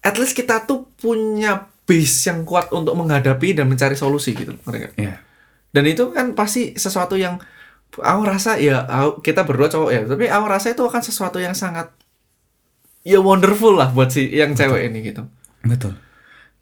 at 0.00 0.16
least 0.16 0.32
kita 0.32 0.64
tuh 0.64 0.88
punya 0.96 1.68
base 1.84 2.32
yang 2.32 2.48
kuat 2.48 2.72
untuk 2.72 2.96
menghadapi 2.96 3.52
dan 3.52 3.68
mencari 3.68 3.92
solusi 3.92 4.32
gitu, 4.32 4.56
nggak? 4.56 4.96
ya 4.96 5.20
Dan 5.68 5.84
itu 5.84 6.08
kan 6.08 6.32
pasti 6.32 6.72
sesuatu 6.72 7.12
yang 7.12 7.36
aku 7.92 8.22
rasa 8.24 8.56
ya 8.56 8.88
aku- 8.88 9.20
kita 9.20 9.44
berdua 9.44 9.68
cowok 9.68 9.90
ya, 9.90 10.02
tapi 10.04 10.32
aku 10.32 10.46
rasa 10.48 10.72
itu 10.72 10.80
akan 10.80 11.02
sesuatu 11.02 11.36
yang 11.36 11.52
sangat 11.52 11.92
ya 13.08 13.18
wonderful 13.18 13.72
lah 13.72 13.88
buat 13.88 14.08
si 14.08 14.28
yang 14.28 14.52
cewek 14.52 14.86
ini 14.86 15.00
gitu. 15.02 15.24
betul 15.64 15.96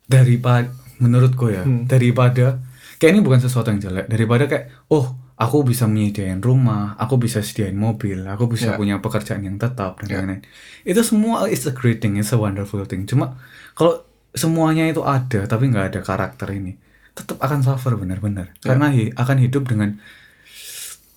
daripada 0.07 0.71
menurutku 0.97 1.51
ya 1.51 1.63
Hmm. 1.63 1.85
daripada 1.85 2.63
kayak 2.97 3.11
ini 3.11 3.21
bukan 3.21 3.41
sesuatu 3.41 3.69
yang 3.69 3.83
jelek 3.83 4.07
daripada 4.07 4.47
kayak 4.47 4.71
oh 4.89 5.05
aku 5.37 5.61
bisa 5.63 5.85
menyediain 5.85 6.41
rumah 6.41 6.97
aku 6.97 7.19
bisa 7.19 7.43
sediain 7.43 7.77
mobil 7.77 8.25
aku 8.25 8.49
bisa 8.49 8.73
Ya. 8.73 8.77
punya 8.77 8.97
pekerjaan 8.99 9.43
yang 9.43 9.59
tetap 9.59 10.01
dan 10.01 10.07
Ya. 10.07 10.17
lain-lain 10.19 10.43
itu 10.83 11.01
semua 11.03 11.45
is 11.47 11.67
a 11.67 11.75
great 11.75 11.99
thing 11.99 12.17
it's 12.17 12.31
a 12.31 12.39
wonderful 12.39 12.81
thing 12.83 13.05
cuma 13.05 13.37
kalau 13.73 14.01
semuanya 14.33 14.87
itu 14.87 15.03
ada 15.03 15.45
tapi 15.45 15.69
nggak 15.69 15.91
ada 15.91 16.01
karakter 16.01 16.49
ini 16.51 16.79
tetap 17.13 17.37
akan 17.39 17.61
suffer 17.61 17.93
benar-benar 17.95 18.57
Ya. 18.57 18.73
karena 18.73 18.89
hi- 18.89 19.13
akan 19.13 19.37
hidup 19.39 19.67
dengan 19.67 20.01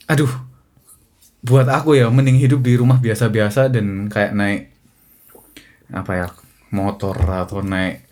aduh 0.06 0.32
buat 1.40 1.70
aku 1.70 1.96
ya 1.96 2.10
mending 2.10 2.36
hidup 2.38 2.60
di 2.60 2.76
rumah 2.76 2.98
biasa-biasa 2.98 3.72
dan 3.72 4.12
kayak 4.12 4.36
naik 4.36 4.62
apa 5.92 6.12
ya 6.14 6.28
motor 6.70 7.16
atau 7.18 7.60
naik 7.60 8.06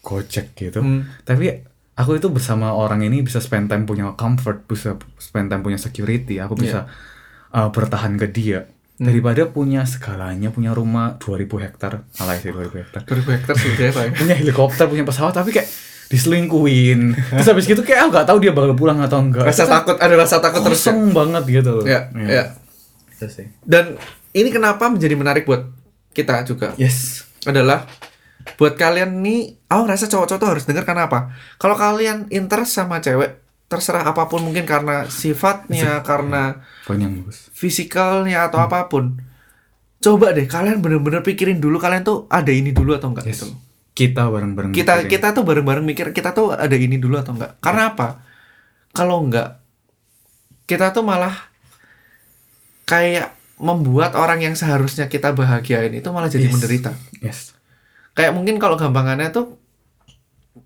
gojek 0.00 0.52
gitu 0.54 0.80
Hmm. 0.80 1.06
tapi 1.22 1.62
aku 1.92 2.16
itu 2.16 2.26
bersama 2.26 2.72
orang 2.72 3.00
ini 3.00 3.20
bisa 3.20 3.38
spend 3.38 3.68
time 3.68 3.84
punya 3.84 4.14
comfort 4.14 4.64
bisa 4.64 4.96
spend 5.16 5.48
time 5.48 5.60
punya 5.60 5.76
security 5.76 6.36
aku 6.36 6.56
bisa 6.56 6.88
uh, 7.50 7.68
bertahan 7.68 8.16
ke 8.16 8.26
dia 8.26 8.66
daripada 8.96 9.46
punya 9.46 9.84
segalanya 9.84 10.48
punya 10.48 10.72
rumah 10.72 11.16
2000 11.16 11.48
hektar 11.60 12.04
alay 12.16 12.36
sih 12.36 12.50
2000 12.50 12.80
hektar 12.80 13.00
2000 13.02 13.36
hektar 13.36 13.54
sudah 13.54 13.84
ya, 13.86 13.92
ya? 13.92 14.12
punya 14.12 14.34
helikopter 14.34 14.84
punya 14.86 15.04
pesawat 15.04 15.32
tapi 15.32 15.50
kayak 15.50 15.68
diselingkuhin 16.10 17.14
terus 17.14 17.46
habis 17.46 17.64
gitu 17.64 17.80
kayak 17.80 18.04
aku 18.04 18.10
gak 18.12 18.26
tahu 18.26 18.38
dia 18.38 18.50
bakal 18.50 18.74
pulang 18.74 18.98
atau 18.98 19.18
enggak 19.18 19.46
Rasa 19.46 19.64
kan 19.64 19.80
takut 19.80 19.96
ada 19.96 20.14
rasa 20.14 20.36
takut 20.38 20.60
terus. 20.62 20.82
ya? 20.82 20.92
banget 20.92 21.42
gitu 21.48 21.70
loh 21.72 21.84
Ya, 21.84 22.00
Iya. 22.12 22.28
ya. 22.28 22.44
Sih 23.22 23.48
Dan 23.62 23.96
ini 24.32 24.48
kenapa 24.48 24.88
menjadi 24.88 25.12
menarik 25.12 25.44
buat 25.44 25.68
kita 26.10 26.42
juga 26.42 26.72
yes 26.76 27.19
adalah 27.42 27.88
buat 28.56 28.74
kalian 28.74 29.20
nih, 29.20 29.40
aku 29.66 29.82
rasa 29.86 30.04
cowok-cowok 30.06 30.38
tuh 30.38 30.48
harus 30.48 30.64
denger 30.64 30.82
karena 30.82 31.06
apa? 31.06 31.32
Kalau 31.56 31.74
kalian 31.74 32.28
interest 32.28 32.72
sama 32.72 32.98
cewek, 32.98 33.36
terserah 33.66 34.02
apa 34.02 34.26
pun 34.26 34.40
mungkin 34.40 34.64
karena 34.64 35.06
sifatnya, 35.06 36.02
karena 36.02 36.58
bagus 36.82 37.52
fisikalnya 37.52 38.42
Hmm. 38.42 38.48
atau 38.48 38.58
apa 38.60 38.86
pun. 38.86 39.20
Coba 39.98 40.32
deh 40.32 40.44
kalian 40.44 40.80
bener-bener 40.80 41.20
pikirin 41.20 41.60
dulu 41.60 41.76
kalian 41.76 42.00
tuh 42.00 42.24
ada 42.26 42.48
ini 42.48 42.72
dulu 42.72 42.92
atau 42.92 43.12
enggak 43.12 43.28
yes 43.28 43.44
gitu. 43.44 43.52
kita 43.92 44.26
bareng-bareng 44.26 44.72
Kita 44.72 44.96
mikirin. 44.96 45.10
kita 45.12 45.28
tuh 45.30 45.44
bareng-bareng 45.44 45.84
mikir 45.84 46.06
kita 46.10 46.32
tuh 46.32 46.56
ada 46.56 46.72
ini 46.72 46.96
dulu 46.96 47.20
atau 47.20 47.36
enggak. 47.36 47.60
Karena 47.60 47.92
apa? 47.92 48.24
Kalau 48.90 49.20
enggak 49.20 49.60
kita 50.64 50.88
tuh 50.90 51.04
malah 51.04 51.36
kayak 52.84 53.36
membuat 53.60 54.16
orang 54.16 54.40
yang 54.40 54.56
seharusnya 54.56 55.06
kita 55.06 55.36
bahagiain 55.36 55.92
itu 55.92 56.08
malah 56.08 56.32
jadi 56.32 56.48
Yes. 56.48 56.54
menderita. 56.56 56.90
yes 57.20 57.40
Kayak 58.10 58.32
mungkin 58.34 58.56
kalau 58.56 58.74
gampangannya 58.74 59.30
tuh 59.30 59.60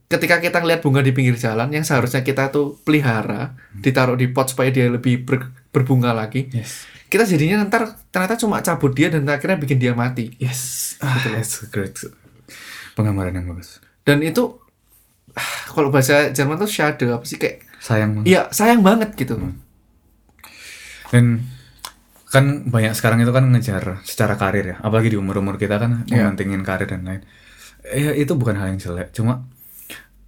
ketika 0.06 0.38
kita 0.38 0.62
ngeliat 0.62 0.80
bunga 0.80 1.02
di 1.02 1.10
pinggir 1.10 1.34
jalan 1.34 1.68
yang 1.68 1.82
seharusnya 1.82 2.22
kita 2.22 2.48
tuh 2.48 2.78
pelihara, 2.86 3.52
ditaruh 3.74 4.14
di 4.14 4.30
pot 4.30 4.48
supaya 4.48 4.70
dia 4.70 4.86
lebih 4.86 5.26
ber- 5.26 5.50
berbunga 5.68 6.14
lagi. 6.14 6.48
yes 6.54 6.86
Kita 7.04 7.22
jadinya 7.22 7.62
ntar 7.62 7.94
ternyata 8.10 8.34
cuma 8.34 8.58
cabut 8.58 8.90
dia 8.90 9.06
dan 9.06 9.22
akhirnya 9.28 9.54
bikin 9.54 9.78
dia 9.78 9.94
mati. 9.94 10.34
Yes, 10.38 10.94
ah, 10.98 11.14
a 11.14 11.42
great 11.70 11.94
penggambaran 12.94 13.34
yang 13.34 13.46
bagus. 13.46 13.78
Dan 14.02 14.22
itu 14.22 14.58
ah, 15.34 15.52
kalau 15.70 15.94
bahasa 15.94 16.30
Jerman 16.30 16.58
tuh 16.58 16.66
shadow 16.66 17.14
apa 17.14 17.26
sih 17.26 17.38
kayak 17.38 17.62
Sayang 17.78 18.16
banget. 18.18 18.26
Iya 18.32 18.42
sayang 18.50 18.80
banget 18.80 19.12
gitu. 19.14 19.36
Dan 21.12 21.44
kan 22.34 22.66
banyak 22.66 22.98
sekarang 22.98 23.22
itu 23.22 23.30
kan 23.30 23.46
ngejar 23.46 24.02
secara 24.02 24.34
karir 24.34 24.74
ya, 24.74 24.76
apalagi 24.82 25.14
di 25.14 25.18
umur-umur 25.18 25.54
kita 25.54 25.78
kan 25.78 26.02
Iya. 26.10 26.26
mementingin 26.26 26.66
karir 26.66 26.90
dan 26.90 27.06
lain. 27.06 27.22
Ya 27.86 28.10
itu 28.12 28.34
bukan 28.34 28.58
hal 28.58 28.74
yang 28.74 28.80
jelek, 28.82 29.14
cuma 29.14 29.46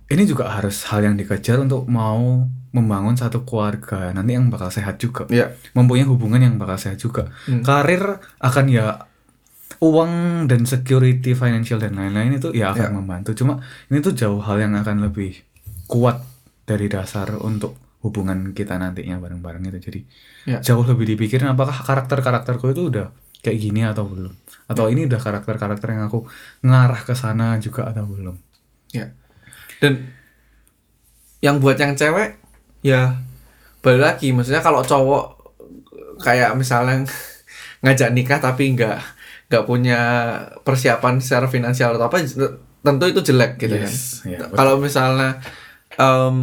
ini 0.07 0.23
juga 0.23 0.47
harus 0.49 0.87
hal 0.87 1.03
yang 1.03 1.19
dikejar 1.19 1.59
untuk 1.59 1.91
mau 1.91 2.47
membangun 2.71 3.17
satu 3.17 3.43
keluarga 3.43 4.15
nanti 4.15 4.39
yang 4.39 4.47
bakal 4.47 4.71
sehat 4.71 5.03
juga. 5.03 5.27
Iya. 5.27 5.51
Mempunyai 5.75 6.07
hubungan 6.07 6.39
yang 6.39 6.55
bakal 6.57 6.79
sehat 6.79 7.03
juga. 7.03 7.27
Hmm. 7.51 7.67
Karir 7.67 8.23
akan 8.39 8.65
ya 8.69 9.03
uang 9.83 10.13
dan 10.47 10.63
security 10.65 11.35
financial 11.35 11.77
dan 11.77 11.99
lain-lain 11.99 12.39
itu 12.39 12.55
ya 12.55 12.71
akan 12.71 12.89
Ya. 12.89 12.95
membantu. 12.95 13.35
Cuma 13.35 13.59
ini 13.89 13.99
tuh 13.99 14.15
jauh 14.15 14.39
hal 14.41 14.63
yang 14.63 14.79
akan 14.79 15.03
lebih 15.03 15.43
kuat 15.87 16.23
dari 16.65 16.87
dasar 16.87 17.35
untuk 17.41 17.75
hubungan 18.07 18.55
kita 18.55 18.79
nantinya 18.79 19.19
bareng-bareng 19.19 19.67
itu. 19.69 19.79
Jadi 19.83 20.01
Ya. 20.47 20.63
jauh 20.63 20.87
lebih 20.87 21.11
dipikirin 21.11 21.51
apakah 21.51 21.75
karakter-karakterku 21.83 22.71
itu 22.71 22.87
udah 22.89 23.11
kayak 23.43 23.59
gini 23.59 23.83
atau 23.83 24.07
belum. 24.07 24.31
Atau 24.67 24.87
ini 24.87 25.05
udah 25.05 25.19
karakter-karakter 25.19 25.91
yang 25.91 26.07
aku 26.07 26.23
ngarah 26.63 27.03
ke 27.03 27.13
sana 27.13 27.59
juga 27.59 27.91
atau 27.91 28.07
belum. 28.07 28.39
Ya. 28.91 29.11
Dan 29.83 30.07
yang 31.39 31.59
buat 31.59 31.77
yang 31.77 31.93
cewek 31.93 32.39
ya 32.81 33.19
balik 33.79 34.03
lagi 34.03 34.33
maksudnya 34.33 34.59
kalau 34.59 34.81
cowok 34.81 35.25
kayak 36.19 36.57
misalnya 36.57 37.05
ngajak 37.85 38.11
nikah 38.11 38.41
tapi 38.41 38.73
nggak 38.73 38.99
nggak 39.47 39.65
punya 39.65 40.01
persiapan 40.63 41.23
secara 41.23 41.47
finansial 41.47 41.95
atau 41.95 42.09
apa 42.09 42.19
tentu 42.81 43.05
itu 43.05 43.21
jelek 43.23 43.59
gitu 43.59 43.75
Yes, 43.77 44.23
kan. 44.23 44.31
ya, 44.33 44.39
betul. 44.43 44.55
kalau 44.55 44.75
misalnya 44.79 45.39
em, 45.95 46.39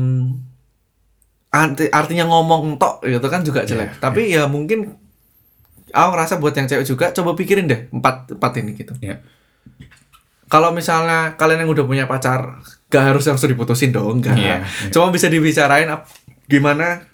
arti, 1.54 1.86
artinya 1.94 2.26
ngomong 2.26 2.82
tok 2.82 3.06
gitu 3.06 3.28
kan 3.30 3.46
juga 3.46 3.62
jelek. 3.62 3.94
Iya, 3.94 4.02
tapi 4.02 4.22
ya 4.34 4.44
mungkin 4.50 4.98
aku 5.94 6.08
ngerasa 6.18 6.42
buat 6.42 6.58
yang 6.58 6.66
cewek 6.66 6.86
juga 6.90 7.14
coba 7.14 7.38
pikirin 7.38 7.70
deh 7.70 7.86
empat 7.94 8.34
empat 8.34 8.52
ini 8.58 8.74
gitu. 8.74 8.98
Ya. 8.98 9.22
Kalau 10.50 10.74
misalnya 10.74 11.38
kalian 11.38 11.66
yang 11.66 11.72
udah 11.74 11.86
punya 11.86 12.06
pacar, 12.10 12.62
gak 12.90 13.04
harus 13.14 13.26
langsung 13.26 13.50
diputusin 13.50 13.94
dong, 13.94 14.22
enggak. 14.22 14.38
Iya, 14.38 14.66
iya. 14.66 14.90
Cuma 14.90 15.14
bisa 15.14 15.30
dibicarain 15.30 15.90
gimana 16.50 17.06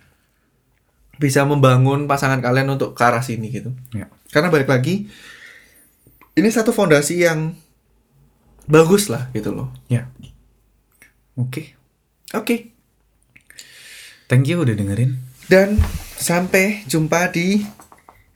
bisa 1.20 1.44
membangun 1.44 2.08
pasangan 2.08 2.40
kalian 2.40 2.68
untuk 2.72 2.96
ke 2.96 3.04
arah 3.04 3.20
sini 3.20 3.52
gitu. 3.52 3.76
Ya. 3.92 4.08
Karena 4.32 4.48
balik 4.48 4.72
lagi, 4.72 5.12
ini 6.36 6.48
satu 6.48 6.72
fondasi 6.72 7.28
yang 7.28 7.56
bagus 8.68 9.12
lah 9.12 9.28
gitu 9.36 9.52
loh. 9.52 9.72
Ya. 9.92 10.08
Oke. 11.36 11.76
Oke, 12.36 12.72
Thank 14.30 14.46
you 14.48 14.62
udah 14.62 14.78
dengerin. 14.78 15.30
dan 15.50 15.82
sampai 16.14 16.86
jumpa 16.86 17.34
di 17.34 17.66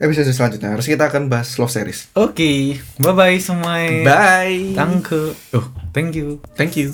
episode 0.02 0.34
selanjutnya. 0.34 0.74
Harus 0.74 0.90
kita 0.90 1.08
akan 1.08 1.30
bahas 1.30 1.56
love 1.62 1.70
series. 1.70 2.10
Oke. 2.18 2.82
Bye 2.98 3.14
bye 3.14 3.38
semuanya. 3.38 4.02
Bye. 4.04 4.74
Danke. 4.74 5.38
Oh, 5.54 5.70
thank 5.94 6.18
you. 6.18 6.42
Thank 6.58 6.76
you. 6.76 6.92